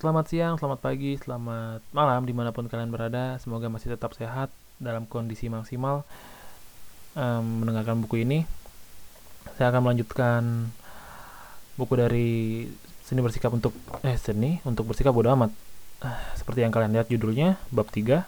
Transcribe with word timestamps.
Selamat 0.00 0.32
siang, 0.32 0.56
selamat 0.56 0.80
pagi, 0.80 1.20
selamat 1.20 1.84
malam 1.92 2.24
di 2.24 2.32
mana 2.32 2.56
pun 2.56 2.64
kalian 2.64 2.88
berada. 2.88 3.36
Semoga 3.36 3.68
masih 3.68 3.92
tetap 3.92 4.16
sehat 4.16 4.48
dalam 4.80 5.04
kondisi 5.04 5.52
maksimal 5.52 6.08
um, 7.12 7.44
mendengarkan 7.60 8.00
buku 8.00 8.24
ini. 8.24 8.48
Saya 9.60 9.68
akan 9.68 9.84
melanjutkan 9.84 10.72
buku 11.76 12.00
dari 12.00 12.30
seni 13.04 13.20
bersikap 13.20 13.52
untuk 13.52 13.76
eh 14.00 14.16
seni 14.16 14.56
untuk 14.64 14.88
bersikap 14.88 15.12
bodoh 15.12 15.36
amat. 15.36 15.52
Uh, 16.00 16.16
seperti 16.32 16.64
yang 16.64 16.72
kalian 16.72 16.96
lihat 16.96 17.12
judulnya 17.12 17.60
bab 17.68 17.92
3. 17.92 18.24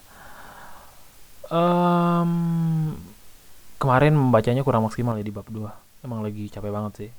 Um, 1.49 3.01
kemarin 3.81 4.13
membacanya 4.13 4.61
kurang 4.61 4.85
maksimal 4.85 5.17
ya 5.17 5.25
di 5.25 5.33
bab 5.33 5.49
2. 5.49 6.05
Emang 6.05 6.21
lagi 6.21 6.53
capek 6.53 6.69
banget 6.69 6.93
sih. 7.01 7.11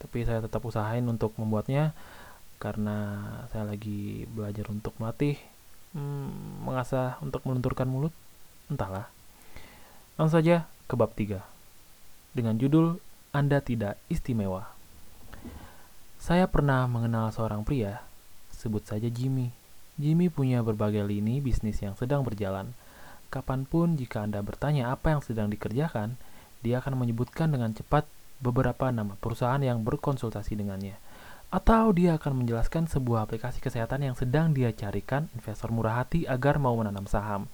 Tapi 0.00 0.24
saya 0.24 0.40
tetap 0.40 0.64
usahain 0.64 1.04
untuk 1.04 1.36
membuatnya 1.36 1.92
karena 2.58 3.22
saya 3.54 3.64
lagi 3.64 4.26
belajar 4.30 4.66
untuk 4.68 4.94
melatih 4.98 5.38
hmm, 5.94 6.66
mengasah 6.66 7.16
untuk 7.22 7.46
melunturkan 7.46 7.86
mulut 7.86 8.14
entahlah. 8.66 9.06
Langsung 10.18 10.42
saja 10.42 10.66
ke 10.90 10.94
bab 10.98 11.14
3 11.14 11.38
dengan 12.34 12.58
judul 12.58 12.98
Anda 13.30 13.62
Tidak 13.62 13.96
Istimewa. 14.10 14.74
Saya 16.18 16.50
pernah 16.50 16.84
mengenal 16.90 17.30
seorang 17.30 17.62
pria 17.62 18.02
sebut 18.50 18.82
saja 18.82 19.06
Jimmy. 19.06 19.54
Jimmy 19.98 20.26
punya 20.30 20.62
berbagai 20.66 21.06
lini 21.06 21.38
bisnis 21.38 21.78
yang 21.78 21.94
sedang 21.94 22.26
berjalan. 22.26 22.74
Kapan 23.30 23.62
pun 23.62 23.94
jika 23.94 24.26
Anda 24.26 24.42
bertanya 24.42 24.90
apa 24.90 25.14
yang 25.14 25.22
sedang 25.22 25.46
dikerjakan 25.46 26.18
dia 26.58 26.82
akan 26.82 26.98
menyebutkan 26.98 27.54
dengan 27.54 27.70
cepat 27.70 28.02
beberapa 28.42 28.90
nama 28.90 29.14
perusahaan 29.18 29.62
yang 29.62 29.86
berkonsultasi 29.86 30.58
dengannya 30.58 30.98
atau 31.48 31.96
dia 31.96 32.20
akan 32.20 32.44
menjelaskan 32.44 32.92
sebuah 32.92 33.24
aplikasi 33.24 33.64
kesehatan 33.64 34.04
yang 34.04 34.12
sedang 34.12 34.52
dia 34.52 34.68
carikan 34.76 35.32
investor 35.32 35.72
murah 35.72 36.04
hati 36.04 36.28
agar 36.28 36.60
mau 36.60 36.76
menanam 36.76 37.08
saham. 37.08 37.48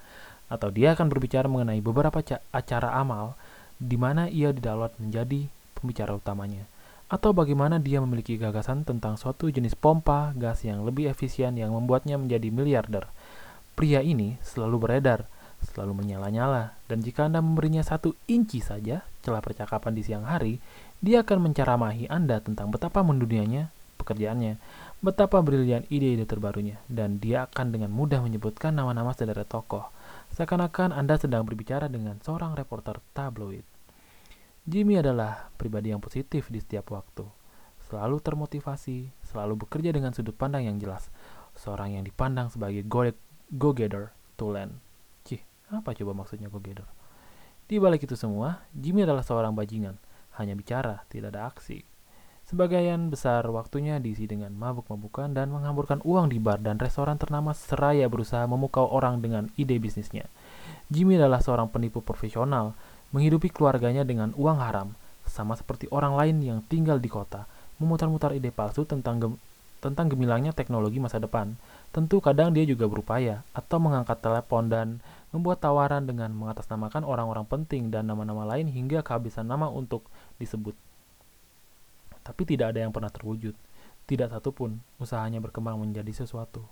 Atau 0.51 0.75
dia 0.75 0.99
akan 0.99 1.07
berbicara 1.07 1.47
mengenai 1.47 1.79
beberapa 1.79 2.19
acara 2.51 2.91
amal 2.99 3.39
di 3.79 3.95
mana 3.95 4.27
ia 4.27 4.51
didownload 4.51 4.99
menjadi 4.99 5.47
pembicara 5.79 6.11
utamanya. 6.19 6.67
Atau 7.07 7.31
bagaimana 7.31 7.79
dia 7.79 8.03
memiliki 8.03 8.35
gagasan 8.35 8.83
tentang 8.83 9.15
suatu 9.15 9.47
jenis 9.47 9.79
pompa 9.79 10.35
gas 10.35 10.67
yang 10.67 10.83
lebih 10.83 11.07
efisien 11.07 11.55
yang 11.55 11.71
membuatnya 11.71 12.19
menjadi 12.19 12.51
miliarder. 12.51 13.07
Pria 13.79 14.03
ini 14.03 14.39
selalu 14.43 14.91
beredar, 14.91 15.31
selalu 15.63 16.03
menyala-nyala, 16.03 16.75
dan 16.91 16.99
jika 17.03 17.31
Anda 17.31 17.39
memberinya 17.39 17.87
satu 17.87 18.19
inci 18.27 18.59
saja 18.59 19.07
celah 19.23 19.43
percakapan 19.43 19.93
di 19.95 20.03
siang 20.03 20.27
hari, 20.27 20.59
dia 20.99 21.23
akan 21.23 21.51
menceramahi 21.51 22.11
Anda 22.11 22.43
tentang 22.43 22.75
betapa 22.75 23.05
mendunianya 23.05 23.71
pekerjaannya, 24.05 24.61
betapa 25.01 25.41
brilian 25.41 25.89
ide-ide 25.89 26.29
terbarunya, 26.29 26.77
dan 26.93 27.17
dia 27.17 27.49
akan 27.49 27.73
dengan 27.73 27.89
mudah 27.89 28.21
menyebutkan 28.21 28.77
nama-nama 28.77 29.17
sederet 29.17 29.49
tokoh, 29.49 29.89
seakan-akan 30.37 30.93
Anda 30.93 31.17
sedang 31.17 31.49
berbicara 31.49 31.89
dengan 31.89 32.21
seorang 32.21 32.53
reporter 32.53 33.01
tabloid. 33.17 33.65
Jimmy 34.69 35.01
adalah 35.01 35.49
pribadi 35.57 35.93
yang 35.93 36.05
positif 36.05 36.53
di 36.53 36.61
setiap 36.61 36.93
waktu, 36.93 37.25
selalu 37.89 38.21
termotivasi, 38.21 39.13
selalu 39.29 39.65
bekerja 39.65 39.93
dengan 39.93 40.13
sudut 40.13 40.37
pandang 40.37 40.69
yang 40.69 40.77
jelas, 40.77 41.09
seorang 41.57 41.97
yang 41.97 42.05
dipandang 42.05 42.53
sebagai 42.53 42.85
go-getter 43.53 44.13
to. 44.37 44.53
Cih, 45.25 45.41
apa 45.73 45.97
coba 45.97 46.13
maksudnya 46.13 46.53
go-getter? 46.53 46.89
Di 47.65 47.81
balik 47.81 48.05
itu 48.05 48.13
semua, 48.13 48.65
Jimmy 48.77 49.09
adalah 49.09 49.25
seorang 49.25 49.57
bajingan, 49.57 49.97
hanya 50.37 50.53
bicara, 50.53 51.05
tidak 51.09 51.33
ada 51.33 51.49
aksi. 51.49 51.85
Sebagian 52.45 53.09
besar 53.09 53.49
waktunya 53.49 53.97
diisi 53.97 54.29
dengan 54.29 54.53
mabuk-mabukan 54.53 55.33
dan 55.33 55.49
menghamburkan 55.49 56.05
uang 56.05 56.29
di 56.29 56.37
bar 56.37 56.61
dan 56.61 56.77
restoran 56.77 57.17
ternama 57.17 57.57
seraya 57.57 58.05
berusaha 58.05 58.45
memukau 58.45 58.85
orang 58.85 59.25
dengan 59.25 59.49
ide 59.57 59.81
bisnisnya. 59.81 60.29
Jimmy 60.93 61.17
adalah 61.17 61.41
seorang 61.41 61.73
penipu 61.73 62.05
profesional, 62.05 62.77
menghidupi 63.17 63.49
keluarganya 63.49 64.05
dengan 64.05 64.37
uang 64.37 64.61
haram, 64.61 64.93
sama 65.25 65.57
seperti 65.57 65.89
orang 65.89 66.21
lain 66.21 66.37
yang 66.45 66.61
tinggal 66.69 67.01
di 67.01 67.09
kota, 67.09 67.49
memutar-mutar 67.81 68.37
ide 68.37 68.53
palsu 68.53 68.85
tentang 68.85 69.17
gem 69.17 69.35
tentang 69.81 70.13
gemilangnya 70.13 70.53
teknologi 70.53 71.01
masa 71.01 71.21
depan. 71.21 71.57
Tentu 71.97 72.21
kadang 72.21 72.53
dia 72.53 72.69
juga 72.69 72.89
berupaya 72.89 73.41
atau 73.57 73.81
mengangkat 73.81 74.21
telepon 74.21 74.69
dan 74.69 75.01
membuat 75.33 75.65
tawaran 75.65 76.05
dengan 76.05 76.33
mengatasnamakan 76.37 77.09
orang-orang 77.09 77.49
penting 77.49 77.89
dan 77.89 78.09
nama-nama 78.09 78.49
lain 78.49 78.69
hingga 78.69 79.01
kehabisan 79.01 79.49
nama 79.49 79.69
untuk 79.69 80.05
disebut 80.41 80.73
tapi 82.25 82.49
tidak 82.49 82.73
ada 82.73 82.83
yang 82.83 82.91
pernah 82.91 83.13
terwujud. 83.13 83.53
Tidak 84.09 84.33
satupun 84.33 84.81
usahanya 84.97 85.39
berkembang 85.45 85.77
menjadi 85.77 86.25
sesuatu. 86.25 86.65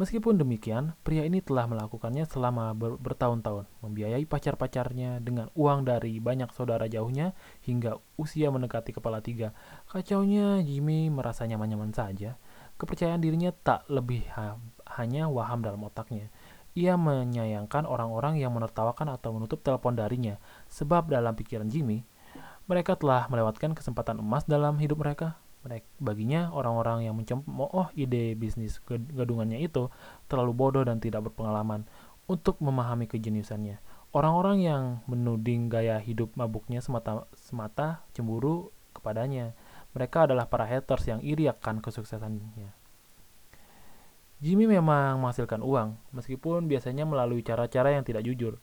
Meskipun 0.00 0.40
demikian, 0.40 0.96
pria 1.04 1.28
ini 1.28 1.44
telah 1.44 1.68
melakukannya 1.68 2.24
selama 2.24 2.72
ber 2.72 2.96
bertahun-tahun, 2.96 3.68
membiayai 3.84 4.24
pacar-pacarnya 4.24 5.20
dengan 5.20 5.52
uang 5.52 5.84
dari 5.84 6.16
banyak 6.16 6.48
saudara 6.56 6.88
jauhnya 6.88 7.36
hingga 7.68 8.00
usia 8.16 8.48
mendekati 8.48 8.96
kepala 8.96 9.20
tiga. 9.20 9.52
Kacaunya, 9.92 10.64
Jimmy 10.64 11.12
merasa 11.12 11.44
nyaman-nyaman 11.44 11.92
saja. 11.92 12.40
Kepercayaan 12.80 13.20
dirinya 13.20 13.52
tak 13.52 13.84
lebih 13.92 14.24
ha 14.32 14.56
hanya 14.96 15.28
waham 15.28 15.60
dalam 15.60 15.84
otaknya. 15.84 16.32
Ia 16.72 16.96
menyayangkan 16.96 17.84
orang-orang 17.84 18.40
yang 18.40 18.56
menertawakan 18.56 19.12
atau 19.12 19.36
menutup 19.36 19.60
telepon 19.60 20.00
darinya, 20.00 20.40
sebab 20.72 21.12
dalam 21.12 21.36
pikiran 21.36 21.68
Jimmy, 21.68 22.08
mereka 22.70 22.94
telah 22.94 23.26
melewatkan 23.26 23.74
kesempatan 23.74 24.22
emas 24.22 24.46
dalam 24.46 24.78
hidup 24.78 25.02
mereka. 25.02 25.34
Mereka, 25.66 25.90
baginya, 25.98 26.54
orang-orang 26.54 27.10
yang 27.10 27.18
mencemooh 27.18 27.90
ide 27.98 28.38
bisnis 28.38 28.78
gadungannya 28.86 29.58
itu 29.58 29.90
terlalu 30.30 30.54
bodoh 30.54 30.86
dan 30.86 31.02
tidak 31.02 31.26
berpengalaman 31.26 31.84
untuk 32.30 32.62
memahami 32.62 33.10
kejeniusannya. 33.10 33.82
Orang-orang 34.14 34.62
yang 34.62 34.82
menuding 35.10 35.66
gaya 35.66 35.98
hidup 35.98 36.30
mabuknya 36.38 36.78
semata-semata 36.78 38.06
cemburu 38.14 38.70
kepadanya. 38.94 39.58
Mereka 39.90 40.30
adalah 40.30 40.46
para 40.46 40.62
haters 40.62 41.10
yang 41.10 41.20
iri 41.26 41.50
akan 41.50 41.82
kesuksesannya. 41.82 42.70
Jimmy 44.40 44.70
memang 44.70 45.20
menghasilkan 45.20 45.60
uang, 45.60 45.98
meskipun 46.14 46.70
biasanya 46.70 47.04
melalui 47.04 47.42
cara-cara 47.42 47.92
yang 47.92 48.06
tidak 48.06 48.24
jujur 48.24 48.62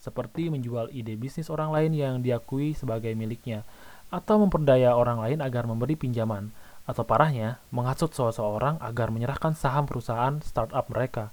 seperti 0.00 0.48
menjual 0.48 0.88
ide 0.90 1.14
bisnis 1.14 1.52
orang 1.52 1.70
lain 1.70 1.92
yang 1.92 2.14
diakui 2.24 2.72
sebagai 2.72 3.12
miliknya, 3.12 3.68
atau 4.08 4.40
memperdaya 4.40 4.96
orang 4.96 5.20
lain 5.20 5.38
agar 5.44 5.68
memberi 5.68 5.94
pinjaman, 5.94 6.50
atau 6.88 7.04
parahnya, 7.04 7.60
menghasut 7.70 8.10
seseorang 8.10 8.80
agar 8.80 9.12
menyerahkan 9.12 9.52
saham 9.54 9.84
perusahaan 9.84 10.40
startup 10.40 10.88
mereka. 10.88 11.30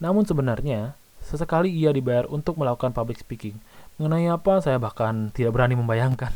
Namun 0.00 0.24
sebenarnya, 0.24 0.96
sesekali 1.22 1.68
ia 1.70 1.92
dibayar 1.92 2.26
untuk 2.26 2.56
melakukan 2.56 2.96
public 2.96 3.20
speaking. 3.20 3.60
Mengenai 4.00 4.32
apa, 4.32 4.64
saya 4.64 4.80
bahkan 4.80 5.30
tidak 5.30 5.54
berani 5.54 5.76
membayangkan. 5.76 6.32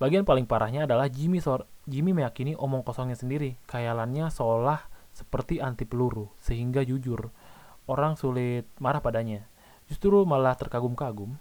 Bagian 0.00 0.24
paling 0.24 0.48
parahnya 0.48 0.88
adalah 0.88 1.12
Jimmy, 1.12 1.44
so 1.44 1.60
Jimmy 1.84 2.16
meyakini 2.16 2.56
omong 2.56 2.80
kosongnya 2.80 3.20
sendiri. 3.20 3.60
Khayalannya 3.68 4.32
seolah 4.32 4.80
seperti 5.12 5.60
anti 5.60 5.84
peluru, 5.84 6.32
sehingga 6.40 6.80
jujur, 6.80 7.28
orang 7.84 8.16
sulit 8.16 8.64
marah 8.80 9.04
padanya 9.04 9.49
justru 9.90 10.22
malah 10.22 10.54
terkagum-kagum, 10.54 11.34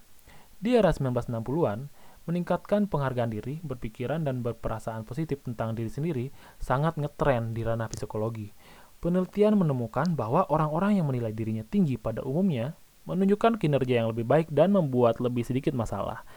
di 0.59 0.75
era 0.75 0.89
1960-an, 0.89 1.87
meningkatkan 2.27 2.89
penghargaan 2.89 3.31
diri, 3.31 3.61
berpikiran, 3.61 4.25
dan 4.25 4.41
berperasaan 4.41 5.05
positif 5.05 5.41
tentang 5.45 5.73
diri 5.73 5.89
sendiri 5.89 6.25
sangat 6.59 6.97
ngetren 6.97 7.53
di 7.53 7.61
ranah 7.63 7.89
psikologi. 7.89 8.51
Penelitian 8.99 9.55
menemukan 9.55 10.11
bahwa 10.13 10.43
orang-orang 10.51 10.99
yang 10.99 11.07
menilai 11.07 11.31
dirinya 11.31 11.63
tinggi 11.63 11.95
pada 11.95 12.19
umumnya 12.21 12.75
menunjukkan 13.07 13.57
kinerja 13.57 14.03
yang 14.03 14.11
lebih 14.11 14.27
baik 14.27 14.51
dan 14.51 14.75
membuat 14.75 15.17
lebih 15.23 15.41
sedikit 15.47 15.71
masalah. 15.71 16.27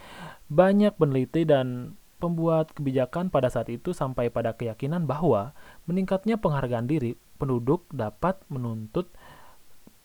Banyak 0.47 0.97
peneliti 0.97 1.43
dan 1.43 1.99
pembuat 2.23 2.71
kebijakan 2.71 3.35
pada 3.35 3.51
saat 3.51 3.67
itu 3.67 3.91
sampai 3.91 4.31
pada 4.31 4.55
keyakinan 4.55 5.11
bahwa 5.11 5.59
meningkatnya 5.91 6.39
penghargaan 6.39 6.87
diri 6.87 7.19
penduduk 7.43 7.91
dapat 7.91 8.39
menuntut 8.47 9.11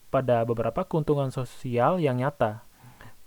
pada 0.08 0.44
beberapa 0.48 0.84
keuntungan 0.88 1.28
sosial 1.28 2.00
yang 2.00 2.20
nyata, 2.20 2.64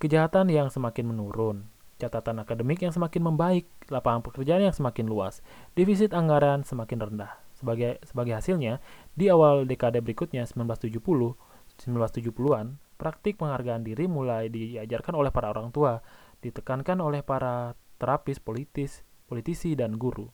kejahatan 0.02 0.50
yang 0.50 0.74
semakin 0.74 1.14
menurun, 1.14 1.70
catatan 2.02 2.42
akademik 2.42 2.82
yang 2.82 2.90
semakin 2.90 3.22
membaik, 3.22 3.70
lapangan 3.94 4.26
pekerjaan 4.26 4.66
yang 4.66 4.74
semakin 4.74 5.06
luas, 5.06 5.46
defisit 5.78 6.18
anggaran 6.18 6.66
semakin 6.66 6.98
rendah. 6.98 7.38
Sebagai 7.54 8.02
sebagai 8.02 8.34
hasilnya, 8.34 8.82
di 9.14 9.30
awal 9.30 9.70
dekade 9.70 10.02
berikutnya 10.02 10.50
1970, 10.50 11.38
1970-an, 11.86 12.82
praktik 12.98 13.38
penghargaan 13.38 13.86
diri 13.86 14.10
mulai 14.10 14.50
diajarkan 14.50 15.14
oleh 15.14 15.30
para 15.30 15.54
orang 15.54 15.70
tua, 15.70 16.02
ditekankan 16.42 16.98
oleh 16.98 17.22
para 17.22 17.78
terapis 18.02 18.42
politis, 18.42 19.06
politisi 19.30 19.78
dan 19.78 20.02
guru 20.02 20.34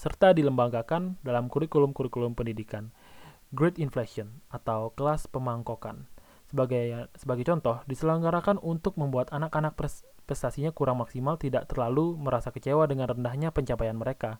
serta 0.00 0.32
dilembagakan 0.32 1.20
dalam 1.20 1.52
kurikulum-kurikulum 1.52 2.32
pendidikan. 2.32 2.94
Great 3.50 3.82
Inflation 3.82 4.42
atau 4.50 4.94
kelas 4.94 5.26
pemangkokan. 5.26 6.06
Sebagai 6.46 7.10
sebagai 7.14 7.46
contoh, 7.46 7.82
diselenggarakan 7.86 8.58
untuk 8.58 8.98
membuat 8.98 9.30
anak-anak 9.30 9.78
prestasinya 10.26 10.70
kurang 10.70 11.02
maksimal 11.02 11.38
tidak 11.38 11.66
terlalu 11.70 12.14
merasa 12.14 12.54
kecewa 12.54 12.86
dengan 12.86 13.10
rendahnya 13.10 13.50
pencapaian 13.50 13.98
mereka. 13.98 14.38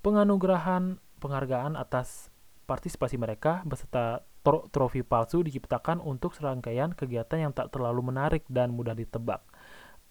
Penganugerahan 0.00 1.00
penghargaan 1.20 1.76
atas 1.76 2.28
partisipasi 2.68 3.16
mereka 3.16 3.64
beserta 3.64 4.24
tro 4.44 4.68
trofi 4.68 5.00
palsu 5.00 5.40
diciptakan 5.40 5.98
untuk 5.98 6.36
serangkaian 6.36 6.92
kegiatan 6.92 7.48
yang 7.48 7.52
tak 7.56 7.72
terlalu 7.72 8.12
menarik 8.12 8.44
dan 8.52 8.76
mudah 8.76 8.92
ditebak. 8.92 9.42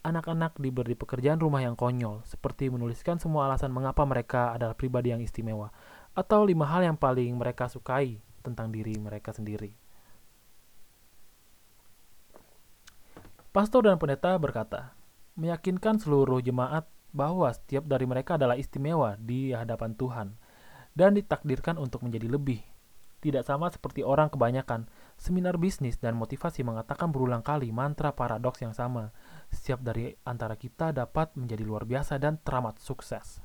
Anak-anak 0.05 0.61
diberi 0.61 0.93
pekerjaan 0.93 1.41
rumah 1.41 1.65
yang 1.65 1.73
konyol, 1.73 2.21
seperti 2.29 2.69
menuliskan 2.69 3.17
semua 3.17 3.49
alasan 3.49 3.73
mengapa 3.73 4.05
mereka 4.05 4.53
adalah 4.53 4.77
pribadi 4.77 5.09
yang 5.09 5.17
istimewa, 5.17 5.73
atau 6.15 6.47
lima 6.47 6.63
hal 6.65 6.87
yang 6.87 6.97
paling 6.97 7.35
mereka 7.35 7.67
sukai 7.67 8.23
tentang 8.39 8.71
diri 8.71 8.95
mereka 8.95 9.35
sendiri. 9.35 9.75
Pastor 13.51 13.87
dan 13.87 13.95
pendeta 13.95 14.35
berkata, 14.35 14.95
meyakinkan 15.39 15.99
seluruh 15.99 16.43
jemaat 16.43 16.87
bahwa 17.15 17.47
setiap 17.55 17.87
dari 17.87 18.03
mereka 18.03 18.35
adalah 18.35 18.59
istimewa 18.59 19.15
di 19.15 19.55
hadapan 19.55 19.95
Tuhan 19.95 20.27
dan 20.91 21.15
ditakdirkan 21.15 21.79
untuk 21.79 22.03
menjadi 22.03 22.27
lebih. 22.27 22.59
Tidak 23.23 23.41
sama 23.41 23.71
seperti 23.71 24.03
orang 24.03 24.27
kebanyakan, 24.29 24.85
seminar 25.15 25.55
bisnis 25.55 25.97
dan 25.97 26.13
motivasi 26.19 26.61
mengatakan 26.61 27.09
berulang 27.09 27.41
kali 27.41 27.71
mantra 27.71 28.11
paradoks 28.11 28.61
yang 28.61 28.75
sama. 28.75 29.15
Setiap 29.49 29.81
dari 29.81 30.13
antara 30.27 30.59
kita 30.59 30.91
dapat 30.91 31.33
menjadi 31.39 31.63
luar 31.63 31.87
biasa 31.87 32.19
dan 32.19 32.37
teramat 32.43 32.77
sukses. 32.83 33.41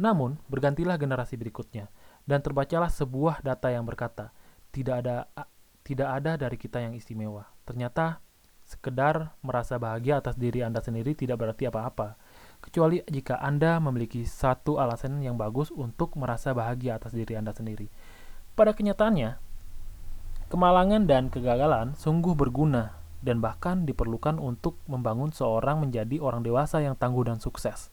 Namun, 0.00 0.40
bergantilah 0.48 0.96
generasi 0.96 1.36
berikutnya, 1.36 1.92
dan 2.30 2.38
terbacalah 2.38 2.86
sebuah 2.86 3.42
data 3.42 3.74
yang 3.74 3.82
berkata, 3.82 4.30
tidak 4.70 5.02
ada 5.02 5.26
tidak 5.82 6.08
ada 6.22 6.38
dari 6.38 6.54
kita 6.54 6.78
yang 6.78 6.94
istimewa. 6.94 7.50
Ternyata 7.66 8.22
sekedar 8.62 9.34
merasa 9.42 9.82
bahagia 9.82 10.22
atas 10.22 10.38
diri 10.38 10.62
Anda 10.62 10.78
sendiri 10.78 11.18
tidak 11.18 11.42
berarti 11.42 11.66
apa-apa. 11.66 12.14
Kecuali 12.62 13.02
jika 13.10 13.42
Anda 13.42 13.82
memiliki 13.82 14.22
satu 14.22 14.78
alasan 14.78 15.18
yang 15.18 15.34
bagus 15.34 15.74
untuk 15.74 16.14
merasa 16.14 16.54
bahagia 16.54 17.02
atas 17.02 17.10
diri 17.10 17.34
Anda 17.34 17.50
sendiri. 17.50 17.90
Pada 18.54 18.70
kenyataannya, 18.70 19.34
kemalangan 20.54 21.02
dan 21.10 21.34
kegagalan 21.34 21.98
sungguh 21.98 22.38
berguna 22.38 22.94
dan 23.26 23.42
bahkan 23.42 23.82
diperlukan 23.82 24.38
untuk 24.38 24.78
membangun 24.86 25.34
seorang 25.34 25.82
menjadi 25.82 26.22
orang 26.22 26.46
dewasa 26.46 26.78
yang 26.78 26.94
tangguh 26.94 27.26
dan 27.26 27.42
sukses. 27.42 27.90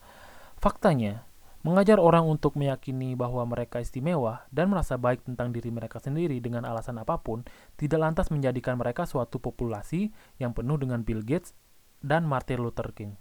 Faktanya, 0.62 1.26
Mengajar 1.68 2.00
orang 2.00 2.24
untuk 2.24 2.56
meyakini 2.56 3.12
bahwa 3.20 3.44
mereka 3.44 3.84
istimewa 3.84 4.48
dan 4.56 4.72
merasa 4.72 4.96
baik 4.96 5.28
tentang 5.28 5.52
diri 5.52 5.68
mereka 5.68 6.00
sendiri 6.00 6.40
dengan 6.40 6.64
alasan 6.64 6.96
apa 6.96 7.20
pun 7.20 7.44
tidak 7.76 8.00
lantas 8.00 8.32
menjadikan 8.32 8.80
mereka 8.80 9.04
suatu 9.04 9.36
populasi 9.44 10.16
yang 10.40 10.56
penuh 10.56 10.80
dengan 10.80 11.04
Bill 11.04 11.20
Gates 11.20 11.52
dan 12.00 12.24
Martin 12.24 12.64
Luther 12.64 12.96
King. 12.96 13.20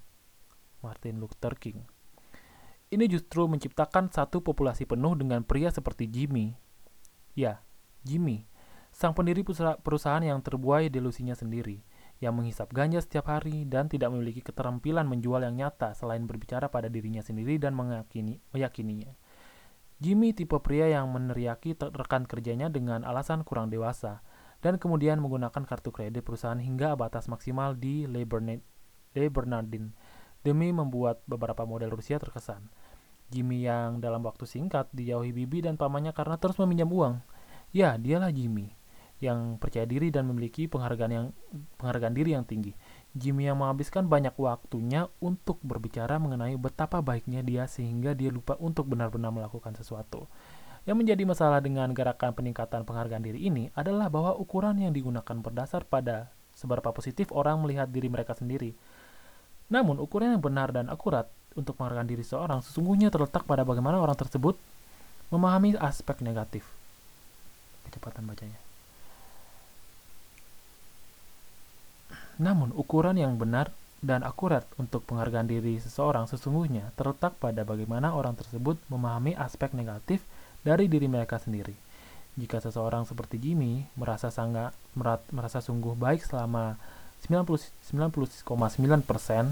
Martin 0.79 1.19
Luther 1.19 1.59
King. 1.59 1.91
Ini 2.87 3.11
justru 3.11 3.51
menciptakan 3.51 4.15
satu 4.15 4.39
populasi 4.39 4.87
penuh 4.87 5.19
dengan 5.19 5.43
pria 5.43 5.75
seperti 5.75 6.07
Jimmy. 6.07 6.55
Ya, 7.35 7.67
Jimmy, 8.07 8.47
sang 8.95 9.11
pendiri 9.11 9.43
perusahaan 9.83 10.23
yang 10.23 10.39
terbuai 10.39 10.87
delusinya 10.87 11.35
sendiri 11.35 11.83
yang 12.17 12.33
menghisap 12.33 12.73
ganja 12.73 13.05
setiap 13.05 13.29
hari 13.29 13.69
dan 13.69 13.93
tidak 13.93 14.09
memiliki 14.09 14.41
keterampilan 14.41 15.05
menjual 15.05 15.45
yang 15.45 15.53
nyata 15.53 15.93
selain 15.93 16.25
berbicara 16.25 16.73
pada 16.73 16.89
dirinya 16.89 17.21
sendiri 17.21 17.61
dan 17.61 17.77
meyakini, 17.77 18.41
meyakininya. 18.57 19.13
Jimmy 19.97 20.37
tipe 20.37 20.57
pria 20.61 20.93
yang 20.93 21.09
meneriaki 21.09 21.77
rekan 21.77 22.29
kerjanya 22.29 22.69
dengan 22.69 23.05
alasan 23.05 23.45
kurang 23.45 23.73
dewasa 23.73 24.21
dan 24.61 24.77
kemudian 24.77 25.21
menggunakan 25.21 25.65
kartu 25.65 25.93
kredit 25.93 26.21
perusahaan 26.25 26.61
hingga 26.61 26.97
batas 26.97 27.29
maksimal 27.29 27.77
di 27.77 28.05
Le 28.09 28.25
Bernardin 29.29 29.93
demi 30.45 30.69
membuat 30.73 31.25
beberapa 31.25 31.65
model 31.65 31.93
Rusia 31.93 32.21
terkesan. 32.21 32.69
Jimmy 33.33 33.67
yang 33.67 33.99
dalam 33.99 34.23
waktu 34.23 34.47
singkat 34.47 34.87
dijauhi 34.95 35.35
bibi 35.35 35.65
dan 35.65 35.75
pamannya 35.75 36.15
karena 36.15 36.39
terus 36.39 36.61
meminjam 36.63 36.93
uang. 36.93 37.25
Ya, 37.75 37.99
dialah 37.99 38.31
Jimmy 38.31 38.76
yang 39.17 39.57
percaya 39.57 39.89
diri 39.89 40.13
dan 40.13 40.29
memiliki 40.29 40.69
penghargaan 40.69 41.13
yang 41.13 41.27
penghargaan 41.81 42.13
diri 42.13 42.37
yang 42.37 42.45
tinggi. 42.45 42.77
Jimmy 43.17 43.49
yang 43.49 43.57
menghabiskan 43.57 44.05
banyak 44.13 44.37
waktunya 44.37 45.09
untuk 45.25 45.57
berbicara 45.65 46.21
mengenai 46.21 46.53
betapa 46.61 47.01
baiknya 47.01 47.41
dia 47.41 47.65
sehingga 47.65 48.13
dia 48.13 48.29
lupa 48.29 48.61
untuk 48.61 48.85
benar-benar 48.93 49.33
melakukan 49.33 49.73
sesuatu. 49.73 50.29
Yang 50.85 50.97
menjadi 51.01 51.23
masalah 51.25 51.65
dengan 51.65 51.91
gerakan 51.97 52.37
peningkatan 52.37 52.85
penghargaan 52.85 53.25
diri 53.25 53.49
ini 53.49 53.73
adalah 53.73 54.13
bahwa 54.13 54.37
ukuran 54.37 54.77
yang 54.79 54.93
digunakan 54.93 55.37
berdasar 55.41 55.89
pada 55.89 56.31
seberapa 56.53 56.93
positif 56.93 57.33
orang 57.33 57.59
melihat 57.65 57.89
diri 57.89 58.13
mereka 58.13 58.37
sendiri. 58.37 58.77
Namun, 59.73 59.99
ukuran 59.99 60.37
yang 60.37 60.45
benar 60.45 60.71
dan 60.71 60.93
akurat 60.93 61.27
untuk 61.57 61.75
penghargaan 61.81 62.07
diri 62.07 62.23
seorang 62.23 62.61
sesungguhnya 62.61 63.09
terletak 63.09 63.49
pada 63.49 63.65
bagaimana 63.65 63.99
orang 63.99 64.15
tersebut 64.15 64.55
memahami 65.33 65.75
aspek 65.81 66.21
negatif. 66.23 66.69
Kecepatan 67.89 68.29
bacanya. 68.29 68.66
Namun, 72.37 72.73
ukuran 72.77 73.17
yang 73.17 73.41
benar 73.41 73.73
dan 74.05 74.21
akurat 74.23 74.69
untuk 74.77 75.03
penghargaan 75.09 75.49
diri 75.49 75.81
seseorang 75.81 76.29
sesungguhnya 76.29 76.93
terletak 76.95 77.41
pada 77.41 77.65
bagaimana 77.65 78.13
orang 78.13 78.37
tersebut 78.37 78.77
memahami 78.93 79.33
aspek 79.35 79.73
negatif 79.73 80.21
dari 80.61 80.87
diri 80.87 81.09
mereka 81.09 81.41
sendiri. 81.41 81.73
Jika 82.37 82.61
seseorang 82.61 83.09
seperti 83.09 83.41
Jimmy 83.41 83.89
merasa 83.97 84.29
sangat 84.29 84.77
merat, 84.93 85.25
merasa 85.33 85.65
sungguh 85.65 85.97
baik 85.97 86.21
selama 86.21 86.77
90,9% 87.25 88.45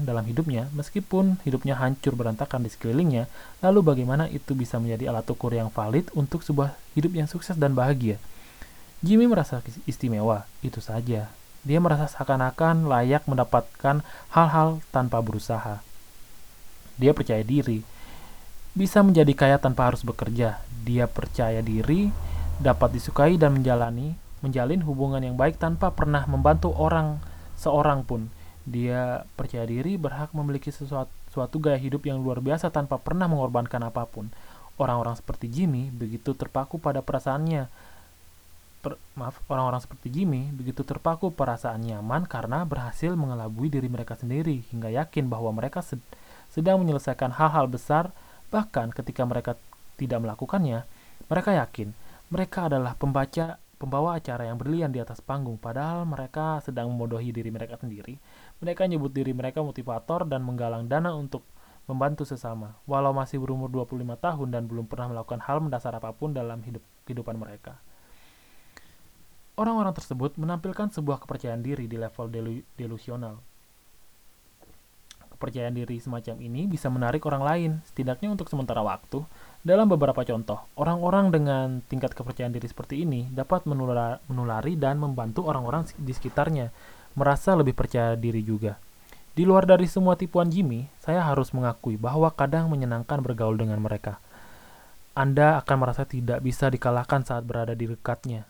dalam 0.05 0.25
hidupnya, 0.29 0.69
meskipun 0.71 1.41
hidupnya 1.41 1.75
hancur 1.81 2.13
berantakan 2.13 2.61
di 2.61 2.69
sekelilingnya, 2.69 3.25
lalu 3.65 3.81
bagaimana 3.81 4.29
itu 4.29 4.53
bisa 4.53 4.77
menjadi 4.77 5.09
alat 5.09 5.25
ukur 5.25 5.49
yang 5.49 5.73
valid 5.73 6.13
untuk 6.13 6.45
sebuah 6.45 6.77
hidup 6.93 7.17
yang 7.17 7.25
sukses 7.25 7.57
dan 7.57 7.73
bahagia? 7.73 8.21
Jimmy 9.01 9.25
merasa 9.25 9.65
istimewa, 9.89 10.45
itu 10.61 10.77
saja. 10.77 11.33
Dia 11.65 11.81
merasa 11.81 12.05
seakan-akan 12.05 12.85
layak 12.85 13.25
mendapatkan 13.25 14.05
hal-hal 14.31 14.79
tanpa 14.93 15.19
berusaha. 15.19 15.81
Dia 16.95 17.11
percaya 17.11 17.41
diri, 17.41 17.81
bisa 18.77 19.01
menjadi 19.01 19.33
kaya 19.33 19.57
tanpa 19.57 19.89
harus 19.89 20.05
bekerja. 20.05 20.61
Dia 20.85 21.09
percaya 21.09 21.59
diri, 21.65 22.13
dapat 22.61 22.95
disukai 22.95 23.35
dan 23.35 23.57
menjalani, 23.57 24.13
menjalin 24.45 24.85
hubungan 24.85 25.25
yang 25.25 25.35
baik 25.35 25.57
tanpa 25.57 25.89
pernah 25.91 26.23
membantu 26.29 26.71
orang 26.77 27.17
seorang 27.57 28.05
pun. 28.05 28.29
Dia 28.65 29.25
percaya 29.33 29.65
diri 29.65 29.97
berhak 29.97 30.31
memiliki 30.37 30.69
sesuatu 30.69 31.11
suatu 31.35 31.59
gaya 31.59 31.75
hidup 31.75 32.07
yang 32.07 32.23
luar 32.23 32.39
biasa 32.39 32.71
tanpa 32.71 32.95
pernah 32.95 33.27
mengorbankan 33.27 33.83
apa 33.83 34.07
pun. 34.07 34.31
Orang-orang 34.79 35.19
seperti 35.19 35.51
Jimmy 35.51 35.91
begitu 35.91 36.31
terpaku 36.31 36.79
pada 36.79 37.03
perasaannya 37.03 37.67
maaf, 39.17 39.41
orang-orang 39.49 39.81
seperti 39.81 40.13
Jimmy 40.13 40.53
begitu 40.53 40.85
terpaku 40.85 41.33
perasaan 41.33 41.81
nyaman 41.81 42.29
karena 42.29 42.61
berhasil 42.61 43.11
mengelabui 43.17 43.73
diri 43.73 43.89
mereka 43.89 44.13
sendiri 44.13 44.61
hingga 44.69 44.93
yakin 44.93 45.25
bahwa 45.25 45.49
mereka 45.49 45.81
sed 45.81 45.97
sedang 46.53 46.77
menyelesaikan 46.85 47.33
hal-hal 47.33 47.65
besar. 47.65 48.13
Bahkan 48.53 48.93
ketika 48.93 49.25
mereka 49.25 49.57
tidak 49.97 50.21
melakukannya 50.21 50.85
mereka 51.25 51.51
yakin 51.57 51.89
mereka 52.29 52.69
adalah 52.69 52.93
pembaca 52.93 53.57
pembawa 53.77 54.17
acara 54.17 54.49
yang 54.49 54.57
berlian 54.57 54.89
di 54.93 55.01
atas 55.01 55.21
panggung. 55.21 55.57
Padahal 55.57 56.05
mereka 56.05 56.61
sedang 56.61 56.89
memodohi 56.89 57.29
diri 57.29 57.49
mereka 57.53 57.77
sendiri. 57.77 58.17
Mereka 58.61 58.89
nyebut 58.89 59.13
diri 59.13 59.33
mereka 59.33 59.61
motivator 59.61 60.25
dan 60.25 60.41
menggalang 60.41 60.89
dana 60.89 61.13
untuk 61.13 61.45
membantu 61.85 62.25
sesama. 62.25 62.77
Walau 62.89 63.13
masih 63.13 63.37
berumur 63.37 63.69
25 63.69 64.17
tahun 64.17 64.47
dan 64.49 64.63
belum 64.65 64.89
pernah 64.89 65.13
melakukan 65.13 65.41
hal 65.45 65.61
mendasar 65.61 65.93
apa 65.93 66.13
pun 66.17 66.33
dalam 66.33 66.65
hidup 66.65 66.81
kehidupan 67.05 67.37
mereka 67.37 67.77
Orang-orang 69.55 69.95
tersebut 69.95 70.35
menampilkan 70.35 70.91
sebuah 70.91 71.23
kepercayaan 71.23 71.63
diri 71.63 71.87
di 71.87 71.95
level 71.95 72.27
delu 72.27 72.59
delusional. 72.75 73.39
Kepercayaan 75.35 75.75
diri 75.75 75.99
semacam 75.99 76.39
ini 76.43 76.67
bisa 76.67 76.91
menarik 76.91 77.23
orang 77.27 77.43
lain, 77.43 77.71
setidaknya 77.87 78.31
untuk 78.31 78.51
sementara 78.51 78.83
waktu. 78.83 79.23
Dalam 79.63 79.87
beberapa 79.87 80.23
contoh, 80.27 80.63
orang-orang 80.79 81.31
dengan 81.31 81.67
tingkat 81.87 82.11
kepercayaan 82.15 82.51
diri 82.51 82.67
seperti 82.67 83.03
ini 83.03 83.27
dapat 83.31 83.63
menulari 83.67 84.75
dan 84.75 84.99
membantu 84.99 85.47
orang-orang 85.47 85.87
di 85.99 86.11
sekitarnya 86.11 86.71
merasa 87.15 87.55
lebih 87.55 87.75
percaya 87.75 88.15
diri 88.15 88.43
juga. 88.43 88.75
Di 89.35 89.43
luar 89.43 89.67
dari 89.67 89.87
semua 89.87 90.15
tipuan 90.15 90.47
Jimmy, 90.47 90.87
saya 91.03 91.19
harus 91.19 91.51
mengakui 91.51 91.99
bahwa 91.99 92.31
kadang 92.31 92.71
menyenangkan 92.71 93.19
bergaul 93.19 93.59
dengan 93.59 93.83
mereka. 93.83 94.19
Anda 95.11 95.59
akan 95.63 95.75
merasa 95.79 96.07
tidak 96.07 96.39
bisa 96.43 96.71
dikalahkan 96.71 97.27
saat 97.27 97.43
berada 97.43 97.75
di 97.75 97.87
dekatnya, 97.87 98.47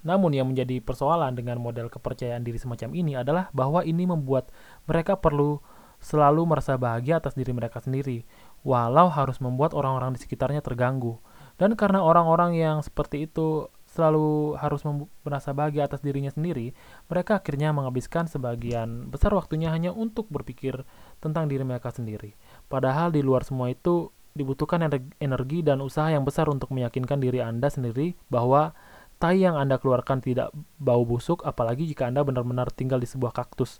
namun 0.00 0.32
yang 0.32 0.48
menjadi 0.48 0.80
persoalan 0.80 1.36
dengan 1.36 1.60
model 1.60 1.92
kepercayaan 1.92 2.44
diri 2.44 2.56
semacam 2.56 2.90
ini 2.96 3.12
adalah 3.16 3.52
bahwa 3.52 3.84
ini 3.84 4.08
membuat 4.08 4.48
mereka 4.88 5.16
perlu 5.20 5.60
selalu 6.00 6.48
merasa 6.48 6.80
bahagia 6.80 7.20
atas 7.20 7.36
diri 7.36 7.52
mereka 7.52 7.78
sendiri, 7.78 8.24
walau 8.64 9.12
harus 9.12 9.36
membuat 9.38 9.76
orang-orang 9.76 10.16
di 10.16 10.20
sekitarnya 10.24 10.64
terganggu. 10.64 11.20
Dan 11.60 11.76
karena 11.76 12.00
orang-orang 12.00 12.56
yang 12.56 12.80
seperti 12.80 13.28
itu 13.28 13.68
selalu 13.84 14.56
harus 14.56 14.80
merasa 15.20 15.52
bahagia 15.52 15.84
atas 15.84 16.00
dirinya 16.00 16.32
sendiri, 16.32 16.72
mereka 17.12 17.44
akhirnya 17.44 17.68
menghabiskan 17.76 18.32
sebagian 18.32 19.12
besar 19.12 19.36
waktunya 19.36 19.68
hanya 19.68 19.92
untuk 19.92 20.24
berpikir 20.32 20.88
tentang 21.20 21.52
diri 21.52 21.68
mereka 21.68 21.92
sendiri. 21.92 22.32
Padahal 22.72 23.12
di 23.12 23.20
luar 23.20 23.44
semua 23.44 23.68
itu, 23.68 24.08
dibutuhkan 24.30 24.78
energi 25.18 25.60
dan 25.66 25.82
usaha 25.82 26.06
yang 26.06 26.22
besar 26.22 26.46
untuk 26.46 26.70
meyakinkan 26.70 27.18
diri 27.18 27.42
Anda 27.42 27.66
sendiri 27.66 28.14
bahwa 28.30 28.72
tai 29.20 29.44
yang 29.44 29.60
Anda 29.60 29.76
keluarkan 29.76 30.24
tidak 30.24 30.48
bau 30.80 31.04
busuk, 31.04 31.44
apalagi 31.44 31.84
jika 31.84 32.08
Anda 32.08 32.24
benar-benar 32.24 32.72
tinggal 32.72 32.98
di 32.98 33.06
sebuah 33.06 33.36
kaktus. 33.36 33.78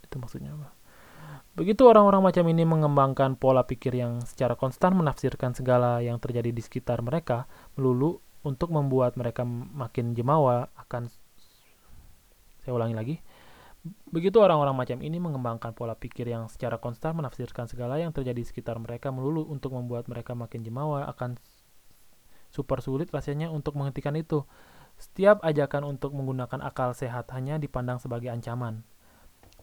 Itu 0.00 0.16
maksudnya 0.16 0.56
apa? 0.56 0.72
Begitu 1.56 1.88
orang-orang 1.88 2.20
macam 2.20 2.44
ini 2.48 2.64
mengembangkan 2.68 3.36
pola 3.36 3.64
pikir 3.64 3.96
yang 3.96 4.24
secara 4.24 4.56
konstan 4.56 4.92
menafsirkan 4.96 5.56
segala 5.56 6.04
yang 6.04 6.20
terjadi 6.20 6.52
di 6.52 6.62
sekitar 6.64 7.00
mereka 7.00 7.48
melulu 7.76 8.20
untuk 8.44 8.72
membuat 8.72 9.16
mereka 9.16 9.44
makin 9.48 10.12
jemawa 10.12 10.68
akan 10.76 11.08
saya 12.60 12.72
ulangi 12.76 12.96
lagi 12.96 13.16
Begitu 14.10 14.38
orang-orang 14.42 14.74
macam 14.74 14.98
ini 15.02 15.18
mengembangkan 15.22 15.70
pola 15.74 15.94
pikir 15.94 16.26
yang 16.26 16.50
secara 16.50 16.78
konstan 16.82 17.14
menafsirkan 17.14 17.70
segala 17.70 17.98
yang 18.02 18.10
terjadi 18.10 18.38
di 18.38 18.46
sekitar 18.46 18.78
mereka 18.82 19.14
melulu 19.14 19.46
untuk 19.46 19.74
membuat 19.74 20.10
mereka 20.10 20.34
makin 20.34 20.66
jemawa 20.66 21.06
akan 21.10 21.38
super 22.56 22.80
sulit 22.80 23.12
rasanya 23.12 23.52
untuk 23.52 23.76
menghentikan 23.76 24.16
itu. 24.16 24.48
Setiap 24.96 25.44
ajakan 25.44 25.92
untuk 25.92 26.16
menggunakan 26.16 26.64
akal 26.64 26.96
sehat 26.96 27.28
hanya 27.36 27.60
dipandang 27.60 28.00
sebagai 28.00 28.32
ancaman 28.32 28.80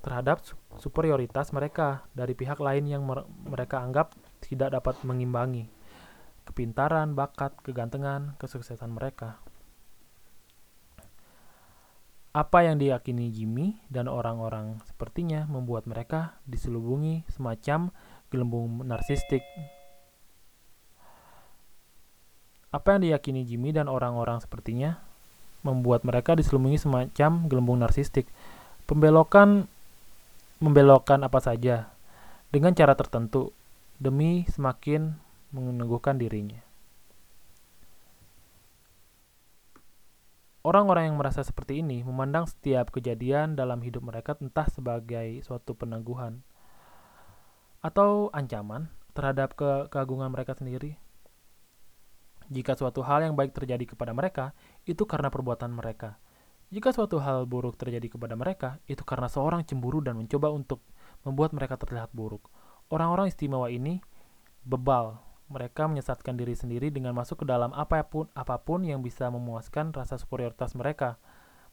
terhadap 0.06 0.46
superioritas 0.78 1.50
mereka 1.56 2.06
dari 2.14 2.38
pihak 2.38 2.62
lain 2.62 2.86
yang 2.86 3.02
mereka 3.50 3.82
anggap 3.82 4.14
tidak 4.46 4.78
dapat 4.78 5.00
mengimbangi 5.02 5.72
kepintaran, 6.44 7.16
bakat, 7.16 7.56
kegantengan, 7.64 8.36
kesuksesan 8.36 8.92
mereka. 8.92 9.40
Apa 12.34 12.66
yang 12.66 12.82
diyakini 12.82 13.30
Jimmy 13.30 13.78
dan 13.94 14.10
orang-orang 14.10 14.82
sepertinya 14.90 15.46
membuat 15.46 15.86
mereka 15.86 16.42
diselubungi 16.50 17.30
semacam 17.30 17.94
gelembung 18.34 18.82
narsistik. 18.84 19.46
Apa 22.74 22.98
yang 22.98 23.06
diyakini 23.06 23.46
Jimmy 23.46 23.70
dan 23.70 23.86
orang-orang 23.86 24.42
sepertinya 24.42 24.98
membuat 25.62 26.02
mereka 26.04 26.34
diselubungi 26.34 26.82
semacam 26.82 27.46
gelembung 27.46 27.80
narsistik. 27.80 28.26
Pembelokan 28.90 29.70
membelokkan 30.58 31.22
apa 31.22 31.38
saja 31.38 31.94
dengan 32.50 32.74
cara 32.74 32.98
tertentu 32.98 33.54
demi 34.02 34.44
semakin 34.50 35.14
meneguhkan 35.54 36.18
dirinya. 36.18 36.60
Orang-orang 40.64 41.12
yang 41.12 41.20
merasa 41.20 41.44
seperti 41.44 41.84
ini 41.84 42.08
memandang 42.08 42.48
setiap 42.48 42.88
kejadian 42.90 43.60
dalam 43.60 43.84
hidup 43.84 44.00
mereka 44.00 44.40
entah 44.40 44.64
sebagai 44.72 45.44
suatu 45.44 45.76
peneguhan 45.76 46.40
atau 47.84 48.32
ancaman 48.32 48.88
terhadap 49.12 49.60
ke 49.60 49.92
keagungan 49.92 50.32
mereka 50.32 50.56
sendiri. 50.56 50.96
Jika 52.52 52.76
suatu 52.76 53.06
hal 53.06 53.28
yang 53.28 53.36
baik 53.38 53.56
terjadi 53.56 53.84
kepada 53.96 54.12
mereka, 54.12 54.52
itu 54.84 55.04
karena 55.08 55.32
perbuatan 55.32 55.72
mereka. 55.72 56.20
Jika 56.74 56.90
suatu 56.90 57.22
hal 57.22 57.46
buruk 57.46 57.78
terjadi 57.78 58.18
kepada 58.18 58.34
mereka, 58.34 58.82
itu 58.90 59.06
karena 59.06 59.30
seorang 59.30 59.62
cemburu 59.62 60.02
dan 60.02 60.18
mencoba 60.18 60.50
untuk 60.50 60.82
membuat 61.22 61.54
mereka 61.54 61.78
terlihat 61.78 62.10
buruk. 62.12 62.50
Orang-orang 62.90 63.30
istimewa 63.30 63.70
ini 63.70 64.02
bebal 64.66 65.22
mereka 65.54 65.86
menyesatkan 65.86 66.34
diri 66.34 66.58
sendiri 66.58 66.90
dengan 66.90 67.14
masuk 67.14 67.44
ke 67.44 67.46
dalam 67.46 67.70
apa 67.78 68.02
pun, 68.10 68.26
apa 68.34 68.58
pun 68.58 68.82
yang 68.82 69.06
bisa 69.06 69.30
memuaskan 69.30 69.94
rasa 69.94 70.18
superioritas 70.18 70.74
mereka. 70.74 71.22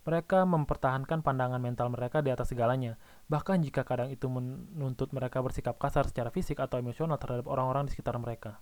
Mereka 0.05 0.49
mempertahankan 0.49 1.21
pandangan 1.21 1.61
mental 1.61 1.93
mereka 1.93 2.25
di 2.25 2.33
atas 2.33 2.53
segalanya, 2.53 2.97
bahkan 3.29 3.61
jika 3.61 3.85
kadang 3.85 4.09
itu 4.09 4.29
menuntut 4.33 5.13
mereka 5.13 5.45
bersikap 5.45 5.77
kasar 5.77 6.09
secara 6.09 6.33
fisik 6.33 6.57
atau 6.57 6.81
emosional 6.81 7.21
terhadap 7.21 7.49
orang-orang 7.49 7.85
di 7.89 7.97
sekitar 7.97 8.17
mereka. 8.17 8.61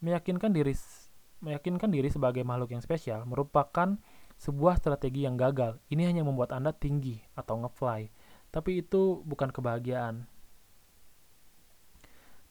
Meyakinkan 0.00 0.56
diri 0.56 0.72
meyakinkan 1.42 1.90
diri 1.90 2.12
sebagai 2.12 2.46
makhluk 2.46 2.76
yang 2.76 2.82
spesial 2.84 3.26
merupakan 3.26 3.96
sebuah 4.38 4.78
strategi 4.78 5.24
yang 5.26 5.38
gagal. 5.38 5.78
Ini 5.90 6.10
hanya 6.10 6.22
membuat 6.26 6.52
Anda 6.52 6.74
tinggi 6.74 7.22
atau 7.38 7.58
ngefly, 7.62 8.10
tapi 8.50 8.82
itu 8.82 9.22
bukan 9.24 9.50
kebahagiaan. 9.54 10.26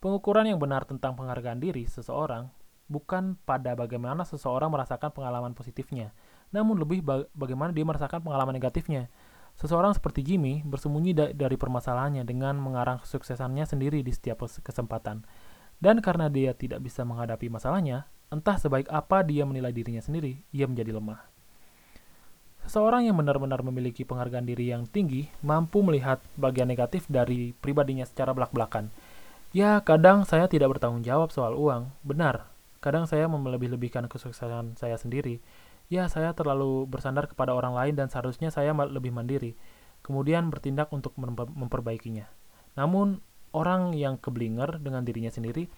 Pengukuran 0.04 0.52
yang 0.52 0.60
benar 0.60 0.84
tentang 0.84 1.16
penghargaan 1.16 1.64
diri 1.64 1.88
seseorang 1.88 2.52
bukan 2.92 3.40
pada 3.48 3.72
bagaimana 3.74 4.28
seseorang 4.28 4.68
merasakan 4.68 5.16
pengalaman 5.16 5.56
positifnya, 5.56 6.12
namun 6.52 6.76
lebih 6.76 7.00
ba 7.00 7.24
bagaimana 7.32 7.72
dia 7.72 7.88
merasakan 7.88 8.20
pengalaman 8.20 8.54
negatifnya. 8.60 9.08
Seseorang 9.54 9.94
seperti 9.94 10.26
Jimmy 10.26 10.66
bersembunyi 10.66 11.12
da 11.14 11.26
dari 11.30 11.56
permasalahannya 11.56 12.26
dengan 12.26 12.58
mengarang 12.58 13.00
kesuksesannya 13.06 13.64
sendiri 13.70 14.02
di 14.02 14.10
setiap 14.10 14.44
kesempatan. 14.44 15.24
Dan 15.78 16.00
karena 16.00 16.32
dia 16.32 16.56
tidak 16.56 16.80
bisa 16.82 17.04
menghadapi 17.04 17.52
masalahnya, 17.52 18.08
entah 18.34 18.58
sebaik 18.58 18.90
apa 18.90 19.22
dia 19.22 19.46
menilai 19.46 19.70
dirinya 19.70 20.02
sendiri, 20.02 20.42
ia 20.50 20.66
menjadi 20.66 20.98
lemah. 20.98 21.22
Seseorang 22.66 23.06
yang 23.06 23.20
benar-benar 23.20 23.62
memiliki 23.62 24.02
penghargaan 24.02 24.50
diri 24.50 24.74
yang 24.74 24.90
tinggi 24.90 25.30
mampu 25.46 25.86
melihat 25.86 26.18
bagian 26.34 26.66
negatif 26.66 27.06
dari 27.06 27.54
pribadinya 27.54 28.08
secara 28.08 28.34
belak-belakan 28.34 28.90
Ya, 29.54 29.78
kadang 29.86 30.26
saya 30.26 30.50
tidak 30.50 30.74
bertanggung 30.74 31.06
jawab 31.06 31.30
soal 31.30 31.54
uang. 31.54 31.94
Benar, 32.02 32.50
kadang 32.82 33.06
saya 33.06 33.30
melebih-lebihkan 33.30 34.10
kesuksesan 34.10 34.82
saya 34.82 34.98
sendiri. 34.98 35.46
Ya, 35.94 36.10
saya 36.10 36.34
terlalu 36.34 36.90
bersandar 36.90 37.30
kepada 37.30 37.54
orang 37.54 37.78
lain 37.78 37.94
dan 37.94 38.10
seharusnya 38.10 38.50
saya 38.50 38.74
lebih 38.74 39.14
mandiri. 39.14 39.54
Kemudian 40.02 40.50
bertindak 40.50 40.90
untuk 40.90 41.14
memperbaikinya. 41.54 42.26
Namun, 42.74 43.22
orang 43.54 43.94
yang 43.94 44.18
keblinger 44.18 44.82
dengan 44.82 45.06
dirinya 45.06 45.30
sendiri 45.30 45.70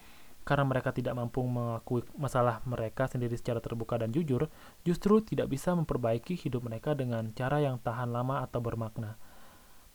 karena 0.45 0.61
mereka 0.61 0.93
tidak 0.93 1.17
mampu 1.17 1.41
mengakui 1.41 2.05
masalah 2.15 2.61
mereka 2.69 3.09
sendiri 3.09 3.33
secara 3.33 3.57
terbuka 3.57 3.97
dan 3.97 4.13
jujur, 4.13 4.45
justru 4.85 5.25
tidak 5.25 5.49
bisa 5.49 5.73
memperbaiki 5.73 6.37
hidup 6.37 6.61
mereka 6.69 6.93
dengan 6.93 7.33
cara 7.33 7.65
yang 7.65 7.81
tahan 7.81 8.13
lama 8.13 8.45
atau 8.45 8.61
bermakna. 8.61 9.17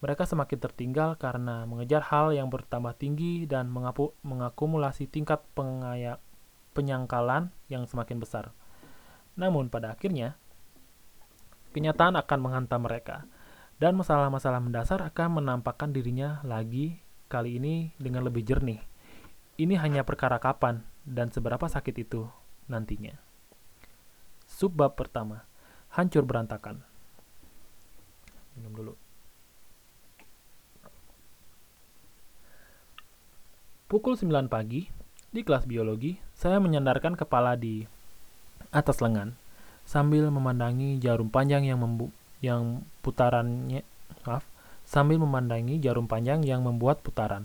Mereka 0.03 0.27
semakin 0.27 0.59
tertinggal 0.59 1.15
karena 1.23 1.63
mengejar 1.71 2.03
hal 2.11 2.35
yang 2.35 2.51
bertambah 2.51 2.99
tinggi 2.99 3.47
dan 3.47 3.71
mengapu, 3.71 4.17
mengakumulasi 4.27 5.07
tingkat 5.07 5.39
penyangkalan 6.75 7.55
yang 7.71 7.87
semakin 7.87 8.19
besar. 8.19 8.51
Namun 9.39 9.71
pada 9.71 9.95
akhirnya, 9.95 10.35
kenyataan 11.71 12.19
akan 12.19 12.39
menghantam 12.43 12.83
mereka, 12.83 13.31
dan 13.79 13.95
masalah-masalah 13.95 14.59
mendasar 14.59 14.99
akan 15.07 15.39
menampakkan 15.39 15.95
dirinya 15.95 16.43
lagi 16.43 16.99
kali 17.31 17.63
ini 17.63 17.95
dengan 17.95 18.27
lebih 18.27 18.43
jernih. 18.43 18.90
Ini 19.61 19.77
hanya 19.77 20.09
perkara 20.09 20.41
kapan 20.41 20.81
dan 21.05 21.29
seberapa 21.29 21.69
sakit 21.69 21.93
itu 22.01 22.25
nantinya. 22.65 23.13
Subbab 24.49 24.97
pertama, 24.97 25.45
hancur 25.93 26.25
berantakan. 26.25 26.81
Minum 28.57 28.73
dulu. 28.73 28.95
Pukul 33.85 34.17
9 34.17 34.49
pagi, 34.49 34.89
di 35.29 35.45
kelas 35.45 35.69
biologi, 35.69 36.17
saya 36.33 36.57
menyandarkan 36.57 37.13
kepala 37.13 37.53
di 37.53 37.85
atas 38.73 39.05
lengan 39.05 39.37
sambil 39.85 40.33
memandangi 40.33 40.97
jarum 41.03 41.29
panjang 41.29 41.69
yang 41.69 41.85
membu 41.85 42.09
yang 42.41 42.81
putarannya 43.05 43.85
maaf, 44.25 44.41
sambil 44.89 45.21
memandangi 45.21 45.77
jarum 45.85 46.09
panjang 46.09 46.41
yang 46.49 46.65
membuat 46.65 47.05
putaran. 47.05 47.45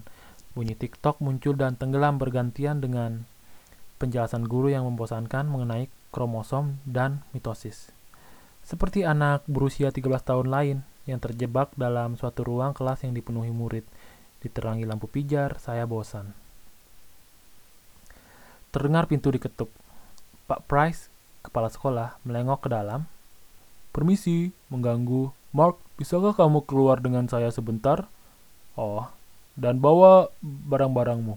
Bunyi 0.56 0.74
TikTok 0.74 1.20
muncul 1.20 1.60
dan 1.60 1.76
tenggelam 1.76 2.16
bergantian 2.16 2.80
dengan 2.80 3.28
penjelasan 4.00 4.48
guru 4.48 4.72
yang 4.72 4.88
membosankan 4.88 5.52
mengenai 5.52 5.92
kromosom 6.16 6.80
dan 6.88 7.28
mitosis. 7.36 7.92
Seperti 8.64 9.04
anak 9.04 9.44
berusia 9.46 9.92
13 9.92 10.02
tahun 10.24 10.48
lain 10.48 10.78
yang 11.06 11.20
terjebak 11.22 11.76
dalam 11.78 12.18
suatu 12.18 12.42
ruang 12.42 12.74
kelas 12.74 13.06
yang 13.06 13.14
dipenuhi 13.14 13.52
murid 13.54 13.86
Diterangi 14.46 14.86
lampu 14.86 15.10
pijar, 15.10 15.58
saya 15.58 15.90
bosan. 15.90 16.30
Terdengar 18.70 19.10
pintu 19.10 19.34
diketuk. 19.34 19.74
Pak 20.46 20.70
Price, 20.70 21.10
kepala 21.42 21.74
sekolah, 21.74 22.22
melengok 22.22 22.62
ke 22.62 22.70
dalam. 22.70 23.10
Permisi, 23.90 24.54
mengganggu. 24.70 25.34
Mark, 25.50 25.82
bisakah 25.98 26.38
kamu 26.38 26.62
keluar 26.70 27.02
dengan 27.02 27.26
saya 27.26 27.50
sebentar? 27.50 28.06
Oh, 28.78 29.10
dan 29.56 29.80
bawa 29.80 30.30
barang-barangmu. 30.44 31.36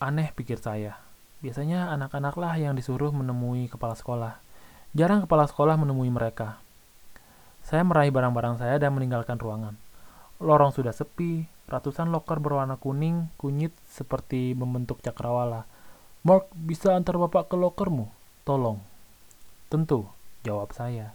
Aneh 0.00 0.28
pikir 0.36 0.60
saya. 0.60 1.00
Biasanya 1.42 1.90
anak-anaklah 1.96 2.54
yang 2.60 2.78
disuruh 2.78 3.10
menemui 3.10 3.66
kepala 3.66 3.98
sekolah. 3.98 4.38
Jarang 4.92 5.24
kepala 5.26 5.48
sekolah 5.48 5.74
menemui 5.80 6.12
mereka. 6.12 6.60
Saya 7.64 7.82
meraih 7.82 8.12
barang-barang 8.12 8.60
saya 8.60 8.76
dan 8.76 8.92
meninggalkan 8.94 9.40
ruangan. 9.40 9.74
Lorong 10.42 10.74
sudah 10.74 10.92
sepi, 10.92 11.46
ratusan 11.70 12.10
loker 12.12 12.42
berwarna 12.42 12.76
kuning 12.76 13.30
kunyit 13.38 13.72
seperti 13.88 14.52
membentuk 14.52 15.00
cakrawala. 15.00 15.64
Mark, 16.22 16.50
bisa 16.54 16.94
antar 16.94 17.18
bapak 17.18 17.50
ke 17.50 17.56
lokermu? 17.58 18.06
Tolong. 18.46 18.78
Tentu, 19.70 20.06
jawab 20.46 20.74
saya. 20.74 21.14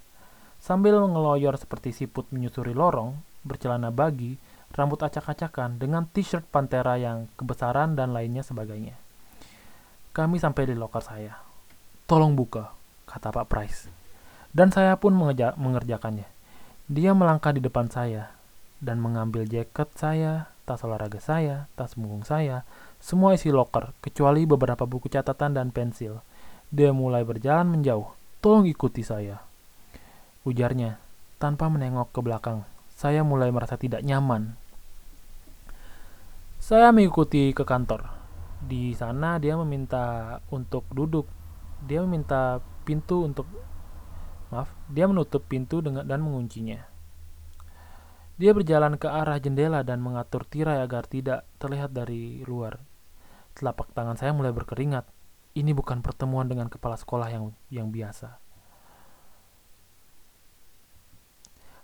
Sambil 0.57 0.97
ngeloyor 0.99 1.55
seperti 1.55 1.93
siput 1.93 2.27
menyusuri 2.33 2.73
lorong, 2.73 3.15
bercelana 3.45 3.93
bagi, 3.93 4.35
rambut 4.75 4.99
acak-acakan, 5.01 5.79
dengan 5.79 6.09
t-shirt 6.09 6.43
Pantera 6.49 6.99
yang 6.99 7.31
kebesaran 7.39 7.95
dan 7.95 8.11
lainnya 8.11 8.43
sebagainya. 8.43 8.97
Kami 10.11 10.41
sampai 10.41 10.67
di 10.67 10.75
loker 10.75 11.01
saya. 11.01 11.37
Tolong 12.09 12.33
buka, 12.33 12.73
kata 13.05 13.29
Pak 13.29 13.47
Price. 13.47 13.91
Dan 14.49 14.73
saya 14.73 14.97
pun 14.97 15.13
mengerjakannya. 15.13 16.25
Dia 16.87 17.11
melangkah 17.11 17.51
di 17.51 17.59
depan 17.59 17.91
saya 17.91 18.31
dan 18.79 19.01
mengambil 19.01 19.43
jaket 19.43 19.89
saya, 19.97 20.49
tas 20.63 20.81
olahraga 20.85 21.19
saya, 21.19 21.67
tas 21.75 21.97
punggung 21.97 22.23
saya, 22.23 22.63
semua 23.01 23.33
isi 23.35 23.49
loker, 23.53 23.93
kecuali 23.99 24.45
beberapa 24.47 24.85
buku 24.87 25.09
catatan 25.11 25.57
dan 25.57 25.69
pensil. 25.69 26.21
Dia 26.69 26.91
mulai 26.91 27.23
berjalan 27.23 27.67
menjauh. 27.69 28.07
Tolong 28.39 28.69
ikuti 28.69 29.01
saya. 29.01 29.41
Ujarnya, 30.47 31.01
tanpa 31.41 31.67
menengok 31.67 32.13
ke 32.13 32.19
belakang. 32.21 32.63
Saya 32.97 33.21
mulai 33.21 33.53
merasa 33.53 33.77
tidak 33.77 34.01
nyaman. 34.01 34.57
Saya 36.57 36.89
mengikuti 36.89 37.53
ke 37.53 37.61
kantor. 37.61 38.09
Di 38.57 38.97
sana 38.97 39.37
dia 39.37 39.53
meminta 39.53 40.41
untuk 40.49 40.89
duduk. 40.89 41.29
Dia 41.85 42.01
meminta 42.01 42.57
pintu 42.81 43.21
untuk 43.21 43.45
Maaf, 44.47 44.71
dia 44.87 45.03
menutup 45.11 45.43
pintu 45.43 45.83
dengan 45.83 46.07
dan 46.07 46.23
menguncinya. 46.23 46.79
Dia 48.39 48.55
berjalan 48.55 48.95
ke 48.95 49.09
arah 49.11 49.35
jendela 49.43 49.83
dan 49.83 49.99
mengatur 49.99 50.47
tirai 50.47 50.79
agar 50.79 51.03
tidak 51.03 51.43
terlihat 51.59 51.91
dari 51.91 52.47
luar. 52.47 52.79
Telapak 53.57 53.91
tangan 53.91 54.15
saya 54.15 54.31
mulai 54.31 54.55
berkeringat. 54.55 55.03
Ini 55.57 55.73
bukan 55.73 55.99
pertemuan 56.05 56.47
dengan 56.47 56.71
kepala 56.71 56.95
sekolah 56.95 57.27
yang 57.27 57.51
yang 57.67 57.91
biasa. 57.91 58.39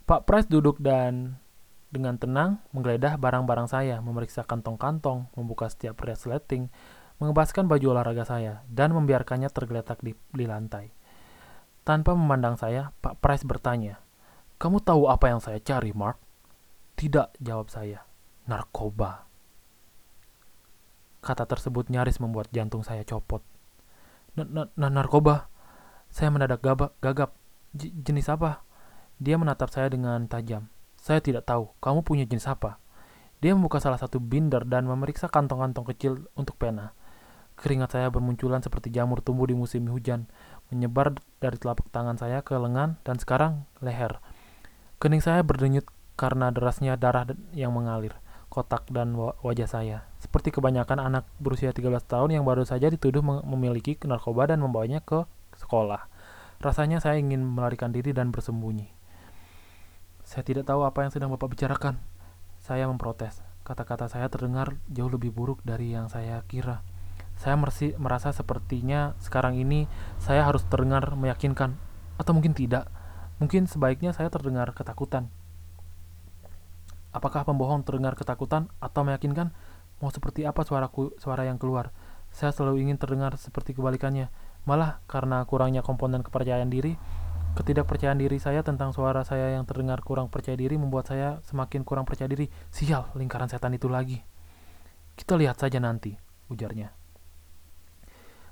Pak 0.04 0.28
Price 0.28 0.44
duduk 0.44 0.76
dan 0.84 1.40
dengan 1.88 2.20
tenang 2.20 2.60
menggeledah 2.76 3.16
barang-barang 3.16 3.72
saya, 3.72 4.02
memeriksa 4.04 4.44
kantong-kantong, 4.44 5.32
membuka 5.32 5.70
setiap 5.70 6.02
resleting, 6.04 6.68
mengebaskan 7.22 7.70
baju 7.70 7.96
olahraga 7.96 8.28
saya, 8.28 8.66
dan 8.68 8.92
membiarkannya 8.92 9.48
tergeletak 9.48 10.02
di, 10.04 10.12
di 10.34 10.44
lantai. 10.44 10.92
Tanpa 11.86 12.12
memandang 12.12 12.60
saya, 12.60 12.92
Pak 13.00 13.22
Price 13.22 13.46
bertanya, 13.48 14.02
Kamu 14.60 14.84
tahu 14.84 15.08
apa 15.08 15.32
yang 15.32 15.40
saya 15.40 15.56
cari, 15.62 15.96
Mark? 15.96 16.20
Tidak, 17.00 17.40
jawab 17.40 17.72
saya. 17.72 18.04
Narkoba. 18.44 19.24
Kata 21.24 21.48
tersebut 21.48 21.88
nyaris 21.88 22.20
membuat 22.20 22.52
jantung 22.52 22.84
saya 22.84 23.00
copot. 23.08 23.40
N 24.36 24.68
narkoba? 24.76 25.48
Saya 26.12 26.28
mendadak 26.28 26.60
gagap. 27.00 27.32
J 27.72 27.90
jenis 28.04 28.28
apa? 28.28 28.62
Dia 29.22 29.38
menatap 29.38 29.70
saya 29.70 29.90
dengan 29.90 30.26
tajam. 30.26 30.66
Saya 30.98 31.20
tidak 31.20 31.46
tahu, 31.46 31.70
kamu 31.78 32.02
punya 32.02 32.24
jenis 32.26 32.48
apa? 32.50 32.82
Dia 33.44 33.52
membuka 33.52 33.76
salah 33.78 34.00
satu 34.00 34.18
binder 34.18 34.64
dan 34.64 34.88
memeriksa 34.88 35.28
kantong-kantong 35.28 35.84
kecil 35.92 36.26
untuk 36.34 36.56
pena. 36.56 36.96
Keringat 37.54 37.94
saya 37.94 38.08
bermunculan 38.10 38.64
seperti 38.64 38.90
jamur 38.90 39.22
tumbuh 39.22 39.46
di 39.46 39.54
musim 39.54 39.86
hujan 39.86 40.26
menyebar 40.72 41.14
dari 41.38 41.54
telapak 41.54 41.86
tangan 41.94 42.18
saya 42.18 42.42
ke 42.42 42.58
lengan 42.58 42.98
dan 43.06 43.20
sekarang 43.20 43.68
leher. 43.78 44.18
Kening 44.98 45.22
saya 45.22 45.44
berdenyut 45.46 45.86
karena 46.18 46.50
derasnya 46.50 46.98
darah 46.98 47.28
yang 47.54 47.70
mengalir 47.70 48.18
kotak 48.54 48.86
dan 48.90 49.18
wajah 49.18 49.66
saya. 49.66 49.98
Seperti 50.22 50.54
kebanyakan 50.54 51.02
anak 51.02 51.26
berusia 51.42 51.74
13 51.74 51.90
tahun 52.06 52.38
yang 52.38 52.46
baru 52.46 52.62
saja 52.62 52.86
dituduh 52.86 53.22
memiliki 53.22 53.98
narkoba 54.06 54.46
dan 54.54 54.62
membawanya 54.62 55.02
ke 55.02 55.26
sekolah. 55.58 56.06
Rasanya 56.62 57.02
saya 57.02 57.18
ingin 57.18 57.42
melarikan 57.42 57.90
diri 57.90 58.14
dan 58.14 58.30
bersembunyi. 58.30 59.03
Saya 60.24 60.40
tidak 60.40 60.64
tahu 60.64 60.88
apa 60.88 61.04
yang 61.04 61.12
sedang 61.12 61.30
Bapak 61.36 61.52
bicarakan. 61.52 62.00
Saya 62.56 62.88
memprotes. 62.88 63.44
Kata-kata 63.60 64.08
saya 64.08 64.32
terdengar 64.32 64.76
jauh 64.88 65.12
lebih 65.12 65.30
buruk 65.30 65.60
dari 65.64 65.92
yang 65.92 66.08
saya 66.08 66.40
kira. 66.48 66.80
Saya 67.36 67.60
mersi, 67.60 67.92
merasa 68.00 68.32
sepertinya 68.32 69.12
sekarang 69.20 69.60
ini 69.60 69.84
saya 70.16 70.48
harus 70.48 70.64
terdengar 70.64 71.12
meyakinkan, 71.12 71.76
atau 72.16 72.32
mungkin 72.32 72.56
tidak. 72.56 72.88
Mungkin 73.36 73.68
sebaiknya 73.68 74.16
saya 74.16 74.32
terdengar 74.32 74.72
ketakutan. 74.72 75.28
Apakah 77.14 77.46
pembohong 77.46 77.84
terdengar 77.84 78.16
ketakutan 78.18 78.72
atau 78.80 79.04
meyakinkan? 79.06 79.52
Mau 80.02 80.10
seperti 80.10 80.48
apa 80.48 80.64
suaraku, 80.66 81.14
suara 81.20 81.46
yang 81.46 81.60
keluar? 81.60 81.94
Saya 82.34 82.50
selalu 82.50 82.82
ingin 82.82 82.98
terdengar 82.98 83.38
seperti 83.38 83.76
kebalikannya. 83.76 84.30
Malah 84.66 85.04
karena 85.06 85.44
kurangnya 85.46 85.84
komponen 85.86 86.24
kepercayaan 86.26 86.70
diri, 86.72 86.98
ketidakpercayaan 87.54 88.18
diri 88.18 88.42
saya 88.42 88.66
tentang 88.66 88.90
suara 88.90 89.22
saya 89.22 89.54
yang 89.54 89.62
terdengar 89.64 90.02
kurang 90.02 90.26
percaya 90.28 90.58
diri 90.58 90.74
membuat 90.74 91.10
saya 91.10 91.38
semakin 91.46 91.86
kurang 91.86 92.02
percaya 92.02 92.26
diri. 92.26 92.50
Sial, 92.74 93.14
lingkaran 93.14 93.46
setan 93.46 93.74
itu 93.74 93.86
lagi. 93.86 94.18
Kita 95.14 95.38
lihat 95.38 95.62
saja 95.62 95.78
nanti, 95.78 96.18
ujarnya. 96.50 96.90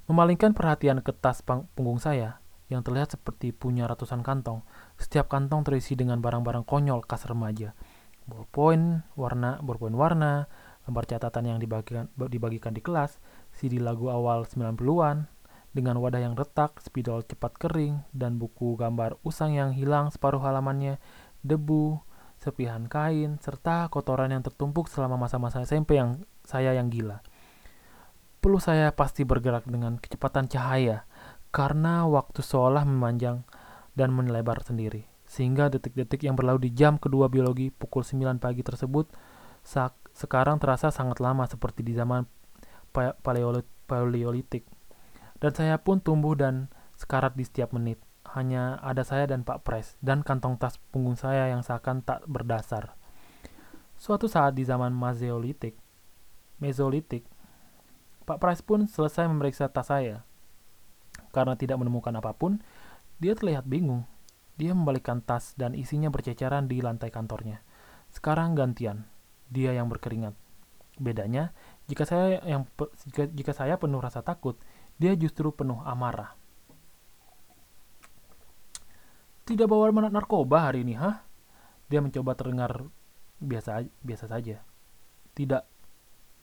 Memalingkan 0.06 0.54
perhatian 0.54 1.02
ke 1.02 1.10
tas 1.10 1.42
punggung 1.42 1.98
saya, 1.98 2.42
yang 2.70 2.86
terlihat 2.86 3.18
seperti 3.18 3.50
punya 3.50 3.90
ratusan 3.90 4.22
kantong. 4.22 4.62
Setiap 4.96 5.26
kantong 5.26 5.66
terisi 5.66 5.98
dengan 5.98 6.22
barang-barang 6.22 6.62
konyol 6.62 7.02
khas 7.02 7.26
remaja. 7.26 7.74
Ballpoint 8.22 9.02
warna, 9.18 9.58
ballpoint 9.58 9.98
warna, 9.98 10.46
lembar 10.86 11.06
catatan 11.06 11.50
yang 11.54 11.58
dibagikan, 11.58 12.06
dibagikan 12.14 12.70
di 12.74 12.82
kelas, 12.82 13.18
CD 13.50 13.82
lagu 13.82 14.10
awal 14.10 14.46
90-an, 14.46 15.31
dengan 15.72 15.96
wadah 16.00 16.20
yang 16.20 16.36
retak, 16.36 16.80
spidol 16.84 17.24
cepat 17.24 17.56
kering, 17.56 18.04
dan 18.12 18.36
buku 18.36 18.76
gambar 18.76 19.16
usang 19.24 19.56
yang 19.56 19.72
hilang 19.72 20.12
separuh 20.12 20.40
halamannya, 20.44 21.00
debu, 21.40 22.00
sepihan 22.36 22.86
kain, 22.86 23.40
serta 23.40 23.88
kotoran 23.88 24.30
yang 24.32 24.44
tertumpuk 24.44 24.86
selama 24.92 25.16
masa-masa 25.16 25.64
SMP 25.64 25.96
yang 25.96 26.24
saya 26.44 26.76
yang 26.76 26.92
gila. 26.92 27.24
Perlu 28.42 28.58
saya 28.58 28.90
pasti 28.92 29.22
bergerak 29.22 29.64
dengan 29.64 29.96
kecepatan 29.96 30.50
cahaya, 30.50 31.08
karena 31.54 32.04
waktu 32.08 32.42
seolah 32.42 32.82
memanjang 32.82 33.46
dan 33.94 34.10
melebar 34.12 34.64
sendiri. 34.64 35.06
Sehingga 35.28 35.72
detik-detik 35.72 36.24
yang 36.26 36.36
berlalu 36.36 36.68
di 36.68 36.76
jam 36.76 37.00
kedua 37.00 37.28
biologi 37.28 37.72
pukul 37.72 38.04
9 38.04 38.36
pagi 38.36 38.60
tersebut 38.60 39.08
sekarang 40.12 40.60
terasa 40.60 40.90
sangat 40.92 41.22
lama 41.22 41.46
seperti 41.46 41.80
di 41.86 41.94
zaman 41.96 42.26
paleolitik. 43.86 44.66
Dan 45.42 45.50
saya 45.58 45.82
pun 45.82 45.98
tumbuh 45.98 46.38
dan 46.38 46.70
sekarat 46.94 47.34
di 47.34 47.42
setiap 47.42 47.74
menit. 47.74 47.98
Hanya 48.22 48.78
ada 48.78 49.02
saya 49.02 49.26
dan 49.26 49.42
Pak 49.42 49.66
Pres, 49.66 49.98
dan 49.98 50.22
kantong 50.22 50.54
tas 50.54 50.78
punggung 50.94 51.18
saya 51.18 51.50
yang 51.50 51.66
seakan 51.66 52.06
tak 52.06 52.22
berdasar. 52.30 52.94
Suatu 53.98 54.30
saat 54.30 54.54
di 54.54 54.62
zaman 54.62 54.94
Mesololitik, 54.94 55.74
Mesolitik, 56.62 57.26
Pak 58.22 58.38
Price 58.38 58.62
pun 58.62 58.86
selesai 58.86 59.26
memeriksa 59.26 59.66
tas 59.66 59.90
saya. 59.90 60.22
Karena 61.34 61.58
tidak 61.58 61.82
menemukan 61.82 62.14
apa 62.14 62.38
pun, 62.38 62.62
dia 63.18 63.34
terlihat 63.34 63.66
bingung. 63.66 64.06
Dia 64.54 64.70
membalikkan 64.78 65.18
tas 65.18 65.58
dan 65.58 65.74
isinya 65.74 66.06
berceceran 66.06 66.70
di 66.70 66.78
lantai 66.78 67.10
kantornya. 67.10 67.66
Sekarang 68.14 68.54
gantian, 68.54 69.10
dia 69.50 69.74
yang 69.74 69.90
berkeringat. 69.90 70.38
Bedanya, 71.02 71.50
jika 71.90 72.06
saya 72.06 72.38
yang 72.46 72.68
jika, 73.08 73.26
jika 73.26 73.52
saya 73.56 73.74
penuh 73.80 73.98
rasa 73.98 74.22
takut, 74.22 74.60
dia 75.02 75.18
justru 75.18 75.50
penuh 75.50 75.82
amarah. 75.82 76.38
Tidak 79.42 79.66
bawa 79.66 79.90
narkoba 79.90 80.70
hari 80.70 80.86
ini, 80.86 80.94
hah? 80.94 81.18
Dia 81.90 81.98
mencoba 81.98 82.38
terdengar 82.38 82.86
biasa 83.42 83.82
biasa 83.98 84.30
saja. 84.30 84.62
Tidak, 85.34 85.66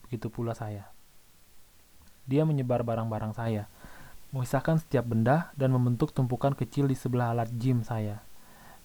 begitu 0.04 0.28
pula 0.28 0.52
saya. 0.52 0.91
Dia 2.28 2.43
menyebar 2.43 2.84
barang-barang 2.84 3.32
saya, 3.39 3.72
memisahkan 4.36 4.84
setiap 4.84 5.08
benda 5.08 5.56
dan 5.56 5.72
membentuk 5.72 6.12
tumpukan 6.12 6.52
kecil 6.52 6.91
di 6.91 7.00
sebelah 7.00 7.32
alat 7.32 7.48
gym 7.56 7.88
saya. 7.88 8.19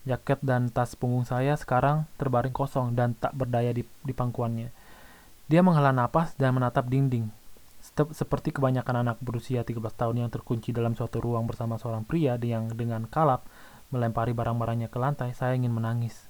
Jaket 0.06 0.38
dan 0.46 0.70
tas 0.70 0.94
punggung 0.94 1.26
saya 1.26 1.58
sekarang 1.58 2.06
terbaring 2.14 2.54
kosong 2.54 2.94
dan 2.94 3.18
tak 3.18 3.34
berdaya 3.34 3.74
di, 3.74 3.82
di 3.82 4.12
pangkuannya. 4.14 4.70
Dia 5.50 5.60
menghela 5.66 5.90
napas 5.90 6.38
dan 6.38 6.54
menatap 6.54 6.86
dinding. 6.86 7.43
Seperti 7.94 8.50
kebanyakan 8.50 9.06
anak 9.06 9.22
berusia 9.22 9.62
13 9.62 9.78
tahun 9.94 10.26
yang 10.26 10.30
terkunci 10.30 10.74
dalam 10.74 10.98
suatu 10.98 11.22
ruang 11.22 11.46
bersama 11.46 11.78
seorang 11.78 12.02
pria 12.02 12.34
yang 12.42 12.66
dengan 12.74 13.06
kalap 13.06 13.46
melempari 13.94 14.34
barang-barangnya 14.34 14.90
ke 14.90 14.98
lantai, 14.98 15.30
saya 15.30 15.54
ingin 15.54 15.70
menangis. 15.70 16.26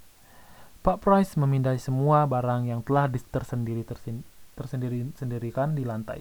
Pak 0.85 1.01
Price 1.01 1.41
memindai 1.41 1.81
semua 1.81 2.29
barang 2.29 2.69
yang 2.69 2.85
telah 2.85 3.09
tersendiri 3.09 3.89
tersendiri 4.53 5.09
sendirikan 5.17 5.73
di 5.73 5.89
lantai. 5.89 6.21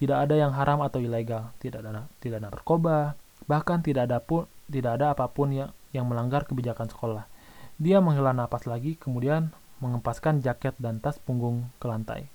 Tidak 0.00 0.16
ada 0.16 0.32
yang 0.32 0.56
haram 0.56 0.80
atau 0.80 1.04
ilegal, 1.04 1.52
tidak 1.60 1.84
ada 1.84 2.08
tidak 2.18 2.40
ada 2.40 2.48
narkoba, 2.48 3.12
bahkan 3.44 3.84
tidak 3.84 4.08
ada 4.08 4.24
pun 4.24 4.48
tidak 4.72 4.96
ada 4.96 5.12
apa 5.12 5.28
pun 5.28 5.52
yang 5.52 5.70
yang 5.92 6.08
melanggar 6.08 6.48
kebijakan 6.48 6.88
sekolah. 6.88 7.28
Dia 7.76 8.00
menghela 8.00 8.32
napas 8.32 8.64
lagi, 8.64 8.96
kemudian 8.96 9.52
mengempaskan 9.84 10.40
jaket 10.40 10.72
dan 10.80 11.04
tas 11.04 11.20
punggung 11.20 11.68
ke 11.76 11.86
lantai. 11.86 12.33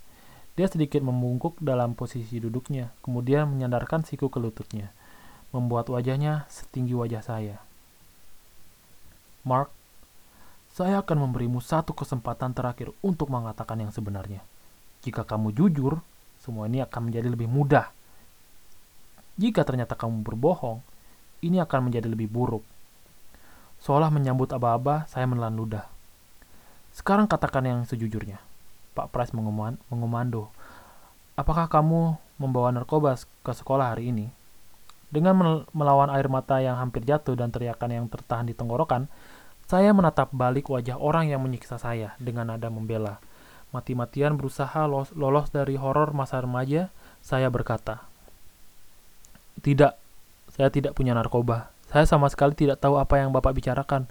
Dia 0.59 0.67
sedikit 0.67 0.99
membungkuk 0.99 1.55
dalam 1.63 1.95
posisi 1.95 2.35
duduknya, 2.35 2.91
kemudian 2.99 3.47
menyandarkan 3.47 4.03
siku 4.03 4.27
ke 4.27 4.43
lututnya, 4.43 4.91
membuat 5.55 5.87
wajahnya 5.87 6.51
setinggi 6.51 6.91
wajah 6.99 7.23
saya. 7.23 7.63
Mark, 9.47 9.71
Saya 10.75 10.99
akan 10.99 11.31
memberimu 11.31 11.63
satu 11.63 11.95
kesempatan 11.95 12.51
terakhir 12.51 12.91
untuk 12.99 13.31
mengatakan 13.31 13.79
yang 13.79 13.95
sebenarnya. 13.95 14.43
Jika 14.99 15.23
kamu 15.23 15.55
jujur, 15.55 16.03
semua 16.43 16.67
ini 16.67 16.83
akan 16.83 17.07
menjadi 17.07 17.31
lebih 17.31 17.47
mudah. 17.47 17.87
Jika 19.39 19.63
ternyata 19.63 19.95
kamu 19.95 20.27
berbohong, 20.27 20.83
ini 21.39 21.63
akan 21.63 21.87
menjadi 21.87 22.11
lebih 22.11 22.27
buruk. 22.27 22.67
Seolah 23.79 24.11
menyambut 24.11 24.51
aba-aba, 24.51 25.07
saya 25.07 25.23
menelan 25.23 25.55
ludah. 25.55 25.87
Sekarang 26.91 27.31
katakan 27.31 27.63
yang 27.63 27.79
sejujurnya. 27.87 28.48
Pak 28.99 29.15
Price 29.15 29.31
mengomando. 29.31 30.51
Apakah 31.39 31.71
kamu 31.71 32.19
membawa 32.35 32.75
narkoba 32.75 33.15
ke 33.15 33.51
sekolah 33.55 33.95
hari 33.95 34.11
ini? 34.11 34.27
Dengan 35.07 35.63
melawan 35.71 36.11
air 36.11 36.27
mata 36.27 36.59
yang 36.59 36.75
hampir 36.77 37.01
jatuh 37.07 37.33
dan 37.33 37.49
teriakan 37.49 37.89
yang 37.89 38.05
tertahan 38.11 38.45
di 38.45 38.53
tenggorokan, 38.53 39.07
saya 39.65 39.93
menatap 39.95 40.29
balik 40.35 40.67
wajah 40.69 40.99
orang 40.99 41.31
yang 41.31 41.41
menyiksa 41.41 41.79
saya 41.79 42.13
dengan 42.19 42.51
nada 42.51 42.67
membela. 42.67 43.21
Mati-matian 43.69 44.33
berusaha 44.33 44.89
lolos 45.13 45.47
dari 45.53 45.77
horor 45.77 46.09
masa 46.13 46.41
remaja, 46.41 46.89
saya 47.21 47.53
berkata, 47.53 48.01
Tidak, 49.61 49.93
saya 50.53 50.69
tidak 50.73 50.97
punya 50.97 51.13
narkoba. 51.13 51.69
Saya 51.89 52.05
sama 52.05 52.29
sekali 52.29 52.53
tidak 52.57 52.81
tahu 52.81 52.97
apa 52.97 53.17
yang 53.21 53.33
Bapak 53.33 53.53
bicarakan. 53.53 54.09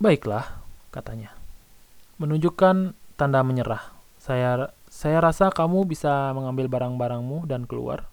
Baiklah, 0.00 0.60
katanya. 0.92 1.41
Menunjukkan 2.20 2.92
tanda 3.16 3.40
menyerah. 3.40 3.94
Saya 4.20 4.74
saya 4.92 5.18
rasa 5.24 5.48
kamu 5.48 5.88
bisa 5.88 6.30
mengambil 6.36 6.68
barang-barangmu 6.68 7.48
dan 7.48 7.64
keluar. 7.64 8.12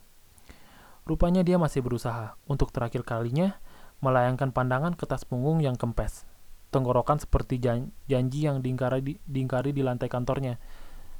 Rupanya 1.03 1.43
dia 1.43 1.59
masih 1.59 1.83
berusaha. 1.83 2.37
Untuk 2.45 2.71
terakhir 2.71 3.03
kalinya, 3.03 3.59
melayangkan 3.99 4.55
pandangan 4.55 4.95
ke 4.95 5.03
tas 5.03 5.27
punggung 5.27 5.59
yang 5.59 5.75
kempes. 5.75 6.23
Tenggorokan 6.69 7.19
seperti 7.19 7.59
janji 8.05 8.45
yang 8.45 8.61
diingkari 8.61 9.01
di, 9.01 9.13
diingkari 9.25 9.73
di 9.73 9.81
lantai 9.81 10.07
kantornya. 10.07 10.61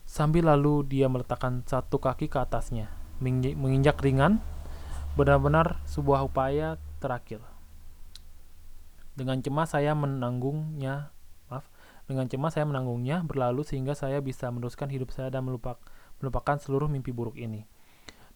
Sambil 0.06 0.48
lalu 0.48 0.86
dia 0.86 1.10
meletakkan 1.10 1.65
satu 1.65 1.98
kaki 2.02 2.30
ke 2.30 2.38
atasnya, 2.42 2.89
menginjak 3.22 4.02
ringan, 4.02 4.42
benar-benar 5.13 5.82
sebuah 5.86 6.26
upaya 6.26 6.82
terakhir. 6.98 7.42
Dengan 9.13 9.42
cemas 9.44 9.74
saya 9.74 9.94
menanggungnya, 9.94 11.13
dengan 12.10 12.26
cemas 12.26 12.58
saya 12.58 12.65
menanggungnya 12.65 13.22
berlalu 13.22 13.62
sehingga 13.62 13.93
saya 13.93 14.17
bisa 14.17 14.50
meneruskan 14.50 14.89
hidup 14.89 15.13
saya 15.13 15.30
dan 15.30 15.45
melupak, 15.45 15.78
melupakan 16.17 16.58
seluruh 16.58 16.89
mimpi 16.89 17.13
buruk 17.13 17.38
ini. 17.38 17.69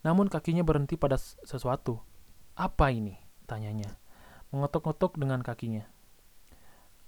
Namun 0.06 0.30
kakinya 0.30 0.62
berhenti 0.62 0.94
pada 0.94 1.18
sesuatu. 1.18 2.06
Apa 2.54 2.94
ini? 2.94 3.18
Tanyanya 3.50 4.04
mengetuk-ngetuk 4.54 5.18
dengan 5.18 5.42
kakinya. 5.42 5.90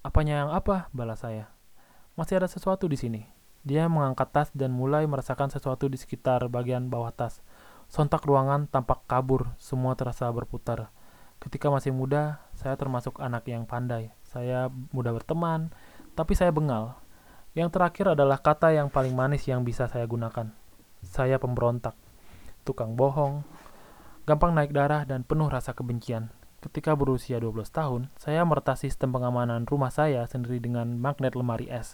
Apanya 0.01 0.41
yang 0.43 0.49
apa? 0.49 0.89
Balas 0.89 1.21
saya. 1.21 1.53
Masih 2.17 2.41
ada 2.41 2.49
sesuatu 2.49 2.89
di 2.89 2.97
sini. 2.97 3.21
Dia 3.61 3.85
mengangkat 3.85 4.33
tas 4.33 4.49
dan 4.57 4.73
mulai 4.73 5.05
merasakan 5.05 5.53
sesuatu 5.53 5.85
di 5.85 5.97
sekitar 6.01 6.49
bagian 6.49 6.89
bawah 6.89 7.13
tas. 7.13 7.45
Sontak 7.85 8.25
ruangan 8.25 8.65
tampak 8.65 9.05
kabur, 9.05 9.53
semua 9.61 9.93
terasa 9.93 10.25
berputar. 10.33 10.89
Ketika 11.37 11.69
masih 11.69 11.93
muda, 11.93 12.41
saya 12.57 12.73
termasuk 12.81 13.21
anak 13.21 13.45
yang 13.45 13.69
pandai. 13.69 14.09
Saya 14.25 14.73
mudah 14.89 15.13
berteman, 15.13 15.69
tapi 16.15 16.33
saya 16.33 16.49
bengal. 16.49 16.95
Yang 17.55 17.75
terakhir 17.75 18.15
adalah 18.15 18.39
kata 18.39 18.71
yang 18.71 18.87
paling 18.91 19.15
manis 19.15 19.47
yang 19.47 19.63
bisa 19.63 19.87
saya 19.87 20.03
gunakan. 20.07 20.51
Saya 21.03 21.39
pemberontak, 21.39 21.95
tukang 22.67 22.95
bohong, 22.95 23.43
gampang 24.27 24.55
naik 24.55 24.73
darah 24.73 25.03
dan 25.03 25.23
penuh 25.23 25.47
rasa 25.47 25.71
kebencian. 25.71 26.33
Ketika 26.59 26.97
berusia 26.97 27.37
12 27.37 27.69
tahun, 27.69 28.01
saya 28.17 28.41
meretas 28.41 28.81
sistem 28.81 29.13
pengamanan 29.13 29.69
rumah 29.69 29.93
saya 29.93 30.25
sendiri 30.25 30.57
dengan 30.57 30.97
magnet 30.97 31.37
lemari 31.37 31.69
es. 31.69 31.93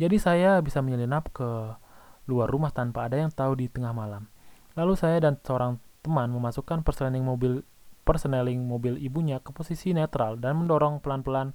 Jadi 0.00 0.18
saya 0.18 0.58
bisa 0.58 0.82
menyelinap 0.82 1.30
ke 1.30 1.78
luar 2.26 2.50
rumah 2.50 2.74
tanpa 2.74 3.06
ada 3.06 3.22
yang 3.22 3.30
tahu 3.30 3.54
di 3.54 3.70
tengah 3.70 3.94
malam. 3.94 4.26
Lalu 4.74 4.98
saya 4.98 5.22
dan 5.22 5.38
seorang 5.38 5.78
teman 6.02 6.32
memasukkan 6.32 6.82
persneling 6.82 7.22
mobil 7.22 7.62
persneling 8.02 8.64
mobil 8.64 8.96
ibunya 8.98 9.38
ke 9.38 9.52
posisi 9.52 9.92
netral 9.92 10.40
dan 10.40 10.58
mendorong 10.58 10.98
pelan-pelan 11.04 11.52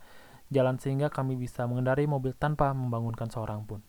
jalan 0.53 0.77
sehingga 0.77 1.13
kami 1.13 1.37
bisa 1.37 1.65
mengendarai 1.65 2.05
mobil 2.05 2.33
tanpa 2.37 2.73
membangunkan 2.73 3.29
seorang 3.29 3.65
pun. 3.65 3.81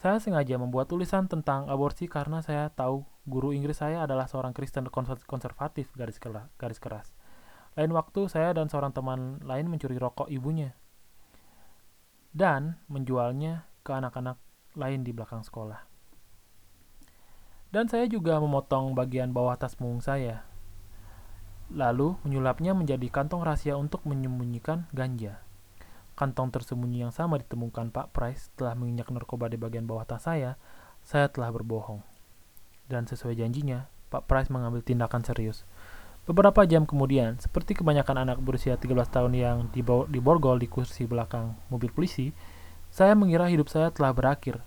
Saya 0.00 0.16
sengaja 0.16 0.56
membuat 0.56 0.88
tulisan 0.88 1.28
tentang 1.28 1.68
aborsi 1.68 2.08
karena 2.08 2.40
saya 2.40 2.72
tahu 2.72 3.04
guru 3.28 3.52
Inggris 3.52 3.84
saya 3.84 4.06
adalah 4.06 4.24
seorang 4.24 4.56
Kristen 4.56 4.88
konservatif 5.28 5.92
garis 5.92 6.78
keras. 6.80 7.12
Lain 7.76 7.92
waktu, 7.92 8.26
saya 8.26 8.50
dan 8.56 8.72
seorang 8.72 8.96
teman 8.96 9.44
lain 9.44 9.68
mencuri 9.68 10.00
rokok 10.00 10.26
ibunya 10.32 10.72
dan 12.30 12.78
menjualnya 12.86 13.66
ke 13.82 13.90
anak-anak 13.90 14.38
lain 14.78 15.02
di 15.02 15.10
belakang 15.10 15.42
sekolah. 15.42 15.82
Dan 17.70 17.86
saya 17.86 18.06
juga 18.10 18.38
memotong 18.42 18.98
bagian 18.98 19.30
bawah 19.30 19.54
tas 19.54 19.78
punggung 19.78 20.02
saya, 20.02 20.42
lalu 21.70 22.18
menyulapnya 22.26 22.74
menjadi 22.74 23.06
kantong 23.10 23.46
rahasia 23.46 23.78
untuk 23.78 24.02
menyembunyikan 24.06 24.90
ganja. 24.90 25.38
Kantong 26.20 26.52
tersembunyi 26.52 27.08
yang 27.08 27.16
sama 27.16 27.40
ditemukan 27.40 27.88
Pak 27.96 28.12
Price 28.12 28.52
setelah 28.52 28.76
menginjak 28.76 29.08
narkoba 29.08 29.48
di 29.48 29.56
bagian 29.56 29.88
bawah 29.88 30.04
tas 30.04 30.28
saya, 30.28 30.60
saya 31.00 31.32
telah 31.32 31.48
berbohong. 31.48 32.04
Dan 32.92 33.08
sesuai 33.08 33.40
janjinya, 33.40 33.88
Pak 34.12 34.28
Price 34.28 34.52
mengambil 34.52 34.84
tindakan 34.84 35.24
serius. 35.24 35.64
Beberapa 36.28 36.68
jam 36.68 36.84
kemudian, 36.84 37.40
seperti 37.40 37.72
kebanyakan 37.72 38.28
anak 38.28 38.38
berusia 38.44 38.76
13 38.76 39.08
tahun 39.08 39.32
yang 39.32 39.56
diborgol 40.12 40.60
di 40.60 40.68
kursi 40.68 41.08
belakang 41.08 41.56
mobil 41.72 41.88
polisi, 41.88 42.36
saya 42.92 43.16
mengira 43.16 43.48
hidup 43.48 43.72
saya 43.72 43.88
telah 43.88 44.12
berakhir. 44.12 44.60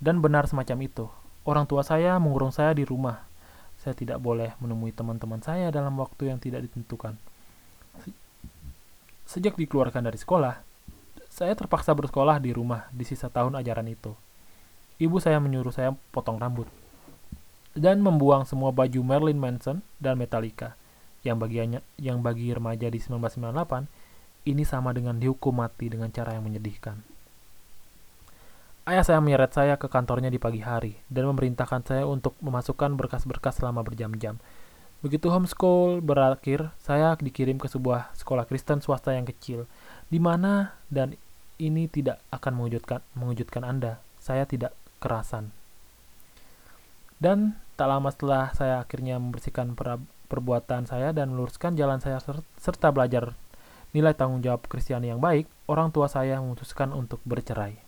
Dan 0.00 0.24
benar 0.24 0.48
semacam 0.48 0.88
itu. 0.88 1.06
Orang 1.44 1.68
tua 1.68 1.84
saya 1.84 2.16
mengurung 2.16 2.48
saya 2.48 2.72
di 2.72 2.88
rumah. 2.88 3.28
Saya 3.76 3.92
tidak 3.92 4.24
boleh 4.24 4.56
menemui 4.56 4.96
teman-teman 4.96 5.44
saya 5.44 5.68
dalam 5.68 5.92
waktu 6.00 6.32
yang 6.32 6.40
tidak 6.40 6.64
ditentukan. 6.64 7.20
Sejak 9.28 9.60
dikeluarkan 9.60 10.08
dari 10.08 10.16
sekolah, 10.16 10.73
saya 11.34 11.58
terpaksa 11.58 11.90
bersekolah 11.90 12.38
di 12.38 12.54
rumah 12.54 12.86
di 12.94 13.02
sisa 13.02 13.26
tahun 13.26 13.58
ajaran 13.58 13.90
itu. 13.90 14.14
Ibu 15.02 15.18
saya 15.18 15.42
menyuruh 15.42 15.74
saya 15.74 15.90
potong 16.14 16.38
rambut 16.38 16.70
dan 17.74 17.98
membuang 17.98 18.46
semua 18.46 18.70
baju 18.70 19.02
Marilyn 19.02 19.42
Manson 19.42 19.82
dan 19.98 20.14
Metallica 20.14 20.78
yang 21.26 21.42
bagiannya 21.42 21.82
yang 21.98 22.22
bagi 22.22 22.54
remaja 22.54 22.86
di 22.86 23.02
1998 23.02 24.46
ini 24.46 24.62
sama 24.62 24.94
dengan 24.94 25.18
dihukum 25.18 25.58
mati 25.58 25.90
dengan 25.90 26.14
cara 26.14 26.38
yang 26.38 26.46
menyedihkan. 26.46 27.02
Ayah 28.86 29.02
saya 29.02 29.18
menyeret 29.18 29.50
saya 29.50 29.74
ke 29.74 29.90
kantornya 29.90 30.30
di 30.30 30.38
pagi 30.38 30.62
hari 30.62 30.94
dan 31.10 31.26
memerintahkan 31.34 31.82
saya 31.82 32.04
untuk 32.06 32.38
memasukkan 32.38 32.94
berkas-berkas 32.94 33.58
selama 33.58 33.82
berjam-jam. 33.82 34.38
Begitu 35.00 35.32
homeschool 35.32 36.04
berakhir, 36.04 36.72
saya 36.80 37.16
dikirim 37.16 37.56
ke 37.60 37.68
sebuah 37.68 38.12
sekolah 38.16 38.48
Kristen 38.48 38.80
swasta 38.80 39.16
yang 39.16 39.28
kecil, 39.28 39.68
di 40.08 40.20
mana 40.20 40.76
dan 40.92 41.16
ini 41.58 41.86
tidak 41.86 42.20
akan 42.34 42.58
mengejutkan, 42.58 43.00
mengejutkan 43.14 43.62
Anda. 43.62 44.02
Saya 44.18 44.48
tidak 44.48 44.72
kerasan. 44.98 45.52
Dan 47.20 47.56
tak 47.74 47.88
lama 47.90 48.10
setelah 48.10 48.50
saya 48.54 48.82
akhirnya 48.82 49.18
membersihkan 49.18 49.74
perbuatan 50.28 50.86
saya 50.86 51.10
dan 51.10 51.34
meluruskan 51.34 51.74
jalan 51.74 51.98
saya 51.98 52.22
serta 52.58 52.90
belajar 52.94 53.34
nilai 53.94 54.10
tanggung 54.10 54.42
jawab 54.42 54.66
Kristiani 54.66 55.14
yang 55.14 55.22
baik, 55.22 55.46
orang 55.70 55.94
tua 55.94 56.10
saya 56.10 56.42
memutuskan 56.42 56.90
untuk 56.90 57.22
bercerai. 57.22 57.78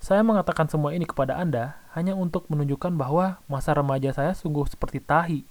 Saya 0.00 0.20
mengatakan 0.24 0.68
semua 0.68 0.92
ini 0.92 1.04
kepada 1.08 1.36
Anda 1.40 1.76
hanya 1.96 2.16
untuk 2.16 2.48
menunjukkan 2.48 2.96
bahwa 2.96 3.40
masa 3.48 3.76
remaja 3.76 4.12
saya 4.12 4.32
sungguh 4.36 4.64
seperti 4.68 5.00
tahi. 5.00 5.44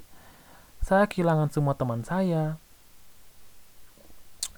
Saya 0.82 1.06
kehilangan 1.06 1.54
semua 1.54 1.74
teman 1.78 2.02
saya, 2.06 2.58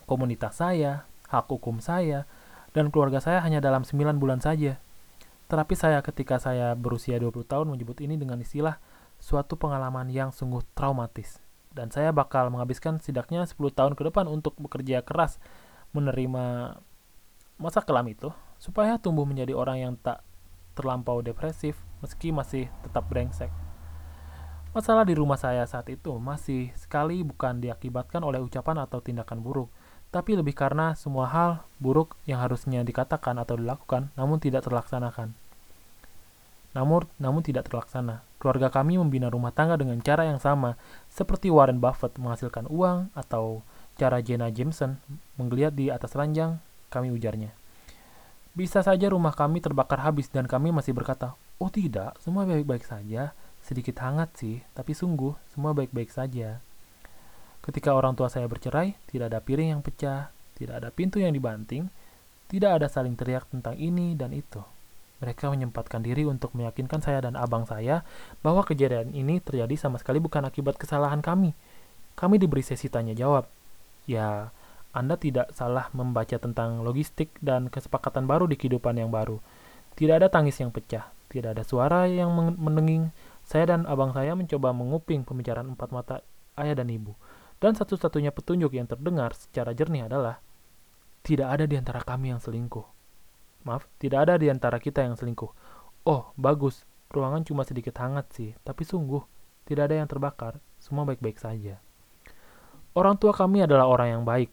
komunitas 0.08 0.60
saya, 0.60 1.08
hak 1.28 1.48
hukum 1.48 1.80
saya, 1.80 2.28
dan 2.72 2.90
keluarga 2.92 3.20
saya 3.20 3.44
hanya 3.44 3.60
dalam 3.60 3.84
9 3.84 4.20
bulan 4.20 4.40
saja. 4.40 4.80
Terapi 5.52 5.76
saya 5.76 6.00
ketika 6.00 6.40
saya 6.40 6.72
berusia 6.80 7.20
20 7.20 7.44
tahun 7.44 7.68
menyebut 7.68 8.00
ini 8.00 8.16
dengan 8.16 8.40
istilah 8.40 8.80
suatu 9.20 9.60
pengalaman 9.60 10.08
yang 10.08 10.32
sungguh 10.32 10.64
traumatis. 10.72 11.44
Dan 11.72 11.92
saya 11.92 12.16
bakal 12.16 12.52
menghabiskan 12.52 13.00
setidaknya 13.00 13.44
10 13.44 13.60
tahun 13.72 13.94
ke 13.96 14.08
depan 14.08 14.32
untuk 14.32 14.56
bekerja 14.60 15.04
keras 15.04 15.40
menerima 15.92 16.76
masa 17.60 17.84
kelam 17.84 18.08
itu 18.08 18.32
supaya 18.58 18.96
tumbuh 18.98 19.28
menjadi 19.28 19.52
orang 19.52 19.78
yang 19.80 19.94
tak 20.00 20.24
terlampau 20.74 21.20
depresif 21.20 21.76
meski 22.00 22.32
masih 22.32 22.72
tetap 22.88 23.06
brengsek. 23.12 23.52
Masalah 24.72 25.04
di 25.04 25.12
rumah 25.12 25.36
saya 25.36 25.68
saat 25.68 25.92
itu 25.92 26.16
masih 26.16 26.72
sekali 26.80 27.20
bukan 27.28 27.60
diakibatkan 27.60 28.24
oleh 28.24 28.40
ucapan 28.40 28.80
atau 28.88 29.04
tindakan 29.04 29.44
buruk, 29.44 29.68
tapi 30.12 30.36
lebih 30.36 30.54
karena 30.54 30.94
semua 31.00 31.32
hal 31.32 31.52
buruk 31.80 32.20
yang 32.28 32.44
harusnya 32.44 32.84
dikatakan 32.84 33.40
atau 33.40 33.56
dilakukan 33.56 34.12
namun 34.20 34.38
tidak 34.44 34.68
terlaksanakan. 34.68 35.34
Namun, 36.72 37.04
namun 37.20 37.44
tidak 37.44 37.68
terlaksana. 37.68 38.24
Keluarga 38.40 38.72
kami 38.72 38.96
membina 38.96 39.28
rumah 39.28 39.52
tangga 39.52 39.76
dengan 39.76 40.00
cara 40.00 40.24
yang 40.24 40.40
sama, 40.40 40.80
seperti 41.12 41.52
Warren 41.52 41.84
Buffett 41.84 42.16
menghasilkan 42.16 42.68
uang 42.72 43.12
atau 43.12 43.60
secara 43.94 44.24
Jenna 44.24 44.48
Jameson 44.50 44.98
menggeliat 45.36 45.76
di 45.76 45.92
atas 45.92 46.16
ranjang, 46.16 46.64
kami 46.88 47.12
ujarnya. 47.12 47.52
Bisa 48.56 48.82
saja 48.84 49.08
rumah 49.12 49.36
kami 49.36 49.60
terbakar 49.62 50.02
habis 50.02 50.32
dan 50.32 50.48
kami 50.48 50.74
masih 50.74 50.96
berkata, 50.96 51.36
oh 51.62 51.70
tidak, 51.70 52.18
semua 52.24 52.48
baik-baik 52.48 52.84
saja. 52.88 53.36
Sedikit 53.62 54.02
hangat 54.02 54.34
sih, 54.42 54.66
tapi 54.74 54.98
sungguh, 54.98 55.38
semua 55.54 55.78
baik-baik 55.78 56.10
saja. 56.10 56.64
Ketika 57.62 57.94
orang 57.94 58.18
tua 58.18 58.26
saya 58.30 58.50
bercerai, 58.50 58.98
tidak 59.10 59.30
ada 59.30 59.40
piring 59.42 59.78
yang 59.78 59.82
pecah, 59.86 60.34
tidak 60.58 60.82
ada 60.82 60.90
pintu 60.90 61.22
yang 61.22 61.34
dibanting, 61.34 61.90
tidak 62.50 62.82
ada 62.82 62.88
saling 62.90 63.14
teriak 63.14 63.46
tentang 63.54 63.78
ini 63.78 64.18
dan 64.18 64.34
itu. 64.34 64.62
Mereka 65.22 65.54
menyempatkan 65.54 66.02
diri 66.02 66.26
untuk 66.26 66.58
meyakinkan 66.58 67.06
saya 67.06 67.22
dan 67.22 67.38
abang 67.38 67.70
saya 67.70 68.02
bahwa 68.42 68.66
kejadian 68.66 69.14
ini 69.14 69.38
terjadi 69.38 69.78
sama 69.78 70.02
sekali 70.02 70.18
bukan 70.18 70.50
akibat 70.50 70.82
kesalahan 70.82 71.22
kami. 71.22 71.54
Kami 72.18 72.42
diberi 72.42 72.66
sesi 72.66 72.90
tanya 72.90 73.14
jawab. 73.14 73.46
Ya, 74.10 74.50
anda 74.92 75.16
tidak 75.16 75.54
salah 75.56 75.88
membaca 75.94 76.36
tentang 76.36 76.82
logistik 76.82 77.32
dan 77.40 77.70
kesepakatan 77.72 78.26
baru 78.26 78.50
di 78.50 78.58
kehidupan 78.58 78.98
yang 78.98 79.14
baru. 79.14 79.38
Tidak 79.94 80.20
ada 80.20 80.28
tangis 80.28 80.58
yang 80.58 80.74
pecah, 80.74 81.08
tidak 81.32 81.56
ada 81.56 81.64
suara 81.64 82.10
yang 82.10 82.34
mendenging. 82.58 83.14
Saya 83.46 83.78
dan 83.78 83.86
abang 83.86 84.12
saya 84.12 84.34
mencoba 84.34 84.74
menguping 84.74 85.24
pembicaraan 85.24 85.78
empat 85.78 85.90
mata 85.94 86.16
ayah 86.60 86.76
dan 86.76 86.92
ibu. 86.92 87.16
Dan 87.62 87.78
satu-satunya 87.78 88.34
petunjuk 88.34 88.74
yang 88.74 88.90
terdengar 88.90 89.38
secara 89.38 89.78
jernih 89.78 90.10
adalah 90.10 90.42
tidak 91.22 91.54
ada 91.54 91.70
di 91.70 91.78
antara 91.78 92.02
kami 92.02 92.34
yang 92.34 92.42
selingkuh. 92.42 92.84
Maaf, 93.70 93.86
tidak 94.02 94.26
ada 94.26 94.42
di 94.42 94.50
antara 94.50 94.82
kita 94.82 95.06
yang 95.06 95.14
selingkuh. 95.14 95.54
Oh, 96.10 96.34
bagus. 96.34 96.82
Ruangan 97.14 97.46
cuma 97.46 97.62
sedikit 97.62 97.94
hangat 98.02 98.34
sih, 98.34 98.58
tapi 98.66 98.82
sungguh 98.82 99.22
tidak 99.70 99.94
ada 99.94 100.02
yang 100.02 100.10
terbakar. 100.10 100.58
Semua 100.82 101.06
baik-baik 101.06 101.38
saja. 101.38 101.78
Orang 102.98 103.22
tua 103.22 103.32
kami 103.38 103.62
adalah 103.62 103.86
orang 103.86 104.18
yang 104.18 104.24
baik, 104.26 104.50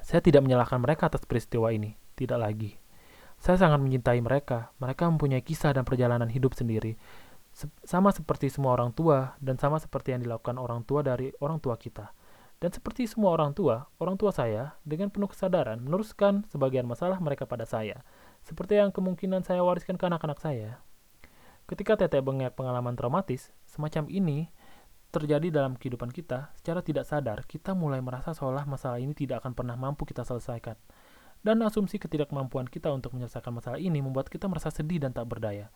saya 0.00 0.24
tidak 0.24 0.42
menyalahkan 0.44 0.80
mereka 0.80 1.12
atas 1.12 1.28
peristiwa 1.28 1.68
ini, 1.70 1.92
tidak 2.16 2.40
lagi. 2.40 2.72
Saya 3.40 3.56
sangat 3.56 3.80
mencintai 3.80 4.20
mereka. 4.20 4.72
Mereka 4.80 5.08
mempunyai 5.08 5.40
kisah 5.44 5.72
dan 5.72 5.84
perjalanan 5.84 6.28
hidup 6.28 6.52
sendiri, 6.56 6.96
sama 7.84 8.14
seperti 8.14 8.48
semua 8.48 8.76
orang 8.78 8.94
tua 8.94 9.34
dan 9.42 9.58
sama 9.58 9.76
seperti 9.82 10.14
yang 10.14 10.22
dilakukan 10.22 10.56
orang 10.56 10.86
tua 10.86 11.04
dari 11.04 11.34
orang 11.42 11.58
tua 11.58 11.74
kita. 11.76 12.14
Dan 12.60 12.76
seperti 12.76 13.08
semua 13.08 13.32
orang 13.32 13.56
tua, 13.56 13.88
orang 13.96 14.20
tua 14.20 14.36
saya 14.36 14.76
dengan 14.84 15.08
penuh 15.08 15.32
kesadaran 15.32 15.80
meneruskan 15.80 16.44
sebagian 16.52 16.84
masalah 16.84 17.16
mereka 17.16 17.48
pada 17.48 17.64
saya, 17.64 18.04
seperti 18.44 18.76
yang 18.76 18.92
kemungkinan 18.92 19.40
saya 19.48 19.64
wariskan 19.64 19.96
ke 19.96 20.04
anak-anak 20.04 20.36
saya. 20.44 20.84
Ketika 21.64 21.96
Tete 21.96 22.20
bengek 22.20 22.58
pengalaman 22.60 23.00
traumatis, 23.00 23.48
semacam 23.64 24.12
ini 24.12 24.52
terjadi 25.08 25.48
dalam 25.48 25.74
kehidupan 25.74 26.12
kita, 26.12 26.52
secara 26.60 26.84
tidak 26.84 27.08
sadar 27.08 27.48
kita 27.48 27.72
mulai 27.72 28.04
merasa 28.04 28.36
seolah 28.36 28.68
masalah 28.68 29.00
ini 29.00 29.16
tidak 29.16 29.40
akan 29.40 29.56
pernah 29.56 29.80
mampu 29.80 30.04
kita 30.04 30.22
selesaikan. 30.22 30.76
Dan 31.40 31.64
asumsi 31.64 31.96
ketidakmampuan 31.96 32.68
kita 32.68 32.92
untuk 32.92 33.16
menyelesaikan 33.16 33.56
masalah 33.56 33.80
ini 33.80 34.04
membuat 34.04 34.28
kita 34.28 34.44
merasa 34.44 34.68
sedih 34.68 35.00
dan 35.00 35.16
tak 35.16 35.24
berdaya. 35.24 35.72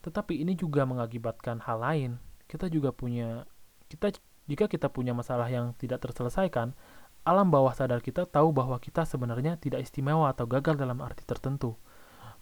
Tetapi 0.00 0.40
ini 0.40 0.56
juga 0.56 0.88
mengakibatkan 0.88 1.60
hal 1.64 1.78
lain. 1.80 2.10
Kita 2.48 2.66
juga 2.72 2.90
punya 2.90 3.44
kita 3.90 4.14
jika 4.50 4.66
kita 4.66 4.90
punya 4.90 5.14
masalah 5.14 5.46
yang 5.46 5.76
tidak 5.78 6.02
terselesaikan, 6.02 6.74
alam 7.22 7.52
bawah 7.52 7.70
sadar 7.70 8.02
kita 8.02 8.26
tahu 8.26 8.50
bahwa 8.50 8.80
kita 8.80 9.06
sebenarnya 9.06 9.60
tidak 9.60 9.84
istimewa 9.84 10.32
atau 10.32 10.48
gagal 10.48 10.74
dalam 10.74 10.98
arti 11.04 11.22
tertentu. 11.22 11.78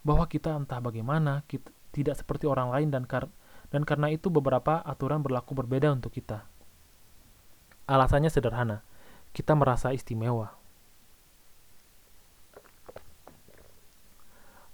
Bahwa 0.07 0.25
kita 0.31 0.55
entah 0.55 0.79
bagaimana, 0.81 1.43
kita, 1.51 1.69
tidak 1.93 2.17
seperti 2.17 2.47
orang 2.47 2.71
lain 2.71 2.89
dan 2.95 3.05
kar 3.05 3.27
dan 3.69 3.85
karena 3.85 4.09
itu 4.09 4.33
beberapa 4.33 4.81
aturan 4.81 5.21
berlaku 5.21 5.53
berbeda 5.53 5.93
untuk 5.93 6.13
kita. 6.17 6.49
Alasannya 7.89 8.33
sederhana, 8.33 8.85
kita 9.33 9.53
merasa 9.57 9.93
istimewa. 9.93 10.58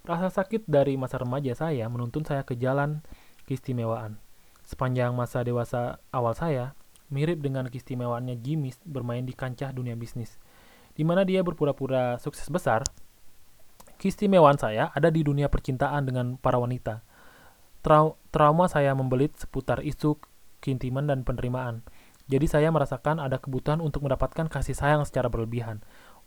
Rasa 0.04 0.28
sakit 0.28 0.68
dari 0.68 1.00
masa 1.00 1.16
remaja 1.16 1.56
saya 1.56 1.88
menuntun 1.88 2.28
saya 2.28 2.44
ke 2.44 2.52
jalan 2.60 3.00
keistimewaan. 3.48 4.20
Sepanjang 4.60 5.16
masa 5.16 5.40
dewasa 5.40 5.96
awal 6.12 6.36
saya, 6.36 6.76
mirip 7.08 7.40
dengan 7.40 7.68
keistimewaannya 7.72 8.36
Jimmy 8.44 8.76
bermain 8.84 9.24
di 9.24 9.32
kancah 9.32 9.72
dunia 9.72 9.96
bisnis, 9.96 10.36
di 10.92 11.08
mana 11.08 11.24
dia 11.24 11.40
berpura-pura 11.40 12.20
sukses 12.20 12.48
besar. 12.52 12.84
Keistimewaan 13.96 14.60
saya 14.60 14.92
ada 14.92 15.08
di 15.08 15.24
dunia 15.24 15.48
percintaan 15.48 16.04
dengan 16.04 16.36
para 16.36 16.60
wanita 16.60 17.00
Trau 17.84 18.16
trauma 18.32 18.64
saya 18.64 18.96
membelit 18.96 19.36
seputar 19.36 19.84
isu 19.84 20.16
keintiman 20.64 21.04
dan 21.04 21.20
penerimaan. 21.20 21.84
Jadi 22.32 22.48
saya 22.48 22.72
merasakan 22.72 23.20
ada 23.20 23.36
kebutuhan 23.36 23.84
untuk 23.84 24.08
mendapatkan 24.08 24.48
kasih 24.48 24.72
sayang 24.72 25.04
secara 25.04 25.28
berlebihan, 25.28 25.84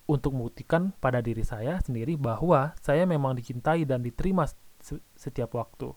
untuk 0.08 0.34
membuktikan 0.34 0.96
pada 0.98 1.20
diri 1.20 1.44
saya 1.44 1.78
sendiri 1.84 2.16
bahwa 2.16 2.74
saya 2.80 3.04
memang 3.04 3.36
dicintai 3.36 3.84
dan 3.84 4.02
diterima 4.02 4.48
setiap 5.14 5.54
waktu. 5.54 5.92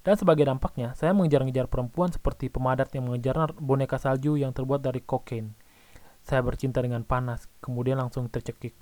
Dan 0.00 0.16
sebagai 0.16 0.48
dampaknya, 0.48 0.96
saya 0.96 1.12
mengejar-ngejar 1.12 1.68
perempuan 1.68 2.08
seperti 2.08 2.48
pemadat 2.48 2.88
yang 2.96 3.10
mengejar 3.10 3.52
boneka 3.60 4.00
salju 4.00 4.40
yang 4.40 4.56
terbuat 4.56 4.80
dari 4.80 5.04
kokain. 5.04 5.52
Saya 6.24 6.40
bercinta 6.40 6.80
dengan 6.80 7.04
panas, 7.04 7.50
kemudian 7.60 8.00
langsung 8.00 8.32
tercekik. 8.32 8.72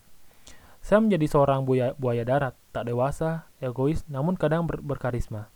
Saya 0.79 1.03
menjadi 1.03 1.27
seorang 1.27 1.67
buaya, 1.67 1.99
buaya 1.99 2.23
darat, 2.23 2.55
tak 2.71 2.87
dewasa, 2.87 3.51
egois, 3.59 4.07
namun 4.07 4.39
kadang 4.39 4.71
ber 4.71 4.79
berkarisma 4.79 5.51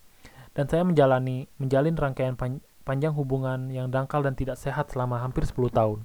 dan 0.52 0.68
saya 0.68 0.84
menjalani 0.84 1.48
menjalin 1.56 1.96
rangkaian 1.96 2.36
panjang 2.84 3.14
hubungan 3.16 3.72
yang 3.72 3.88
dangkal 3.88 4.20
dan 4.20 4.36
tidak 4.36 4.60
sehat 4.60 4.92
selama 4.92 5.20
hampir 5.20 5.48
10 5.48 5.72
tahun. 5.72 6.04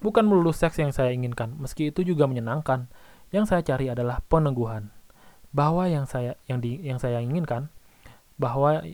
Bukan 0.00 0.28
melulu 0.28 0.52
seks 0.52 0.76
yang 0.78 0.92
saya 0.92 1.10
inginkan, 1.12 1.56
meski 1.56 1.90
itu 1.90 2.04
juga 2.04 2.28
menyenangkan. 2.28 2.88
Yang 3.34 3.44
saya 3.50 3.62
cari 3.66 3.90
adalah 3.90 4.22
peneguhan 4.30 4.94
bahwa 5.50 5.88
yang 5.88 6.04
saya 6.04 6.36
yang 6.46 6.60
di 6.62 6.78
yang 6.84 7.00
saya 7.00 7.18
inginkan 7.18 7.72
bahwa 8.36 8.84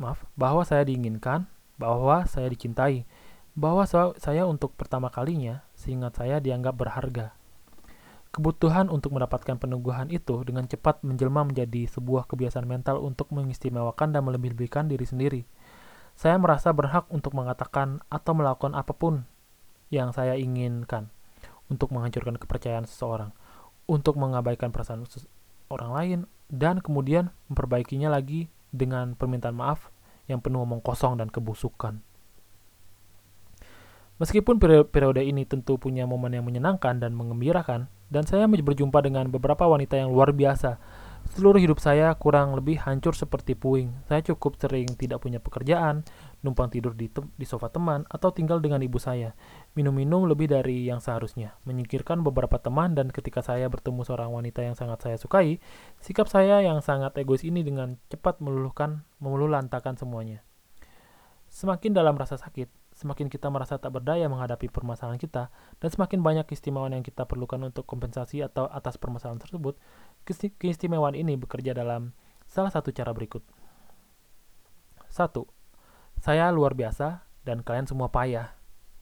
maaf, 0.00 0.24
bahwa 0.38 0.62
saya 0.64 0.86
diinginkan, 0.86 1.50
bahwa 1.76 2.24
saya 2.24 2.48
dicintai, 2.48 3.04
bahwa 3.52 3.84
saya 4.16 4.48
untuk 4.48 4.72
pertama 4.78 5.12
kalinya 5.12 5.60
seingat 5.76 6.16
saya 6.16 6.40
dianggap 6.40 6.72
berharga 6.78 7.36
Kebutuhan 8.32 8.88
untuk 8.88 9.12
mendapatkan 9.12 9.60
peneguhan 9.60 10.08
itu 10.08 10.40
dengan 10.48 10.64
cepat 10.64 11.04
menjelma 11.04 11.44
menjadi 11.52 11.84
sebuah 11.84 12.24
kebiasaan 12.32 12.64
mental 12.64 13.04
untuk 13.04 13.28
mengistimewakan 13.28 14.16
dan 14.16 14.24
melebih-lebihkan 14.24 14.88
diri 14.88 15.04
sendiri. 15.04 15.42
Saya 16.16 16.40
merasa 16.40 16.72
berhak 16.72 17.12
untuk 17.12 17.36
mengatakan 17.36 18.00
atau 18.08 18.32
melakukan 18.32 18.72
apa 18.72 18.96
pun 18.96 19.28
yang 19.92 20.16
saya 20.16 20.40
inginkan 20.40 21.12
untuk 21.68 21.92
menghancurkan 21.92 22.40
kepercayaan 22.40 22.88
seseorang, 22.88 23.36
untuk 23.84 24.16
mengabaikan 24.16 24.72
perasaan 24.72 25.04
orang 25.68 25.90
lain, 25.92 26.20
dan 26.48 26.80
kemudian 26.80 27.28
memperbaikinya 27.52 28.08
lagi 28.08 28.48
dengan 28.72 29.12
permintaan 29.12 29.56
maaf 29.56 29.92
yang 30.32 30.40
penuh 30.40 30.64
omong 30.64 30.80
kosong 30.80 31.20
dan 31.20 31.28
kebusukan. 31.28 32.00
Meskipun 34.20 34.60
periode 34.62 35.24
ini 35.24 35.42
tentu 35.48 35.76
punya 35.76 36.06
momen 36.06 36.32
yang 36.36 36.46
menyenangkan 36.46 37.00
dan 37.00 37.12
mengembirakan, 37.12 37.90
dan 38.12 38.22
saya 38.28 38.44
berjumpa 38.46 39.00
dengan 39.00 39.32
beberapa 39.32 39.64
wanita 39.64 39.96
yang 39.96 40.12
luar 40.12 40.36
biasa. 40.36 40.76
Seluruh 41.32 41.58
hidup 41.58 41.80
saya 41.80 42.12
kurang 42.14 42.52
lebih 42.52 42.76
hancur 42.84 43.16
seperti 43.16 43.56
puing. 43.56 43.90
Saya 44.06 44.20
cukup 44.20 44.60
sering 44.60 44.94
tidak 45.00 45.24
punya 45.24 45.40
pekerjaan, 45.40 46.04
numpang 46.42 46.68
tidur 46.68 46.92
di, 46.92 47.06
di 47.10 47.46
sofa 47.46 47.70
teman, 47.70 48.02
atau 48.10 48.34
tinggal 48.34 48.58
dengan 48.58 48.82
ibu 48.82 48.98
saya. 48.98 49.32
Minum-minum 49.78 50.26
lebih 50.26 50.50
dari 50.50 50.86
yang 50.90 50.98
seharusnya. 50.98 51.56
Menyingkirkan 51.64 52.20
beberapa 52.26 52.58
teman 52.58 52.98
dan 52.98 53.08
ketika 53.14 53.40
saya 53.40 53.70
bertemu 53.70 54.02
seorang 54.02 54.34
wanita 54.34 54.66
yang 54.66 54.74
sangat 54.74 55.06
saya 55.06 55.16
sukai, 55.16 55.62
sikap 56.02 56.26
saya 56.26 56.60
yang 56.60 56.82
sangat 56.82 57.14
egois 57.22 57.46
ini 57.46 57.62
dengan 57.62 57.96
cepat 58.10 58.42
meluluhkan, 58.42 59.06
meluluhlantakan 59.22 59.94
semuanya. 59.94 60.42
Semakin 61.52 61.92
dalam 61.94 62.18
rasa 62.18 62.40
sakit, 62.40 62.96
semakin 62.96 63.28
kita 63.28 63.46
merasa 63.52 63.76
tak 63.76 63.92
berdaya 63.92 64.24
menghadapi 64.26 64.72
permasalahan 64.72 65.20
kita, 65.20 65.52
dan 65.78 65.88
semakin 65.92 66.24
banyak 66.24 66.48
keistimewaan 66.48 66.96
yang 66.96 67.04
kita 67.04 67.28
perlukan 67.28 67.60
untuk 67.60 67.84
kompensasi 67.84 68.40
atau 68.40 68.66
atas 68.72 68.96
permasalahan 68.96 69.38
tersebut, 69.38 69.76
keistimewaan 70.58 71.12
ini 71.12 71.36
bekerja 71.36 71.76
dalam 71.76 72.16
salah 72.48 72.72
satu 72.72 72.88
cara 72.90 73.12
berikut. 73.12 73.44
Satu, 75.12 75.44
Saya 76.22 76.54
luar 76.54 76.78
biasa 76.78 77.26
dan 77.42 77.66
kalian 77.66 77.90
semua 77.90 78.06
payah. 78.06 78.54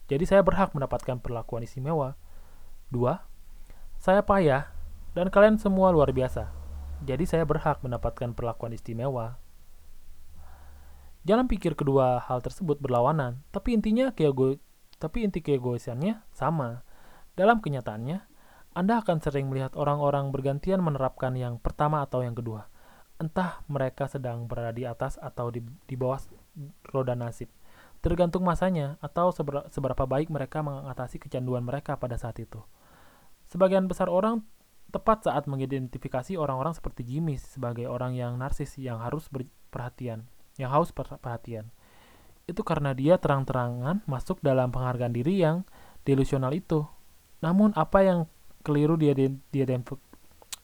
Jadi 0.08 0.24
saya 0.24 0.40
berhak 0.40 0.72
mendapatkan 0.72 1.20
perlakuan 1.20 1.60
istimewa. 1.60 2.16
Dua, 2.88 3.28
Saya 4.00 4.24
payah 4.24 4.72
dan 5.12 5.28
kalian 5.28 5.60
semua 5.60 5.92
luar 5.92 6.16
biasa. 6.16 6.48
Jadi 7.04 7.28
saya 7.28 7.44
berhak 7.44 7.84
mendapatkan 7.84 8.32
perlakuan 8.32 8.72
istimewa. 8.72 9.36
Jangan 11.28 11.44
pikir 11.44 11.76
kedua 11.76 12.24
hal 12.24 12.40
tersebut 12.40 12.80
berlawanan, 12.80 13.44
tapi 13.52 13.76
intinya 13.76 14.16
keego 14.16 14.56
tapi 14.96 15.20
inti 15.20 15.44
keegoisannya 15.44 16.24
sama. 16.32 16.88
Dalam 17.36 17.60
kenyataannya, 17.60 18.24
Anda 18.72 19.04
akan 19.04 19.20
sering 19.20 19.52
melihat 19.52 19.76
orang-orang 19.76 20.32
bergantian 20.32 20.80
menerapkan 20.80 21.36
yang 21.36 21.60
pertama 21.60 22.00
atau 22.00 22.24
yang 22.24 22.32
kedua. 22.32 22.72
Entah 23.20 23.60
mereka 23.68 24.08
sedang 24.08 24.48
berada 24.48 24.72
di 24.72 24.88
atas 24.88 25.20
atau 25.20 25.52
di, 25.52 25.60
di 25.60 25.92
bawah 26.00 26.39
roda 26.86 27.14
nasib. 27.14 27.48
tergantung 28.00 28.40
masanya 28.48 28.96
atau 29.04 29.28
seberapa 29.68 30.08
baik 30.08 30.32
mereka 30.32 30.64
mengatasi 30.64 31.20
kecanduan 31.20 31.60
mereka 31.60 32.00
pada 32.00 32.16
saat 32.16 32.40
itu. 32.40 32.64
Sebagian 33.52 33.84
besar 33.92 34.08
orang 34.08 34.40
tepat 34.88 35.28
saat 35.28 35.44
mengidentifikasi 35.44 36.34
orang-orang 36.34 36.72
seperti 36.72 37.04
Jimmy 37.04 37.36
sebagai 37.36 37.86
orang 37.86 38.16
yang 38.16 38.40
narsis 38.40 38.80
yang 38.80 39.04
harus 39.04 39.28
perhatian, 39.68 40.24
yang 40.56 40.72
haus 40.72 40.90
perhatian. 40.96 41.68
Itu 42.48 42.64
karena 42.64 42.96
dia 42.96 43.20
terang-terangan 43.20 44.02
masuk 44.08 44.40
dalam 44.40 44.72
penghargaan 44.72 45.12
diri 45.12 45.44
yang 45.44 45.68
delusional 46.02 46.56
itu. 46.56 46.88
Namun 47.44 47.76
apa 47.76 48.00
yang 48.00 48.18
keliru 48.64 48.96
dia 48.96 49.12
dia 49.14 49.64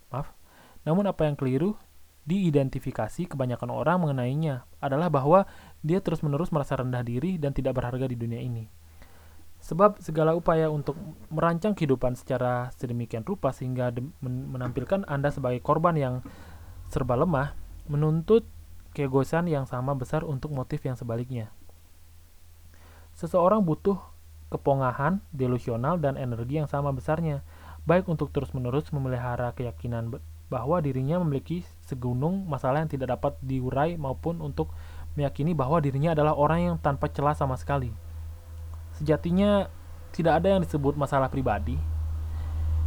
maaf. 0.09 0.33
Namun 0.88 1.05
apa 1.05 1.29
yang 1.29 1.37
keliru 1.37 1.77
diidentifikasi 2.26 3.30
kebanyakan 3.30 3.70
orang 3.70 4.02
mengenainya 4.02 4.66
adalah 4.82 5.08
bahwa 5.08 5.46
dia 5.86 6.02
terus-menerus 6.02 6.50
merasa 6.50 6.74
rendah 6.74 7.06
diri 7.06 7.38
dan 7.38 7.54
tidak 7.54 7.78
berharga 7.78 8.10
di 8.10 8.18
dunia 8.18 8.42
ini. 8.42 8.66
Sebab 9.62 10.02
segala 10.02 10.34
upaya 10.36 10.68
untuk 10.68 10.98
merancang 11.32 11.72
kehidupan 11.72 12.18
secara 12.18 12.70
sedemikian 12.74 13.24
rupa 13.24 13.54
sehingga 13.54 13.94
menampilkan 14.26 15.06
Anda 15.08 15.32
sebagai 15.32 15.62
korban 15.62 15.96
yang 15.96 16.14
serba 16.90 17.16
lemah, 17.18 17.54
menuntut 17.86 18.46
keegoisan 18.92 19.46
yang 19.46 19.64
sama 19.64 19.94
besar 19.94 20.22
untuk 20.26 20.54
motif 20.54 20.82
yang 20.82 20.94
sebaliknya. 20.98 21.50
Seseorang 23.16 23.64
butuh 23.64 23.96
kepongahan, 24.52 25.24
delusional, 25.34 25.98
dan 25.98 26.14
energi 26.20 26.62
yang 26.62 26.70
sama 26.70 26.94
besarnya, 26.94 27.42
baik 27.88 28.06
untuk 28.06 28.30
terus-menerus 28.30 28.92
memelihara 28.94 29.50
keyakinan 29.56 30.14
bahwa 30.46 30.78
dirinya 30.78 31.18
memiliki 31.18 31.66
segunung 31.82 32.46
masalah 32.46 32.87
yang 32.87 32.90
tidak 32.90 33.18
dapat 33.18 33.35
diurai 33.42 33.98
maupun 33.98 34.38
untuk 34.38 34.70
meyakini 35.18 35.56
bahwa 35.56 35.82
dirinya 35.82 36.14
adalah 36.14 36.38
orang 36.38 36.61
yang 36.62 36.76
tanpa 36.78 37.11
celah 37.11 37.35
sama 37.35 37.59
sekali. 37.59 37.90
Sejatinya, 38.94 39.66
tidak 40.14 40.40
ada 40.40 40.56
yang 40.56 40.62
disebut 40.62 40.94
masalah 40.94 41.28
pribadi. 41.28 41.76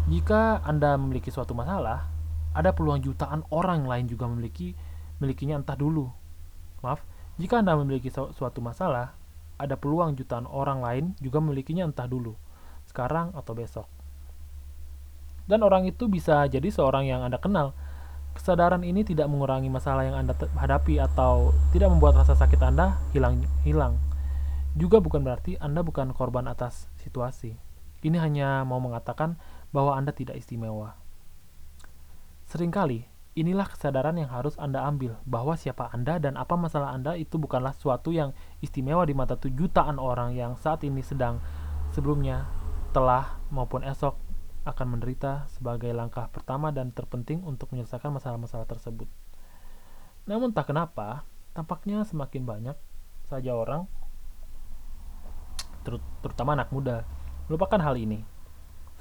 Jika 0.10 0.63
Anda 0.65 0.98
memiliki 0.98 1.30
suatu 1.30 1.54
masalah, 1.54 2.10
ada 2.56 2.74
peluang 2.74 3.04
jutaan 3.06 3.45
orang 3.54 3.86
lain 3.86 4.10
juga 4.10 4.26
memiliki 4.26 4.74
milikinya 5.22 5.62
entah 5.62 5.78
dulu. 5.78 6.10
Maaf, 6.82 7.04
jika 7.38 7.60
Anda 7.62 7.78
memiliki 7.78 8.10
suatu 8.10 8.63
masalah, 8.63 9.13
ada 9.60 9.76
peluang 9.76 10.15
jutaan 10.15 10.48
orang 10.48 10.80
lain 10.80 11.06
juga 11.19 11.43
memilikinya 11.43 11.84
entah 11.86 12.08
dulu, 12.08 12.34
sekarang 12.88 13.36
atau 13.36 13.54
besok. 13.54 13.99
Dan 15.50 15.66
orang 15.66 15.90
itu 15.90 16.06
bisa 16.06 16.46
jadi 16.46 16.70
seorang 16.70 17.10
yang 17.10 17.26
Anda 17.26 17.42
kenal. 17.42 17.74
Kesadaran 18.38 18.86
ini 18.86 19.02
tidak 19.02 19.26
mengurangi 19.26 19.74
masalah 19.74 20.06
yang 20.06 20.14
Anda 20.14 20.38
hadapi 20.38 21.02
atau 21.02 21.50
tidak 21.74 21.90
membuat 21.90 22.22
rasa 22.22 22.38
sakit 22.38 22.62
Anda 22.62 23.02
hilang 23.10 23.42
hilang 23.66 23.98
juga 24.78 25.02
bukan 25.02 25.26
berarti 25.26 25.58
Anda 25.58 25.82
bukan 25.82 26.14
korban 26.14 26.46
atas 26.46 26.92
situasi. 27.02 27.58
Ini 28.00 28.18
hanya 28.22 28.64
mau 28.64 28.78
mengatakan 28.78 29.36
bahwa 29.74 29.98
Anda 29.98 30.14
tidak 30.14 30.38
istimewa. 30.40 30.96
Seringkali, 32.48 33.06
inilah 33.36 33.68
kesadaran 33.68 34.16
yang 34.18 34.32
harus 34.32 34.56
Anda 34.56 34.86
ambil, 34.86 35.20
bahwa 35.28 35.60
siapa 35.60 35.92
Anda 35.92 36.18
dan 36.18 36.40
apa 36.40 36.56
masalah 36.56 36.96
Anda 36.96 37.20
itu 37.20 37.36
bukanlah 37.36 37.76
suatu 37.76 38.16
yang 38.16 38.32
istimewa 38.64 39.04
di 39.04 39.14
mata 39.14 39.36
jutaan 39.36 40.00
orang 40.00 40.34
yang 40.34 40.56
saat 40.56 40.82
ini 40.88 41.04
sedang 41.04 41.44
sebelumnya, 41.92 42.48
telah, 42.96 43.38
maupun 43.52 43.84
esok 43.86 44.29
akan 44.69 44.97
menderita 44.97 45.49
sebagai 45.49 45.89
langkah 45.91 46.29
pertama 46.29 46.69
dan 46.69 46.93
terpenting 46.93 47.41
untuk 47.43 47.73
menyelesaikan 47.73 48.13
masalah-masalah 48.13 48.69
tersebut. 48.69 49.10
Namun 50.29 50.53
tak 50.53 50.69
kenapa, 50.69 51.25
tampaknya 51.58 52.05
semakin 52.05 52.45
banyak 52.45 52.77
saja 53.25 53.53
orang 53.53 53.89
terutama 56.21 56.53
anak 56.53 56.69
muda, 56.69 57.01
melupakan 57.49 57.82
hal 57.82 57.97
ini. 57.97 58.21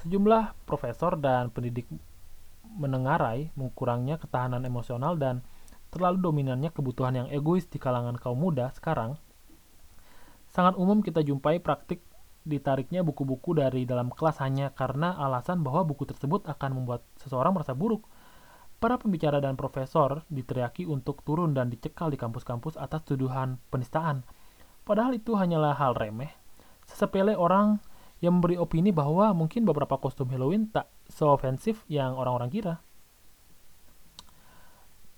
Sejumlah 0.01 0.55
profesor 0.65 1.19
dan 1.21 1.53
pendidik 1.53 1.85
menengarai 2.65 3.51
mengukurangnya 3.59 4.17
ketahanan 4.17 4.65
emosional 4.65 5.19
dan 5.21 5.45
terlalu 5.93 6.21
dominannya 6.21 6.71
kebutuhan 6.73 7.17
yang 7.25 7.29
egois 7.33 7.67
di 7.67 7.81
kalangan 7.81 8.17
kaum 8.17 8.39
muda 8.39 8.73
sekarang, 8.77 9.17
sangat 10.53 10.77
umum 10.77 11.01
kita 11.01 11.25
jumpai 11.25 11.61
praktik 11.61 12.05
ditariknya 12.49 13.05
buku-buku 13.05 13.53
dari 13.53 13.85
dalam 13.85 14.09
kelas 14.09 14.41
hanya 14.41 14.73
karena 14.73 15.13
alasan 15.21 15.61
bahwa 15.61 15.85
buku 15.85 16.09
tersebut 16.09 16.49
akan 16.49 16.81
membuat 16.81 17.05
seseorang 17.21 17.53
merasa 17.53 17.77
buruk. 17.77 18.09
Para 18.81 18.97
pembicara 18.97 19.45
dan 19.45 19.61
profesor 19.61 20.25
diteriaki 20.33 20.89
untuk 20.89 21.21
turun 21.27 21.53
dan 21.53 21.69
dicekal 21.69 22.09
di 22.09 22.17
kampus-kampus 22.17 22.81
atas 22.81 23.05
tuduhan 23.05 23.61
penistaan. 23.69 24.25
Padahal 24.89 25.19
itu 25.19 25.37
hanyalah 25.37 25.77
hal 25.77 25.93
remeh 25.93 26.33
sesepele 26.89 27.37
orang 27.37 27.79
yang 28.19 28.41
memberi 28.41 28.59
opini 28.59 28.91
bahwa 28.91 29.31
mungkin 29.37 29.63
beberapa 29.63 30.01
kostum 30.01 30.33
Halloween 30.33 30.67
tak 30.73 30.91
seofensif 31.07 31.85
yang 31.87 32.19
orang-orang 32.19 32.51
kira. 32.51 32.75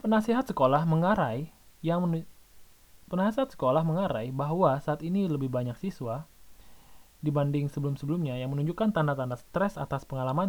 Penasihat 0.02 0.44
sekolah 0.44 0.84
mengarai 0.84 1.48
yang 1.80 2.04
penasihat 3.08 3.48
sekolah 3.48 3.80
mengarai 3.86 4.28
bahwa 4.34 4.76
saat 4.84 5.00
ini 5.00 5.24
lebih 5.30 5.48
banyak 5.48 5.76
siswa 5.80 6.28
dibanding 7.20 7.68
sebelum-sebelumnya 7.68 8.40
yang 8.40 8.52
menunjukkan 8.52 8.96
tanda-tanda 8.96 9.36
stres 9.36 9.76
atas 9.76 10.08
pengalaman 10.08 10.48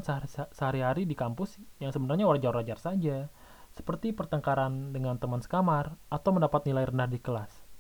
sehari-hari 0.56 1.04
di 1.04 1.16
kampus 1.16 1.60
yang 1.84 1.92
sebenarnya 1.92 2.28
wajar-wajar 2.28 2.80
saja, 2.80 3.28
seperti 3.76 4.16
pertengkaran 4.16 4.96
dengan 4.96 5.20
teman 5.20 5.44
sekamar 5.44 5.96
atau 6.08 6.32
mendapat 6.36 6.68
nilai 6.68 6.88
rendah 6.88 7.08
di 7.12 7.20
kelas 7.20 7.72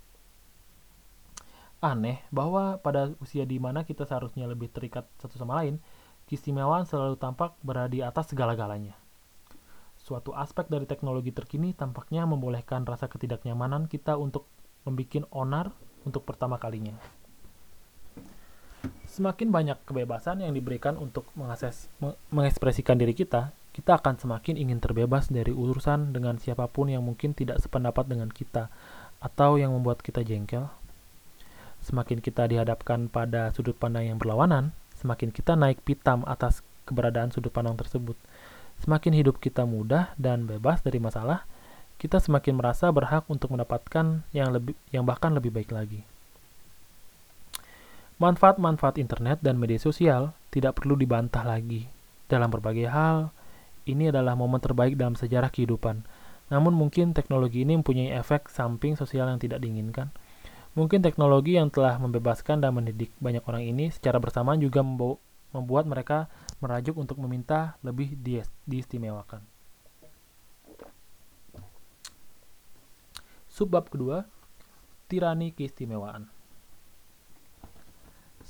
aneh 1.82 2.22
bahwa 2.30 2.78
pada 2.78 3.12
usia 3.18 3.44
di 3.44 3.58
mana 3.58 3.82
kita 3.82 4.06
seharusnya 4.06 4.46
lebih 4.46 4.70
terikat 4.70 5.10
satu 5.18 5.36
sama 5.42 5.58
lain, 5.60 5.82
keistimewaan 6.30 6.86
selalu 6.86 7.18
tampak 7.18 7.58
berada 7.66 7.90
di 7.90 8.06
atas 8.06 8.30
segala-galanya. 8.30 8.94
Suatu 9.98 10.34
aspek 10.38 10.70
dari 10.70 10.86
teknologi 10.86 11.34
terkini 11.34 11.74
tampaknya 11.74 12.30
membolehkan 12.30 12.86
rasa 12.86 13.10
ketidaknyamanan 13.10 13.90
kita 13.90 14.18
untuk 14.18 14.46
membuat 14.86 15.26
onar 15.34 15.74
untuk 16.06 16.26
pertama 16.26 16.58
kalinya. 16.62 16.98
Semakin 19.12 19.52
banyak 19.52 19.76
kebebasan 19.84 20.40
yang 20.40 20.56
diberikan 20.56 20.96
untuk 20.96 21.28
mengakses, 21.36 21.92
mengekspresikan 22.32 22.96
diri 22.96 23.12
kita, 23.12 23.52
kita 23.76 24.00
akan 24.00 24.16
semakin 24.16 24.56
ingin 24.56 24.80
terbebas 24.80 25.28
dari 25.28 25.52
urusan 25.52 26.16
dengan 26.16 26.40
siapa 26.40 26.72
pun 26.72 26.88
yang 26.88 27.04
mungkin 27.04 27.36
tidak 27.36 27.60
sependapat 27.60 28.08
dengan 28.08 28.32
kita 28.32 28.72
atau 29.20 29.60
yang 29.60 29.76
membuat 29.76 30.00
kita 30.00 30.24
jengkel 30.24 30.72
Semakin 31.82 32.22
kita 32.22 32.46
dihadapkan 32.46 33.10
pada 33.10 33.50
sudut 33.58 33.74
pandang 33.74 34.06
yang 34.06 34.22
berlawanan, 34.22 34.70
semakin 35.02 35.34
kita 35.34 35.58
naik 35.58 35.82
pitam 35.82 36.22
atas 36.30 36.62
keberadaan 36.86 37.34
sudut 37.34 37.50
pandang 37.50 37.74
tersebut. 37.74 38.14
Semakin 38.86 39.18
hidup 39.18 39.42
kita 39.42 39.66
mudah 39.66 40.14
dan 40.14 40.46
bebas 40.46 40.86
dari 40.86 41.02
masalah, 41.02 41.50
kita 41.98 42.22
semakin 42.22 42.62
merasa 42.62 42.94
berhak 42.94 43.26
untuk 43.34 43.58
mendapatkan 43.58 44.22
yang 44.30 44.54
lebih 44.54 44.78
yang 44.94 45.10
bahkan 45.10 45.34
lebih 45.34 45.50
baik 45.50 45.74
lagi. 45.74 46.06
Manfaat-manfaat 48.22 49.02
internet 49.02 49.42
dan 49.42 49.58
media 49.58 49.82
sosial 49.82 50.38
tidak 50.54 50.78
perlu 50.78 50.94
dibantah 50.94 51.42
lagi. 51.42 51.90
Dalam 52.30 52.54
berbagai 52.54 52.86
hal, 52.86 53.34
ini 53.90 54.14
adalah 54.14 54.38
momen 54.38 54.62
terbaik 54.62 54.94
dalam 54.94 55.18
sejarah 55.18 55.50
kehidupan. 55.50 56.06
Namun 56.54 56.70
mungkin 56.70 57.18
teknologi 57.18 57.66
ini 57.66 57.82
mempunyai 57.82 58.14
efek 58.14 58.46
samping 58.46 58.94
sosial 58.94 59.26
yang 59.26 59.42
tidak 59.42 59.58
diinginkan. 59.66 60.14
Mungkin 60.78 61.02
teknologi 61.02 61.58
yang 61.58 61.74
telah 61.74 61.98
membebaskan 61.98 62.62
dan 62.62 62.78
mendidik 62.78 63.10
banyak 63.18 63.42
orang 63.50 63.66
ini 63.66 63.90
secara 63.90 64.22
bersamaan 64.22 64.62
juga 64.62 64.86
membuat 64.86 65.90
mereka 65.90 66.30
merajuk 66.62 67.02
untuk 67.02 67.18
meminta 67.26 67.74
lebih 67.82 68.14
di 68.16 68.38
diistimewakan. 68.70 69.42
Subbab 73.52 73.92
kedua, 73.92 74.24
tirani 75.12 75.52
keistimewaan. 75.52 76.31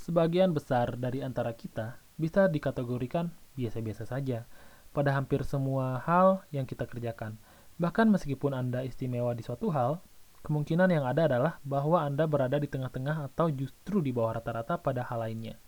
Sebagian 0.01 0.57
besar 0.57 0.97
dari 0.97 1.21
antara 1.21 1.53
kita 1.53 2.01
bisa 2.17 2.49
dikategorikan 2.49 3.29
biasa-biasa 3.53 4.09
saja 4.09 4.49
pada 4.97 5.13
hampir 5.13 5.45
semua 5.45 6.01
hal 6.01 6.41
yang 6.49 6.65
kita 6.65 6.89
kerjakan. 6.89 7.37
Bahkan 7.77 8.09
meskipun 8.09 8.57
Anda 8.57 8.81
istimewa 8.81 9.37
di 9.37 9.45
suatu 9.45 9.69
hal, 9.69 10.01
Kemungkinan 10.41 10.89
yang 10.89 11.05
ada 11.05 11.29
adalah 11.29 11.61
bahwa 11.61 12.01
Anda 12.01 12.25
berada 12.25 12.57
di 12.57 12.65
tengah-tengah 12.65 13.29
atau 13.29 13.53
justru 13.53 14.01
di 14.01 14.09
bawah 14.09 14.41
rata-rata 14.41 14.81
pada 14.81 15.05
hal 15.05 15.21
lainnya. 15.21 15.61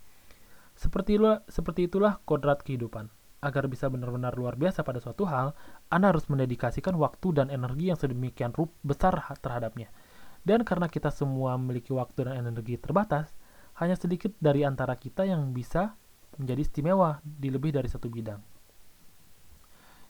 Seperti 0.74 1.14
itulah, 1.14 1.46
seperti 1.46 1.86
itulah 1.86 2.18
kodrat 2.26 2.66
kehidupan. 2.66 3.06
Agar 3.38 3.70
bisa 3.70 3.86
benar-benar 3.86 4.34
luar 4.34 4.58
biasa 4.58 4.82
pada 4.82 4.98
suatu 4.98 5.30
hal, 5.30 5.54
Anda 5.94 6.10
harus 6.10 6.26
mendedikasikan 6.26 6.98
waktu 6.98 7.38
dan 7.38 7.54
energi 7.54 7.94
yang 7.94 7.98
sedemikian 8.00 8.50
besar 8.82 9.14
terhadapnya. 9.38 9.94
Dan 10.42 10.66
karena 10.66 10.90
kita 10.90 11.14
semua 11.14 11.54
memiliki 11.54 11.94
waktu 11.94 12.26
dan 12.26 12.42
energi 12.42 12.74
terbatas, 12.74 13.30
hanya 13.78 13.98
sedikit 13.98 14.30
dari 14.38 14.62
antara 14.62 14.94
kita 14.94 15.26
yang 15.26 15.50
bisa 15.50 15.98
menjadi 16.38 16.60
istimewa 16.62 17.18
di 17.22 17.50
lebih 17.50 17.74
dari 17.74 17.86
satu 17.90 18.10
bidang. 18.10 18.42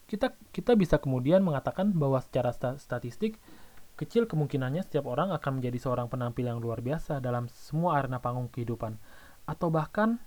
Kita 0.05 0.37
kita 0.53 0.77
bisa 0.77 1.01
kemudian 1.01 1.41
mengatakan 1.41 1.93
bahwa 1.97 2.21
secara 2.21 2.53
statistik 2.77 3.41
Kecil 3.95 4.27
kemungkinannya 4.27 4.83
setiap 4.83 5.07
orang 5.07 5.31
akan 5.31 5.63
menjadi 5.63 5.79
seorang 5.79 6.11
penampil 6.11 6.51
yang 6.51 6.59
luar 6.59 6.83
biasa 6.83 7.23
dalam 7.23 7.47
semua 7.47 8.03
arena 8.03 8.19
panggung 8.19 8.51
kehidupan, 8.51 8.99
atau 9.47 9.71
bahkan 9.71 10.19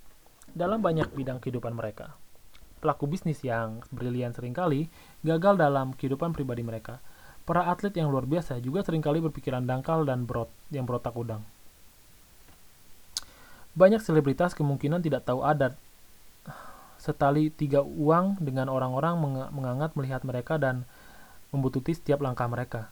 dalam 0.56 0.80
banyak 0.80 1.12
bidang 1.12 1.44
kehidupan 1.44 1.76
mereka. 1.76 2.16
Pelaku 2.80 3.12
bisnis 3.12 3.44
yang 3.44 3.84
brilian 3.92 4.32
sering 4.32 4.56
kali 4.56 4.88
gagal 5.20 5.60
dalam 5.60 5.92
kehidupan 5.92 6.32
pribadi 6.32 6.64
mereka. 6.64 7.04
Para 7.44 7.68
atlet 7.68 7.92
yang 7.92 8.08
luar 8.08 8.24
biasa 8.24 8.64
juga 8.64 8.88
sering 8.88 9.04
kali 9.04 9.20
berpikiran 9.20 9.68
dangkal 9.68 10.08
dan 10.08 10.24
berot 10.24 10.48
yang 10.72 10.88
berotak 10.88 11.12
udang. 11.20 11.44
Banyak 13.78 14.02
selebritas 14.02 14.58
kemungkinan 14.58 15.06
tidak 15.06 15.30
tahu 15.30 15.46
adat 15.46 15.78
setali 16.98 17.54
tiga 17.54 17.86
uang 17.86 18.42
dengan 18.42 18.74
orang-orang 18.74 19.16
mengangat 19.54 19.94
melihat 19.94 20.22
mereka 20.26 20.58
dan 20.58 20.84
membututi 21.54 21.94
setiap 21.94 22.20
langkah 22.26 22.50
mereka. 22.50 22.90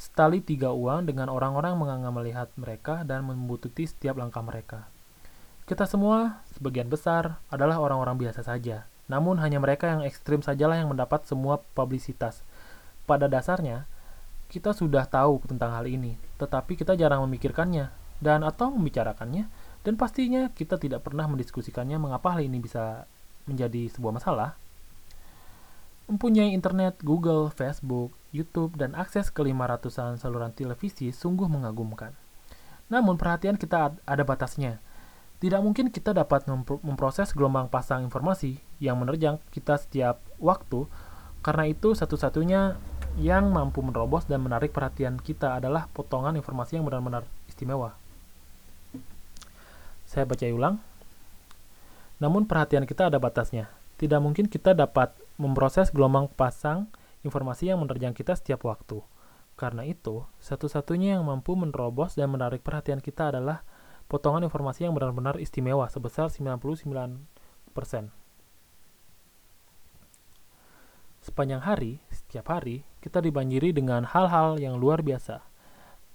Setali 0.00 0.40
tiga 0.40 0.72
uang 0.72 1.04
dengan 1.04 1.28
orang-orang 1.28 1.76
menganga 1.76 2.08
melihat 2.08 2.48
mereka 2.56 3.04
dan 3.04 3.20
membututi 3.28 3.84
setiap 3.84 4.16
langkah 4.16 4.40
mereka. 4.40 4.88
Kita 5.68 5.84
semua, 5.84 6.40
sebagian 6.56 6.88
besar, 6.88 7.36
adalah 7.52 7.76
orang-orang 7.76 8.16
biasa 8.16 8.40
saja. 8.40 8.88
Namun 9.12 9.36
hanya 9.44 9.60
mereka 9.60 9.92
yang 9.92 10.00
ekstrim 10.00 10.40
sajalah 10.40 10.80
yang 10.80 10.88
mendapat 10.88 11.28
semua 11.28 11.60
publisitas. 11.76 12.40
Pada 13.04 13.28
dasarnya, 13.28 13.84
kita 14.48 14.72
sudah 14.72 15.04
tahu 15.04 15.44
tentang 15.44 15.76
hal 15.76 15.84
ini, 15.84 16.16
tetapi 16.40 16.80
kita 16.80 16.96
jarang 16.96 17.20
memikirkannya 17.28 17.99
dan 18.20 18.44
atau 18.44 18.72
membicarakannya, 18.72 19.48
dan 19.80 19.94
pastinya 19.96 20.52
kita 20.52 20.76
tidak 20.76 21.02
pernah 21.08 21.24
mendiskusikannya 21.26 21.96
mengapa 21.96 22.36
hal 22.36 22.44
ini 22.44 22.60
bisa 22.60 23.08
menjadi 23.48 23.88
sebuah 23.90 24.20
masalah. 24.20 24.60
Mempunyai 26.10 26.52
internet, 26.52 27.00
Google, 27.00 27.48
Facebook, 27.48 28.12
YouTube, 28.34 28.76
dan 28.76 28.98
akses 28.98 29.30
ke 29.30 29.40
500-an 29.46 30.18
saluran 30.18 30.50
televisi 30.50 31.14
sungguh 31.14 31.46
mengagumkan. 31.46 32.12
Namun 32.90 33.14
perhatian 33.14 33.54
kita 33.54 33.94
ada 34.02 34.24
batasnya. 34.26 34.82
Tidak 35.40 35.62
mungkin 35.62 35.88
kita 35.88 36.12
dapat 36.12 36.44
memproses 36.84 37.32
gelombang 37.32 37.70
pasang 37.72 38.04
informasi 38.04 38.60
yang 38.82 38.98
menerjang 39.00 39.40
kita 39.54 39.78
setiap 39.78 40.20
waktu, 40.36 40.84
karena 41.40 41.70
itu 41.70 41.96
satu-satunya 41.96 42.76
yang 43.16 43.48
mampu 43.48 43.80
menerobos 43.80 44.28
dan 44.28 44.44
menarik 44.44 44.74
perhatian 44.74 45.16
kita 45.16 45.56
adalah 45.56 45.88
potongan 45.94 46.36
informasi 46.36 46.76
yang 46.76 46.84
benar-benar 46.84 47.24
istimewa. 47.48 47.99
Saya 50.10 50.26
baca 50.26 50.42
ulang. 50.50 50.82
Namun 52.18 52.50
perhatian 52.50 52.82
kita 52.82 53.06
ada 53.14 53.22
batasnya. 53.22 53.70
Tidak 53.94 54.18
mungkin 54.18 54.50
kita 54.50 54.74
dapat 54.74 55.14
memproses 55.38 55.94
gelombang 55.94 56.26
pasang 56.34 56.90
informasi 57.22 57.70
yang 57.70 57.78
menerjang 57.78 58.10
kita 58.10 58.34
setiap 58.34 58.66
waktu. 58.66 59.06
Karena 59.54 59.86
itu, 59.86 60.26
satu-satunya 60.42 61.14
yang 61.14 61.22
mampu 61.22 61.54
menerobos 61.54 62.18
dan 62.18 62.34
menarik 62.34 62.58
perhatian 62.66 62.98
kita 62.98 63.30
adalah 63.30 63.62
potongan 64.10 64.42
informasi 64.42 64.90
yang 64.90 64.98
benar-benar 64.98 65.38
istimewa 65.38 65.86
sebesar 65.86 66.26
99%. 66.26 67.22
Sepanjang 71.22 71.62
hari, 71.62 72.02
setiap 72.10 72.50
hari, 72.50 72.82
kita 72.98 73.22
dibanjiri 73.22 73.70
dengan 73.70 74.02
hal-hal 74.10 74.58
yang 74.58 74.74
luar 74.74 75.06
biasa. 75.06 75.44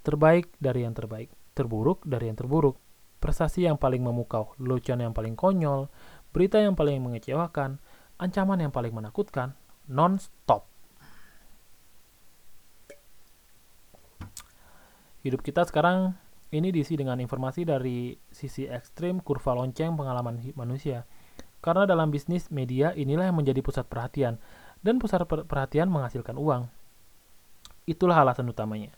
Terbaik 0.03 0.51
dari 0.59 0.83
yang 0.83 0.91
terbaik, 0.97 1.31
terburuk 1.55 2.03
dari 2.03 2.27
yang 2.27 2.35
terburuk, 2.35 2.81
prestasi 3.26 3.65
yang 3.65 3.82
paling 3.82 4.05
memukau, 4.05 4.53
lucuan 4.61 5.01
yang 5.01 5.17
paling 5.17 5.34
konyol, 5.34 5.89
berita 6.30 6.61
yang 6.61 6.78
paling 6.78 7.01
mengecewakan, 7.01 7.82
ancaman 8.21 8.61
yang 8.61 8.69
paling 8.69 8.93
menakutkan 8.93 9.57
non-stop. 9.89 10.69
Hidup 15.26 15.41
kita 15.41 15.65
sekarang 15.65 16.13
ini 16.53 16.69
diisi 16.69 16.93
dengan 16.93 17.17
informasi 17.17 17.65
dari 17.65 18.13
sisi 18.30 18.69
ekstrim 18.69 19.17
kurva 19.26 19.57
lonceng 19.57 19.97
pengalaman 19.97 20.38
manusia. 20.53 21.09
Karena 21.65 21.89
dalam 21.89 22.13
bisnis 22.13 22.53
media 22.53 22.93
inilah 22.93 23.34
yang 23.34 23.41
menjadi 23.41 23.57
pusat 23.65 23.89
perhatian 23.89 24.38
dan 24.86 25.01
pusat 25.01 25.26
perhatian 25.26 25.89
menghasilkan 25.89 26.38
uang. 26.38 26.69
Itulah 27.89 28.21
alasan 28.21 28.45
utamanya. 28.53 28.93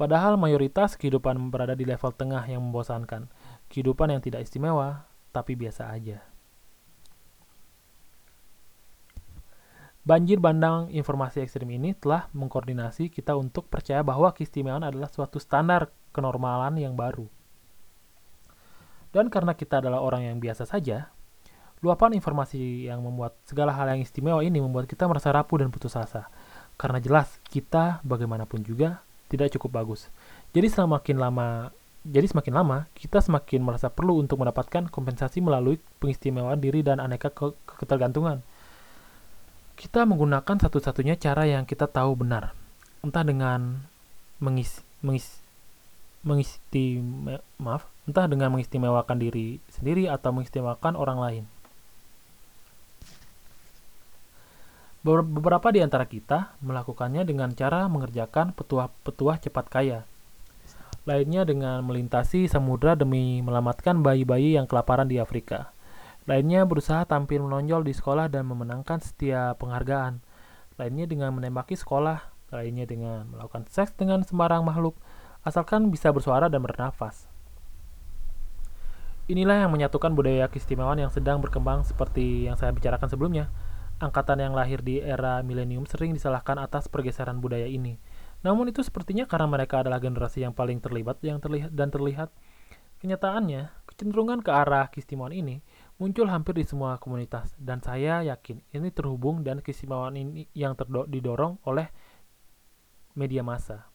Padahal 0.00 0.40
mayoritas 0.40 0.96
kehidupan 0.96 1.52
berada 1.52 1.76
di 1.76 1.84
level 1.84 2.12
tengah 2.12 2.44
yang 2.48 2.64
membosankan. 2.64 3.28
Kehidupan 3.72 4.14
yang 4.14 4.22
tidak 4.22 4.46
istimewa, 4.46 5.06
tapi 5.34 5.58
biasa 5.58 5.90
aja. 5.90 6.22
Banjir 10.06 10.38
bandang 10.38 10.86
informasi 10.94 11.42
ekstrim 11.42 11.66
ini 11.66 11.90
telah 11.98 12.30
mengkoordinasi 12.30 13.10
kita 13.10 13.34
untuk 13.34 13.66
percaya 13.66 14.06
bahwa 14.06 14.30
keistimewaan 14.30 14.86
adalah 14.86 15.10
suatu 15.10 15.42
standar 15.42 15.90
kenormalan 16.14 16.78
yang 16.78 16.94
baru. 16.94 17.26
Dan 19.10 19.26
karena 19.34 19.58
kita 19.58 19.82
adalah 19.82 19.98
orang 19.98 20.30
yang 20.30 20.38
biasa 20.38 20.62
saja, 20.62 21.10
luapan 21.82 22.14
informasi 22.14 22.86
yang 22.86 23.02
membuat 23.02 23.34
segala 23.50 23.74
hal 23.74 23.98
yang 23.98 24.00
istimewa 24.06 24.46
ini 24.46 24.62
membuat 24.62 24.86
kita 24.86 25.10
merasa 25.10 25.34
rapuh 25.34 25.58
dan 25.58 25.74
putus 25.74 25.98
asa. 25.98 26.30
Karena 26.78 27.02
jelas 27.02 27.42
kita 27.50 27.98
bagaimanapun 28.06 28.62
juga 28.62 29.02
tidak 29.26 29.58
cukup 29.58 29.82
bagus. 29.82 30.06
Jadi 30.54 30.70
semakin 30.70 31.16
lama 31.18 31.74
jadi 32.06 32.30
semakin 32.30 32.54
lama 32.54 32.86
kita 32.94 33.18
semakin 33.18 33.66
merasa 33.66 33.90
perlu 33.90 34.22
untuk 34.22 34.38
mendapatkan 34.38 34.86
kompensasi 34.86 35.42
melalui 35.42 35.82
pengistimewaan 35.98 36.62
diri 36.62 36.86
dan 36.86 37.02
aneka 37.02 37.34
ke 37.34 37.50
ketergantungan 37.82 38.46
kita 39.76 40.08
menggunakan 40.08 40.56
satu-satunya 40.56 41.20
cara 41.20 41.44
yang 41.44 41.68
kita 41.68 41.84
tahu 41.84 42.16
benar, 42.16 42.56
entah 43.04 43.20
dengan 43.20 43.84
mengis, 44.40 44.80
mengis, 45.04 45.44
mengistime, 46.24 47.44
maaf, 47.60 47.84
entah 48.08 48.24
dengan 48.24 48.56
mengistimewakan 48.56 49.20
diri 49.20 49.60
sendiri 49.68 50.08
atau 50.08 50.32
mengistimewakan 50.32 50.96
orang 50.96 51.18
lain. 51.20 51.44
Beberapa 55.06 55.70
di 55.70 55.84
antara 55.84 56.02
kita 56.08 56.58
melakukannya 56.64 57.22
dengan 57.22 57.54
cara 57.54 57.86
mengerjakan 57.86 58.56
petuah-petuah 58.56 59.38
cepat 59.38 59.66
kaya. 59.70 60.00
Lainnya 61.06 61.46
dengan 61.46 61.86
melintasi 61.86 62.50
samudra 62.50 62.98
demi 62.98 63.38
melamatkan 63.38 64.02
bayi-bayi 64.02 64.58
yang 64.58 64.66
kelaparan 64.66 65.06
di 65.06 65.22
Afrika. 65.22 65.70
Lainnya 66.26 66.66
berusaha 66.66 67.06
tampil 67.06 67.46
menonjol 67.46 67.86
di 67.86 67.94
sekolah 67.94 68.26
dan 68.26 68.42
memenangkan 68.50 68.98
setiap 68.98 69.62
penghargaan. 69.62 70.18
Lainnya 70.74 71.06
dengan 71.06 71.30
menembaki 71.30 71.78
sekolah, 71.78 72.26
lainnya 72.50 72.90
dengan 72.90 73.30
melakukan 73.30 73.70
seks 73.70 73.94
dengan 73.94 74.26
sembarang 74.26 74.66
makhluk, 74.66 74.98
asalkan 75.46 75.94
bisa 75.94 76.10
bersuara 76.10 76.50
dan 76.50 76.66
bernafas. 76.66 77.30
Inilah 79.30 79.62
yang 79.62 79.70
menyatukan 79.70 80.10
budaya 80.10 80.50
keistimewaan 80.50 80.98
yang 80.98 81.14
sedang 81.14 81.38
berkembang 81.38 81.86
seperti 81.86 82.50
yang 82.50 82.58
saya 82.58 82.74
bicarakan 82.74 83.06
sebelumnya. 83.06 83.46
Angkatan 84.02 84.42
yang 84.42 84.58
lahir 84.58 84.82
di 84.82 84.98
era 84.98 85.38
milenium 85.46 85.86
sering 85.86 86.14
disalahkan 86.18 86.58
atas 86.58 86.90
pergeseran 86.90 87.38
budaya 87.38 87.70
ini. 87.70 87.98
Namun 88.46 88.70
itu 88.70 88.78
sepertinya 88.86 89.26
karena 89.26 89.50
mereka 89.50 89.82
adalah 89.82 89.98
generasi 89.98 90.46
yang 90.46 90.54
paling 90.54 90.78
terlibat 90.78 91.18
yang 91.26 91.42
terlihat 91.42 91.74
dan 91.74 91.90
terlihat. 91.90 92.30
Kenyataannya, 93.02 93.74
kecenderungan 93.90 94.40
ke 94.40 94.54
arah 94.54 94.86
keistimewaan 94.86 95.34
ini 95.34 95.66
muncul 95.98 96.30
hampir 96.30 96.54
di 96.54 96.62
semua 96.62 96.96
komunitas 97.02 97.58
dan 97.58 97.82
saya 97.82 98.22
yakin 98.22 98.62
ini 98.70 98.94
terhubung 98.94 99.42
dan 99.42 99.58
keistimewaan 99.58 100.14
ini 100.14 100.46
yang 100.54 100.78
didorong 101.10 101.58
oleh 101.66 101.90
media 103.18 103.42
massa. 103.42 103.90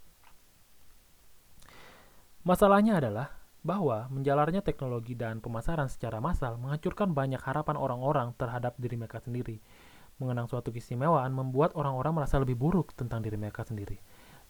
Masalahnya 2.44 3.00
adalah 3.00 3.40
bahwa 3.62 4.10
menjalarnya 4.10 4.66
teknologi 4.66 5.14
dan 5.14 5.40
pemasaran 5.40 5.86
secara 5.86 6.18
massal 6.18 6.58
menghancurkan 6.58 7.14
banyak 7.14 7.40
harapan 7.40 7.78
orang-orang 7.78 8.34
terhadap 8.36 8.76
diri 8.82 8.98
mereka 8.98 9.22
sendiri. 9.22 9.62
Mengenang 10.18 10.50
suatu 10.50 10.74
keistimewaan 10.74 11.30
membuat 11.34 11.78
orang-orang 11.78 12.22
merasa 12.22 12.42
lebih 12.42 12.58
buruk 12.58 12.98
tentang 12.98 13.22
diri 13.22 13.38
mereka 13.38 13.62
sendiri. 13.62 14.02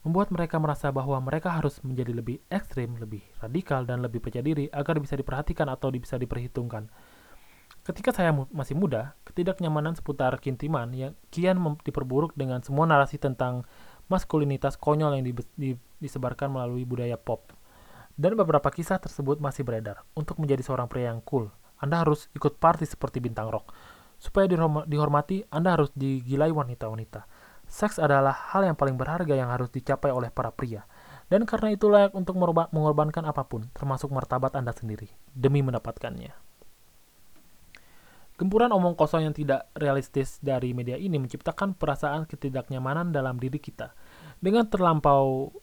Membuat 0.01 0.33
mereka 0.33 0.57
merasa 0.57 0.89
bahwa 0.89 1.21
mereka 1.21 1.53
harus 1.53 1.77
menjadi 1.85 2.17
lebih 2.17 2.41
ekstrim, 2.49 2.97
lebih 2.97 3.21
radikal, 3.37 3.85
dan 3.85 4.01
lebih 4.01 4.17
percaya 4.17 4.41
diri 4.41 4.65
agar 4.73 4.97
bisa 4.97 5.13
diperhatikan 5.13 5.69
atau 5.69 5.93
bisa 5.93 6.17
diperhitungkan 6.17 6.89
Ketika 7.81 8.13
saya 8.13 8.29
mu 8.29 8.45
masih 8.53 8.77
muda, 8.77 9.17
ketidaknyamanan 9.25 9.97
seputar 9.97 10.37
kintiman 10.37 10.93
yang 10.93 11.13
kian 11.33 11.57
diperburuk 11.81 12.37
dengan 12.37 12.61
semua 12.61 12.85
narasi 12.85 13.17
tentang 13.17 13.65
maskulinitas 14.05 14.77
konyol 14.77 15.17
yang 15.17 15.25
di 15.25 15.33
di 15.57 15.69
disebarkan 15.97 16.53
melalui 16.53 16.85
budaya 16.85 17.17
pop. 17.17 17.49
Dan 18.13 18.37
beberapa 18.37 18.69
kisah 18.69 19.01
tersebut 19.01 19.41
masih 19.41 19.65
beredar. 19.65 20.05
Untuk 20.13 20.37
menjadi 20.37 20.61
seorang 20.61 20.85
pria 20.85 21.09
yang 21.09 21.25
cool, 21.25 21.49
Anda 21.81 22.05
harus 22.05 22.29
ikut 22.37 22.61
party 22.61 22.85
seperti 22.85 23.17
bintang 23.17 23.49
rock. 23.49 23.73
Supaya 24.21 24.45
dihormati, 24.85 25.49
Anda 25.49 25.73
harus 25.73 25.89
digilai 25.97 26.53
wanita-wanita. 26.53 27.25
Seks 27.72 28.03
adalah 28.03 28.36
hal 28.51 28.67
yang 28.67 28.76
paling 28.76 28.99
berharga 28.99 29.32
yang 29.32 29.47
harus 29.47 29.72
dicapai 29.72 30.11
oleh 30.11 30.28
para 30.28 30.51
pria. 30.51 30.84
Dan 31.32 31.47
karena 31.47 31.72
itu 31.72 31.88
layak 31.88 32.11
untuk 32.11 32.36
mengorbankan 32.76 33.24
apa 33.24 33.47
pun, 33.47 33.72
termasuk 33.72 34.11
martabat 34.11 34.51
Anda 34.59 34.76
sendiri, 34.76 35.07
demi 35.32 35.63
mendapatkannya. 35.63 36.36
Gempuran 38.36 38.76
omong 38.76 38.99
kosong 38.99 39.24
yang 39.24 39.32
tidak 39.32 39.72
realistis 39.72 40.43
dari 40.43 40.76
media 40.76 40.99
ini 40.99 41.15
menciptakan 41.15 41.80
perasaan 41.80 42.28
ketidaknyamanan 42.28 43.15
dalam 43.15 43.39
diri 43.39 43.63
kita. 43.63 43.95
Dengan 44.43 44.67
terlampau 44.67 45.55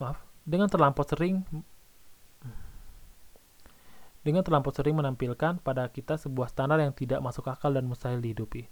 maaf, 0.00 0.24
dengan 0.48 0.72
terlampau 0.72 1.04
sering 1.04 1.44
dengan 4.24 4.40
terlampau 4.40 4.72
sering 4.72 4.96
menampilkan 4.96 5.60
pada 5.60 5.84
kita 5.92 6.16
sebuah 6.16 6.48
standar 6.48 6.80
yang 6.80 6.96
tidak 6.96 7.20
masuk 7.20 7.44
akal 7.52 7.68
dan 7.76 7.84
mustahil 7.84 8.24
dihidupi. 8.24 8.64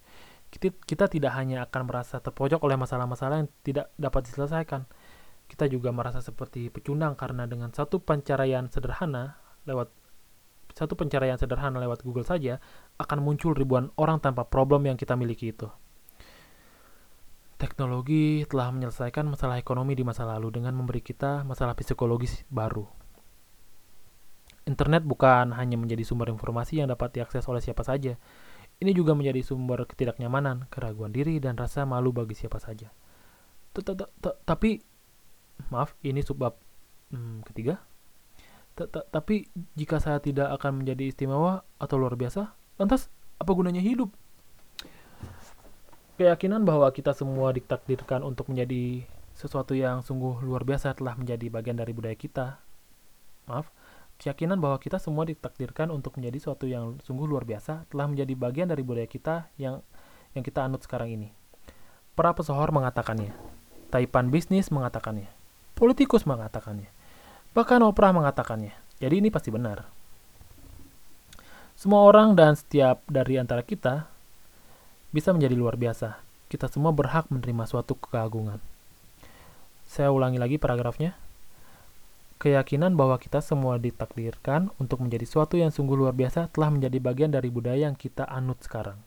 Kita, 0.53 0.69
kita 0.85 1.09
tidak 1.09 1.33
hanya 1.33 1.65
akan 1.65 1.89
merasa 1.89 2.21
terpojok 2.21 2.61
oleh 2.61 2.77
masalah-masalah 2.77 3.41
yang 3.41 3.49
tidak 3.65 3.89
dapat 3.97 4.29
diselesaikan, 4.29 4.85
kita 5.49 5.65
juga 5.69 5.93
merasa 5.93 6.21
seperti 6.21 6.69
pecundang 6.69 7.17
karena 7.17 7.49
dengan 7.49 7.73
satu 7.73 8.01
pencarian 8.05 8.69
sederhana 8.69 9.37
lewat 9.65 9.93
satu 10.73 10.97
pencarian 10.97 11.37
sederhana 11.37 11.77
lewat 11.77 12.01
Google 12.01 12.25
saja 12.25 12.57
akan 12.97 13.21
muncul 13.21 13.53
ribuan 13.53 13.93
orang 14.01 14.25
tanpa 14.25 14.49
problem 14.49 14.89
yang 14.89 14.97
kita 14.97 15.13
miliki 15.13 15.53
itu. 15.53 15.69
Teknologi 17.61 18.43
telah 18.49 18.73
menyelesaikan 18.73 19.29
masalah 19.29 19.61
ekonomi 19.61 19.93
di 19.93 20.03
masa 20.03 20.25
lalu 20.25 20.51
dengan 20.51 20.73
memberi 20.75 21.05
kita 21.05 21.45
masalah 21.45 21.77
psikologis 21.77 22.43
baru. 22.49 22.89
Internet 24.65 25.05
bukan 25.05 25.53
hanya 25.55 25.77
menjadi 25.77 26.03
sumber 26.03 26.33
informasi 26.33 26.81
yang 26.83 26.89
dapat 26.89 27.13
diakses 27.15 27.45
oleh 27.47 27.61
siapa 27.61 27.85
saja. 27.85 28.17
Ini 28.83 28.91
juga 28.99 29.15
menjadi 29.15 29.47
sumber 29.47 29.87
ketidaknyamanan, 29.87 30.67
keraguan 30.67 31.15
diri, 31.15 31.39
dan 31.39 31.55
rasa 31.55 31.87
malu 31.87 32.11
bagi 32.11 32.35
siapa 32.35 32.59
saja. 32.59 32.91
Tapi, 34.43 34.83
maaf, 35.71 35.95
ini 36.03 36.19
subbab 36.19 36.59
hmm, 37.15 37.47
ketiga. 37.47 37.79
Tapi 38.91 39.47
jika 39.79 40.03
saya 40.03 40.19
tidak 40.19 40.51
akan 40.59 40.83
menjadi 40.83 41.15
istimewa 41.15 41.63
atau 41.79 41.95
luar 41.95 42.19
biasa, 42.19 42.59
lantas 42.81 43.07
apa 43.39 43.51
gunanya 43.55 43.79
hidup? 43.79 44.11
Keyakinan 46.19 46.67
bahwa 46.67 46.91
kita 46.91 47.15
semua 47.15 47.55
ditakdirkan 47.55 48.27
untuk 48.27 48.51
menjadi 48.51 49.07
sesuatu 49.39 49.79
yang 49.79 50.03
sungguh 50.03 50.43
luar 50.43 50.67
biasa 50.67 50.99
telah 50.99 51.15
menjadi 51.15 51.55
bagian 51.55 51.79
dari 51.79 51.95
budaya 51.95 52.19
kita. 52.19 52.59
Maaf, 53.47 53.71
keyakinan 54.23 54.63
bahwa 54.63 54.79
kita 54.79 55.03
semua 55.03 55.27
ditakdirkan 55.27 55.91
untuk 55.91 56.15
menjadi 56.15 56.39
sesuatu 56.39 56.71
yang 56.71 57.03
sungguh 57.03 57.27
luar 57.27 57.43
biasa 57.43 57.91
telah 57.91 58.07
menjadi 58.07 58.39
bagian 58.39 58.71
dari 58.71 58.87
budaya 58.87 59.11
kita 59.11 59.51
yang 59.59 59.83
yang 60.39 60.47
kita 60.47 60.63
anut 60.63 60.87
sekarang 60.87 61.11
ini. 61.11 61.35
Para 62.15 62.31
pesohor 62.31 62.71
mengatakannya, 62.71 63.35
taipan 63.91 64.31
bisnis 64.31 64.71
mengatakannya, 64.71 65.27
politikus 65.75 66.23
mengatakannya, 66.23 66.87
bahkan 67.51 67.83
Oprah 67.83 68.15
mengatakannya. 68.15 68.71
Jadi 69.03 69.19
ini 69.19 69.35
pasti 69.35 69.51
benar. 69.51 69.91
Semua 71.75 72.07
orang 72.07 72.39
dan 72.39 72.55
setiap 72.55 73.03
dari 73.11 73.43
antara 73.43 73.67
kita 73.67 74.07
bisa 75.11 75.35
menjadi 75.35 75.59
luar 75.59 75.75
biasa. 75.75 76.23
Kita 76.47 76.71
semua 76.71 76.95
berhak 76.95 77.27
menerima 77.27 77.67
suatu 77.67 77.99
keagungan. 77.99 78.63
Saya 79.83 80.15
ulangi 80.15 80.39
lagi 80.39 80.63
paragrafnya. 80.63 81.19
Keyakinan 82.43 82.99
bahwa 82.99 83.23
kita 83.23 83.39
semua 83.39 83.79
ditakdirkan 83.79 84.75
untuk 84.83 84.99
menjadi 84.99 85.23
suatu 85.23 85.55
yang 85.55 85.71
sungguh 85.71 85.95
luar 85.95 86.11
biasa 86.11 86.51
telah 86.51 86.75
menjadi 86.75 86.99
bagian 86.99 87.31
dari 87.31 87.47
budaya 87.55 87.87
yang 87.87 87.95
kita 87.95 88.27
anut 88.27 88.59
sekarang. 88.67 88.99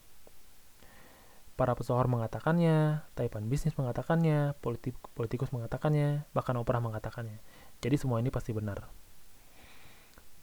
Para 1.52 1.76
pesohor 1.76 2.08
mengatakannya, 2.08 3.04
taipan 3.12 3.44
bisnis 3.52 3.76
mengatakannya, 3.76 4.56
politik, 4.64 4.96
politikus 5.12 5.52
mengatakannya, 5.52 6.24
bahkan 6.32 6.56
opera 6.56 6.80
mengatakannya. 6.80 7.36
Jadi 7.84 8.00
semua 8.00 8.24
ini 8.24 8.32
pasti 8.32 8.56
benar. 8.56 8.88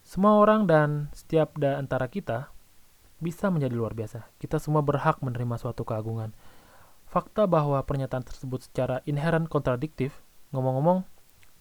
Semua 0.05 0.37
orang 0.37 0.69
dan 0.69 1.09
setiap 1.17 1.57
da 1.57 1.81
antara 1.81 2.05
kita 2.13 2.53
bisa 3.17 3.49
menjadi 3.49 3.73
luar 3.73 3.97
biasa. 3.97 4.29
Kita 4.37 4.61
semua 4.61 4.85
berhak 4.85 5.17
menerima 5.25 5.57
suatu 5.57 5.81
keagungan. 5.81 6.29
Fakta 7.09 7.49
bahwa 7.49 7.81
pernyataan 7.81 8.21
tersebut 8.21 8.69
secara 8.69 9.01
inherent 9.09 9.49
kontradiktif, 9.49 10.13
ngomong-ngomong, 10.53 11.09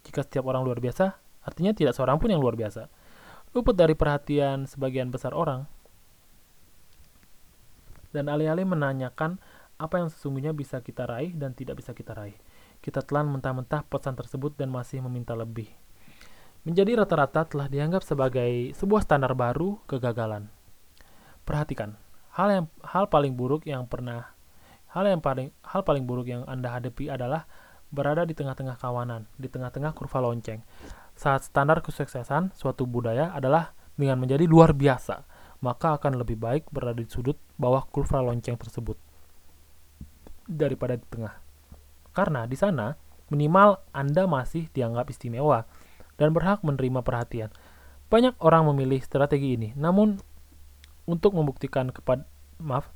jika 0.03 0.27
setiap 0.27 0.51
orang 0.51 0.67
luar 0.67 0.83
biasa, 0.83 1.22
artinya 1.43 1.75
tidak 1.75 1.95
seorang 1.95 2.19
pun 2.19 2.31
yang 2.31 2.41
luar 2.43 2.55
biasa. 2.59 2.87
Luput 3.53 3.77
dari 3.77 3.93
perhatian 3.93 4.65
sebagian 4.65 5.13
besar 5.13 5.37
orang, 5.37 5.69
dan 8.13 8.29
alih-alih 8.29 8.69
menanyakan 8.69 9.41
apa 9.81 9.99
yang 9.99 10.09
sesungguhnya 10.13 10.53
bisa 10.55 10.79
kita 10.79 11.09
raih 11.09 11.35
dan 11.35 11.57
tidak 11.57 11.81
bisa 11.81 11.97
kita 11.97 12.15
raih. 12.15 12.37
Kita 12.79 13.03
telan 13.03 13.27
mentah-mentah 13.33 13.83
pesan 13.89 14.15
tersebut 14.15 14.55
dan 14.55 14.71
masih 14.71 15.03
meminta 15.03 15.35
lebih. 15.35 15.67
Menjadi 16.63 17.03
rata-rata 17.03 17.43
telah 17.43 17.67
dianggap 17.67 18.07
sebagai 18.07 18.71
sebuah 18.79 19.03
standar 19.03 19.35
baru 19.35 19.83
kegagalan. 19.91 20.47
Perhatikan, 21.43 21.99
hal 22.39 22.49
yang 22.55 22.67
hal 22.87 23.11
paling 23.11 23.35
buruk 23.35 23.67
yang 23.67 23.83
pernah 23.91 24.31
hal 24.95 25.09
yang 25.09 25.19
paling 25.19 25.51
hal 25.67 25.83
paling 25.83 26.07
buruk 26.07 26.31
yang 26.31 26.47
Anda 26.47 26.71
hadapi 26.79 27.11
adalah 27.11 27.49
berada 27.91 28.23
di 28.23 28.37
tengah-tengah 28.37 28.79
kawanan, 28.79 29.27
di 29.35 29.51
tengah-tengah 29.51 29.91
kurva 29.97 30.23
lonceng. 30.23 30.63
Saat 31.23 31.47
standar 31.47 31.79
kesuksesan 31.87 32.51
suatu 32.51 32.83
budaya 32.83 33.31
adalah 33.31 33.79
dengan 33.95 34.19
menjadi 34.19 34.43
luar 34.51 34.75
biasa, 34.75 35.23
maka 35.63 35.95
akan 35.95 36.19
lebih 36.19 36.35
baik 36.35 36.67
berada 36.75 36.99
di 36.99 37.07
sudut 37.07 37.39
bawah 37.55 37.87
kurva 37.87 38.19
lonceng 38.19 38.59
tersebut 38.59 38.99
daripada 40.51 40.99
di 40.99 41.07
tengah. 41.07 41.39
Karena 42.11 42.43
di 42.51 42.59
sana 42.59 42.99
minimal 43.31 43.79
Anda 43.95 44.27
masih 44.27 44.67
dianggap 44.75 45.15
istimewa 45.15 45.63
dan 46.19 46.35
berhak 46.35 46.67
menerima 46.67 47.07
perhatian. 47.07 47.55
Banyak 48.11 48.43
orang 48.43 48.67
memilih 48.75 48.99
strategi 48.99 49.55
ini, 49.55 49.71
namun 49.79 50.19
untuk 51.07 51.39
membuktikan 51.39 51.95
kepada 51.95 52.27
maaf, 52.59 52.91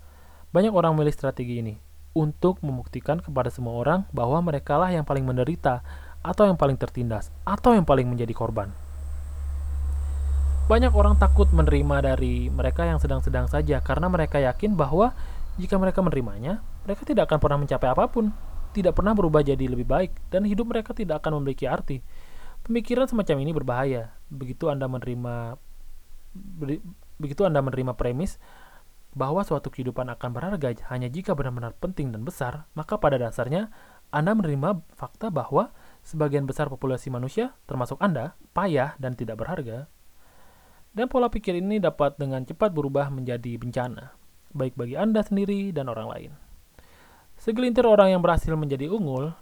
banyak 0.51 0.74
orang 0.74 0.99
memilih 0.99 1.14
strategi 1.14 1.62
ini 1.62 1.79
untuk 2.11 2.59
membuktikan 2.59 3.22
kepada 3.22 3.55
semua 3.55 3.79
orang 3.79 4.03
bahwa 4.11 4.43
mereka 4.43 4.74
lah 4.83 4.91
yang 4.91 5.07
paling 5.07 5.22
menderita 5.22 5.87
atau 6.27 6.51
yang 6.51 6.59
paling 6.59 6.74
tertindas 6.74 7.31
atau 7.47 7.79
yang 7.79 7.87
paling 7.87 8.11
menjadi 8.11 8.35
korban. 8.35 8.74
Banyak 10.66 10.91
orang 10.99 11.14
takut 11.14 11.47
menerima 11.55 12.03
dari 12.03 12.51
mereka 12.51 12.83
yang 12.83 12.99
sedang-sedang 12.99 13.47
saja 13.47 13.79
karena 13.79 14.11
mereka 14.11 14.43
yakin 14.43 14.74
bahwa 14.74 15.14
jika 15.62 15.79
mereka 15.79 16.03
menerimanya, 16.03 16.59
mereka 16.83 17.07
tidak 17.07 17.31
akan 17.31 17.39
pernah 17.39 17.59
mencapai 17.62 17.87
apa 17.87 18.11
pun, 18.11 18.35
tidak 18.74 18.99
pernah 18.99 19.14
berubah 19.14 19.47
jadi 19.47 19.62
lebih 19.62 19.87
baik, 19.87 20.12
dan 20.29 20.43
hidup 20.43 20.66
mereka 20.66 20.91
tidak 20.91 21.22
akan 21.22 21.39
memiliki 21.39 21.70
arti. 21.70 22.03
Pemikiran 22.66 23.07
semacam 23.07 23.37
ini 23.47 23.55
berbahaya. 23.55 24.11
Begitu 24.27 24.66
Anda 24.66 24.91
menerima 24.91 25.55
Begitu 27.16 27.49
Anda 27.49 27.64
menerima 27.64 27.97
premis 27.97 28.37
bahwa 29.16 29.41
suatu 29.41 29.72
kehidupan 29.72 30.12
akan 30.12 30.31
berharga 30.37 30.77
hanya 30.93 31.09
jika 31.09 31.33
benar-benar 31.33 31.72
penting 31.81 32.12
dan 32.12 32.20
besar, 32.27 32.68
maka 32.77 33.01
pada 33.01 33.16
dasarnya 33.16 33.72
Anda 34.12 34.37
menerima 34.37 34.85
fakta 34.93 35.33
bahwa 35.33 35.72
sebagian 36.07 36.47
besar 36.47 36.71
populasi 36.71 37.11
manusia, 37.11 37.59
termasuk 37.67 37.99
Anda, 37.99 38.39
payah 38.55 38.95
dan 39.03 39.19
tidak 39.19 39.43
berharga. 39.43 39.91
Dan 40.95 41.11
pola 41.11 41.27
pikir 41.27 41.59
ini 41.59 41.83
dapat 41.83 42.15
dengan 42.17 42.47
cepat 42.47 42.71
berubah 42.71 43.11
menjadi 43.11 43.59
bencana, 43.59 44.15
baik 44.55 44.79
bagi 44.79 44.95
Anda 44.95 45.27
sendiri 45.27 45.75
dan 45.75 45.91
orang 45.91 46.09
lain. 46.09 46.31
Segelintir 47.37 47.85
orang 47.85 48.15
yang 48.15 48.23
berhasil 48.23 48.55
menjadi 48.55 48.89
unggul, 48.89 49.35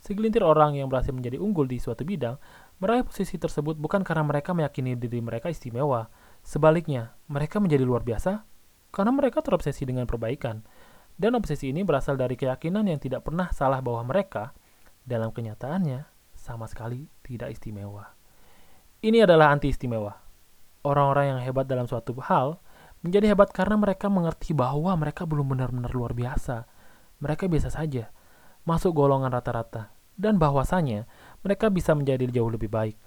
segelintir 0.00 0.46
orang 0.46 0.78
yang 0.78 0.88
berhasil 0.88 1.12
menjadi 1.12 1.36
unggul 1.42 1.68
di 1.68 1.76
suatu 1.76 2.06
bidang, 2.06 2.38
meraih 2.80 3.04
posisi 3.04 3.36
tersebut 3.36 3.76
bukan 3.76 4.00
karena 4.00 4.24
mereka 4.24 4.56
meyakini 4.56 4.96
diri 4.96 5.20
mereka 5.20 5.52
istimewa, 5.52 6.08
Sebaliknya, 6.42 7.14
mereka 7.30 7.62
menjadi 7.62 7.86
luar 7.86 8.02
biasa 8.02 8.42
karena 8.90 9.14
mereka 9.14 9.40
terobsesi 9.40 9.86
dengan 9.86 10.04
perbaikan. 10.04 10.66
Dan 11.14 11.38
obsesi 11.38 11.70
ini 11.70 11.86
berasal 11.86 12.18
dari 12.18 12.34
keyakinan 12.34 12.90
yang 12.90 12.98
tidak 12.98 13.22
pernah 13.22 13.48
salah 13.54 13.78
bahwa 13.78 14.02
mereka, 14.02 14.50
dalam 15.02 15.34
kenyataannya, 15.34 16.06
sama 16.34 16.66
sekali 16.66 17.06
tidak 17.22 17.54
istimewa. 17.54 18.10
Ini 19.02 19.26
adalah 19.26 19.54
anti 19.54 19.70
istimewa. 19.70 20.14
Orang-orang 20.82 21.36
yang 21.36 21.40
hebat 21.42 21.66
dalam 21.70 21.86
suatu 21.86 22.14
hal 22.22 22.58
menjadi 23.02 23.34
hebat 23.34 23.50
karena 23.50 23.74
mereka 23.78 24.06
mengerti 24.06 24.54
bahwa 24.54 24.94
mereka 24.94 25.26
belum 25.26 25.54
benar-benar 25.54 25.90
luar 25.94 26.14
biasa. 26.14 26.66
Mereka 27.22 27.46
biasa 27.46 27.70
saja, 27.70 28.10
masuk 28.66 28.94
golongan 28.94 29.30
rata-rata, 29.30 29.94
dan 30.18 30.38
bahwasanya 30.38 31.06
mereka 31.46 31.70
bisa 31.70 31.94
menjadi 31.94 32.26
jauh 32.30 32.50
lebih 32.50 32.70
baik. 32.70 32.98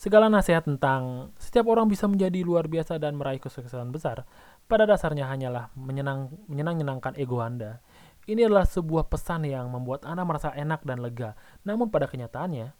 Segala 0.00 0.32
nasihat 0.32 0.64
tentang 0.64 1.28
setiap 1.36 1.68
orang 1.68 1.84
bisa 1.84 2.08
menjadi 2.08 2.40
luar 2.40 2.72
biasa 2.72 2.96
dan 2.96 3.20
meraih 3.20 3.36
kesuksesan 3.36 3.92
besar, 3.92 4.24
pada 4.64 4.88
dasarnya 4.88 5.28
hanyalah 5.28 5.68
menyenang, 5.76 6.32
menyenang-nyenangkan 6.48 7.20
ego 7.20 7.44
Anda. 7.44 7.84
Ini 8.30 8.46
adalah 8.46 8.62
sebuah 8.62 9.10
pesan 9.10 9.42
yang 9.42 9.74
membuat 9.74 10.06
Anda 10.06 10.22
merasa 10.22 10.54
enak 10.54 10.86
dan 10.86 11.02
lega. 11.02 11.34
Namun 11.66 11.90
pada 11.90 12.06
kenyataannya, 12.06 12.70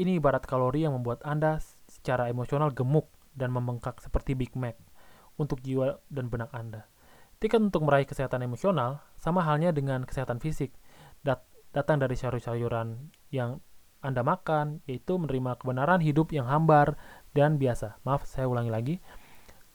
ini 0.00 0.16
ibarat 0.16 0.48
kalori 0.48 0.88
yang 0.88 0.96
membuat 0.96 1.20
Anda 1.20 1.60
secara 1.84 2.32
emosional 2.32 2.72
gemuk 2.72 3.12
dan 3.36 3.52
membengkak 3.52 4.00
seperti 4.00 4.32
Big 4.32 4.56
Mac 4.56 4.80
untuk 5.36 5.60
jiwa 5.60 6.00
dan 6.08 6.32
benak 6.32 6.48
Anda. 6.56 6.88
Tiket 7.44 7.60
untuk 7.60 7.84
meraih 7.84 8.08
kesehatan 8.08 8.40
emosional 8.40 9.04
sama 9.20 9.44
halnya 9.44 9.68
dengan 9.68 10.08
kesehatan 10.08 10.40
fisik. 10.40 10.72
Dat 11.20 11.44
datang 11.76 12.00
dari 12.00 12.16
sayur-sayuran 12.16 13.12
yang 13.28 13.60
anda 14.00 14.24
makan, 14.24 14.80
yaitu 14.88 15.20
menerima 15.20 15.60
kebenaran 15.60 16.00
hidup 16.00 16.32
yang 16.32 16.48
hambar 16.48 16.96
dan 17.36 17.60
biasa. 17.60 18.00
Maaf, 18.08 18.24
saya 18.24 18.48
ulangi 18.48 18.72
lagi. 18.72 18.94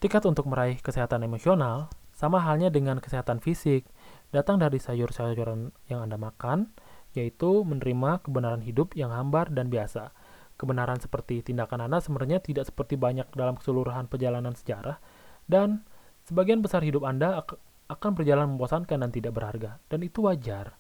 Tiket 0.01 0.25
untuk 0.25 0.49
meraih 0.49 0.81
kesehatan 0.81 1.21
emosional 1.21 1.93
sama 2.09 2.41
halnya 2.41 2.73
dengan 2.73 2.97
kesehatan 2.97 3.37
fisik, 3.37 3.85
datang 4.33 4.61
dari 4.61 4.81
sayur-sayuran 4.81 5.73
yang 5.89 6.05
Anda 6.05 6.17
makan, 6.17 6.71
yaitu 7.13 7.63
menerima 7.63 8.25
kebenaran 8.25 8.61
hidup 8.63 8.93
yang 8.97 9.13
hambar 9.13 9.49
dan 9.51 9.69
biasa. 9.69 10.11
Kebenaran 10.55 11.03
seperti 11.03 11.43
tindakan 11.43 11.85
Anda 11.85 11.99
sebenarnya 11.99 12.39
tidak 12.39 12.71
seperti 12.71 12.95
banyak 12.95 13.27
dalam 13.35 13.59
keseluruhan 13.59 14.07
perjalanan 14.07 14.55
sejarah, 14.55 14.97
dan 15.45 15.83
sebagian 16.25 16.63
besar 16.63 16.81
hidup 16.81 17.03
Anda 17.03 17.43
akan 17.91 18.11
berjalan 18.17 18.55
membosankan 18.55 18.97
dan 19.03 19.11
tidak 19.11 19.35
berharga, 19.35 19.77
dan 19.91 19.99
itu 20.01 20.23
wajar. 20.25 20.73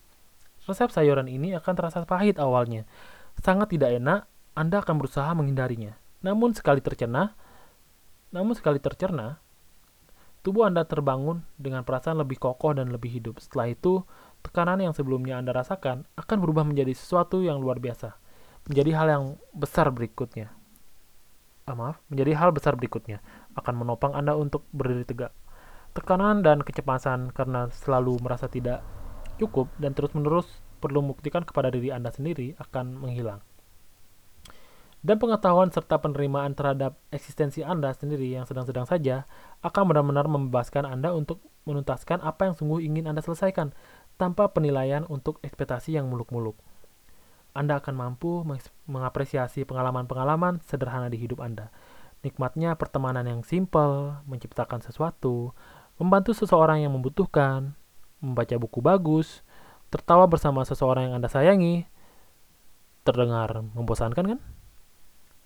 Resep 0.65 0.89
sayuran 0.89 1.29
ini 1.29 1.53
akan 1.53 1.73
terasa 1.77 2.01
pahit 2.09 2.41
awalnya. 2.41 2.89
Sangat 3.43 3.75
tidak 3.75 3.93
enak, 3.99 4.25
Anda 4.57 4.81
akan 4.81 4.95
berusaha 4.97 5.29
menghindarinya. 5.37 5.93
Namun 6.25 6.57
sekali 6.57 6.81
tercerna, 6.81 7.37
namun 8.33 8.57
sekali 8.57 8.81
tercerna, 8.81 9.37
tubuh 10.45 10.69
Anda 10.69 10.85
terbangun 10.85 11.41
dengan 11.57 11.81
perasaan 11.81 12.21
lebih 12.21 12.37
kokoh 12.37 12.77
dan 12.77 12.93
lebih 12.93 13.09
hidup. 13.09 13.41
Setelah 13.41 13.73
itu, 13.73 14.05
tekanan 14.45 14.77
yang 14.77 14.93
sebelumnya 14.93 15.41
Anda 15.41 15.57
rasakan 15.57 16.05
akan 16.13 16.37
berubah 16.37 16.61
menjadi 16.61 16.93
sesuatu 16.93 17.41
yang 17.41 17.57
luar 17.57 17.81
biasa. 17.81 18.13
Menjadi 18.69 18.91
hal 18.93 19.07
yang 19.09 19.23
besar 19.57 19.89
berikutnya. 19.89 20.53
Ah, 21.65 21.73
maaf, 21.73 21.97
menjadi 22.13 22.37
hal 22.37 22.53
besar 22.53 22.77
berikutnya. 22.77 23.25
Akan 23.57 23.73
menopang 23.73 24.13
Anda 24.13 24.37
untuk 24.37 24.69
berdiri 24.69 25.01
tegak. 25.09 25.33
Tekanan 25.97 26.45
dan 26.45 26.61
kecemasan 26.61 27.33
karena 27.33 27.73
selalu 27.73 28.21
merasa 28.21 28.45
tidak 28.45 28.85
cukup 29.41 29.73
dan 29.81 29.97
terus-menerus 29.97 30.45
perlu 30.77 31.01
membuktikan 31.01 31.41
kepada 31.41 31.73
diri 31.73 31.89
Anda 31.89 32.13
sendiri 32.13 32.53
akan 32.61 33.01
menghilang. 33.01 33.41
Dan 35.05 35.21
pengetahuan 35.21 35.69
serta 35.69 36.01
penerimaan 36.01 36.57
terhadap 36.57 36.97
eksistensi 37.13 37.61
Anda 37.61 37.93
sendiri 37.93 38.25
yang 38.25 38.49
sedang-sedang 38.49 38.89
saja 38.89 39.29
akan 39.61 39.93
benar-benar 39.93 40.25
membebaskan 40.25 40.81
Anda 40.81 41.13
untuk 41.13 41.45
menuntaskan 41.69 42.25
apa 42.25 42.49
yang 42.49 42.57
sungguh 42.57 42.81
ingin 42.81 43.05
Anda 43.05 43.21
selesaikan 43.21 43.77
tanpa 44.17 44.49
penilaian 44.49 45.05
untuk 45.05 45.37
ekspektasi 45.45 45.93
yang 45.93 46.09
muluk-muluk. 46.09 46.57
Anda 47.53 47.77
akan 47.77 47.93
mampu 47.93 48.41
mengapresiasi 48.89 49.69
pengalaman-pengalaman 49.69 50.65
sederhana 50.65 51.13
di 51.13 51.21
hidup 51.21 51.37
Anda. 51.37 51.69
Nikmatnya 52.25 52.73
pertemanan 52.73 53.29
yang 53.29 53.45
simpel, 53.45 54.25
menciptakan 54.25 54.81
sesuatu, 54.81 55.53
membantu 56.01 56.33
seseorang 56.33 56.81
yang 56.81 56.97
membutuhkan, 56.97 57.77
membaca 58.25 58.57
buku 58.57 58.81
bagus, 58.81 59.45
tertawa 59.93 60.25
bersama 60.25 60.65
seseorang 60.65 61.13
yang 61.13 61.21
Anda 61.21 61.29
sayangi, 61.29 61.85
terdengar 63.05 63.61
membosankan 63.77 64.25
kan? 64.33 64.39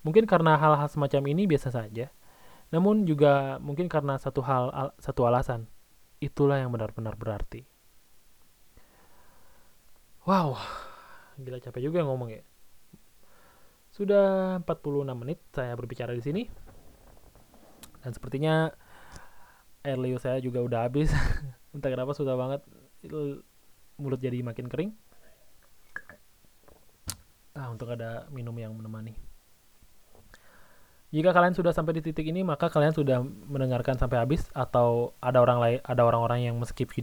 Mungkin 0.06 0.24
karena 0.24 0.56
hal-hal 0.56 0.88
semacam 0.88 1.24
ini 1.32 1.44
biasa 1.50 1.76
saja, 1.76 2.08
namun 2.72 3.04
juga 3.04 3.60
mungkin 3.60 3.92
karena 3.92 4.16
satu 4.16 4.40
hal 4.44 4.72
al, 4.72 4.90
satu 5.00 5.28
alasan. 5.28 5.68
Itulah 6.20 6.60
yang 6.60 6.72
benar-benar 6.72 7.16
berarti. 7.16 7.64
Wow, 10.28 10.60
gila 11.40 11.60
capek 11.60 11.92
juga 11.92 12.04
ngomong 12.04 12.30
ya. 12.32 12.44
Sudah 13.92 14.60
46 14.64 15.04
menit 15.16 15.40
saya 15.52 15.76
berbicara 15.76 16.12
di 16.16 16.24
sini. 16.24 16.44
Dan 18.00 18.12
sepertinya 18.16 18.72
air 19.84 20.00
liu 20.00 20.20
saya 20.20 20.40
juga 20.40 20.64
udah 20.64 20.88
habis. 20.88 21.12
entah 21.74 21.90
kenapa 21.94 22.18
sudah 22.18 22.34
banget 22.34 22.62
mulut 24.02 24.18
jadi 24.18 24.42
makin 24.42 24.66
kering 24.66 24.92
ah 27.54 27.68
untuk 27.70 27.94
ada 27.94 28.26
minum 28.34 28.56
yang 28.58 28.74
menemani 28.74 29.14
jika 31.10 31.34
kalian 31.34 31.58
sudah 31.58 31.74
sampai 31.74 31.98
di 31.98 32.06
titik 32.06 32.30
ini 32.30 32.46
maka 32.46 32.70
kalian 32.70 32.94
sudah 32.94 33.26
mendengarkan 33.26 33.98
sampai 33.98 34.22
habis 34.22 34.46
atau 34.54 35.18
ada 35.18 35.42
orang 35.42 35.58
lain 35.58 35.78
ada 35.82 36.06
orang-orang 36.06 36.46
yang 36.46 36.56
meskip 36.62 36.94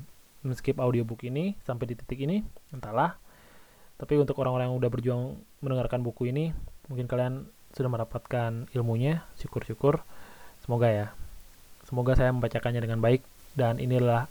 meskip 0.46 0.78
audiobook 0.78 1.26
ini 1.26 1.58
sampai 1.66 1.90
di 1.90 1.94
titik 1.98 2.22
ini 2.22 2.46
entahlah. 2.70 3.18
Tapi 3.96 4.14
untuk 4.20 4.38
orang-orang 4.38 4.70
yang 4.70 4.78
udah 4.78 4.90
berjuang 4.92 5.22
mendengarkan 5.64 6.06
buku 6.06 6.30
ini 6.30 6.54
mungkin 6.86 7.10
kalian 7.10 7.50
sudah 7.74 7.90
mendapatkan 7.90 8.70
ilmunya. 8.72 9.26
Syukur-syukur. 9.40 10.00
Semoga 10.62 10.88
ya. 10.88 11.06
Semoga 11.84 12.14
saya 12.14 12.30
membacakannya 12.30 12.80
dengan 12.80 13.02
baik. 13.02 13.26
Dan 13.56 13.80
inilah 13.80 14.28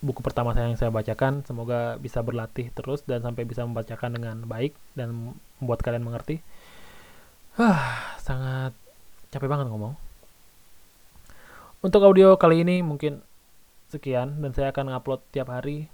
buku 0.00 0.22
pertama 0.22 0.54
saya 0.54 0.70
yang 0.70 0.78
saya 0.78 0.94
bacakan. 0.94 1.42
Semoga 1.42 1.98
bisa 1.98 2.22
berlatih 2.22 2.70
terus 2.70 3.02
dan 3.02 3.20
sampai 3.20 3.44
bisa 3.44 3.66
membacakan 3.66 4.14
dengan 4.14 4.36
baik 4.46 4.78
dan 4.94 5.34
membuat 5.58 5.82
kalian 5.82 6.06
mengerti. 6.06 6.38
Hah, 7.58 8.14
sangat 8.22 8.72
capek 9.30 9.48
banget 9.50 9.66
ngomong. 9.70 9.94
Untuk 11.80 12.04
audio 12.04 12.36
kali 12.36 12.60
ini 12.60 12.84
mungkin 12.84 13.24
sekian 13.88 14.38
dan 14.44 14.52
saya 14.52 14.70
akan 14.70 14.92
ngupload 14.92 15.24
tiap 15.32 15.50
hari 15.50 15.90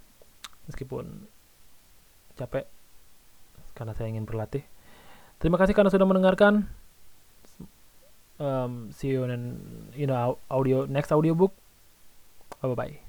meskipun 0.66 1.30
capek 2.36 2.66
karena 3.72 3.92
saya 3.94 4.10
ingin 4.10 4.26
berlatih. 4.26 4.64
Terima 5.38 5.60
kasih 5.60 5.76
karena 5.76 5.92
sudah 5.92 6.08
mendengarkan. 6.08 6.68
Um, 8.36 8.92
see 8.92 9.16
you 9.16 9.24
in 9.24 9.56
you 9.96 10.08
audio 10.52 10.84
next 10.84 11.12
audiobook. 11.12 11.56
Bye 12.60 12.76
bye. 12.76 13.05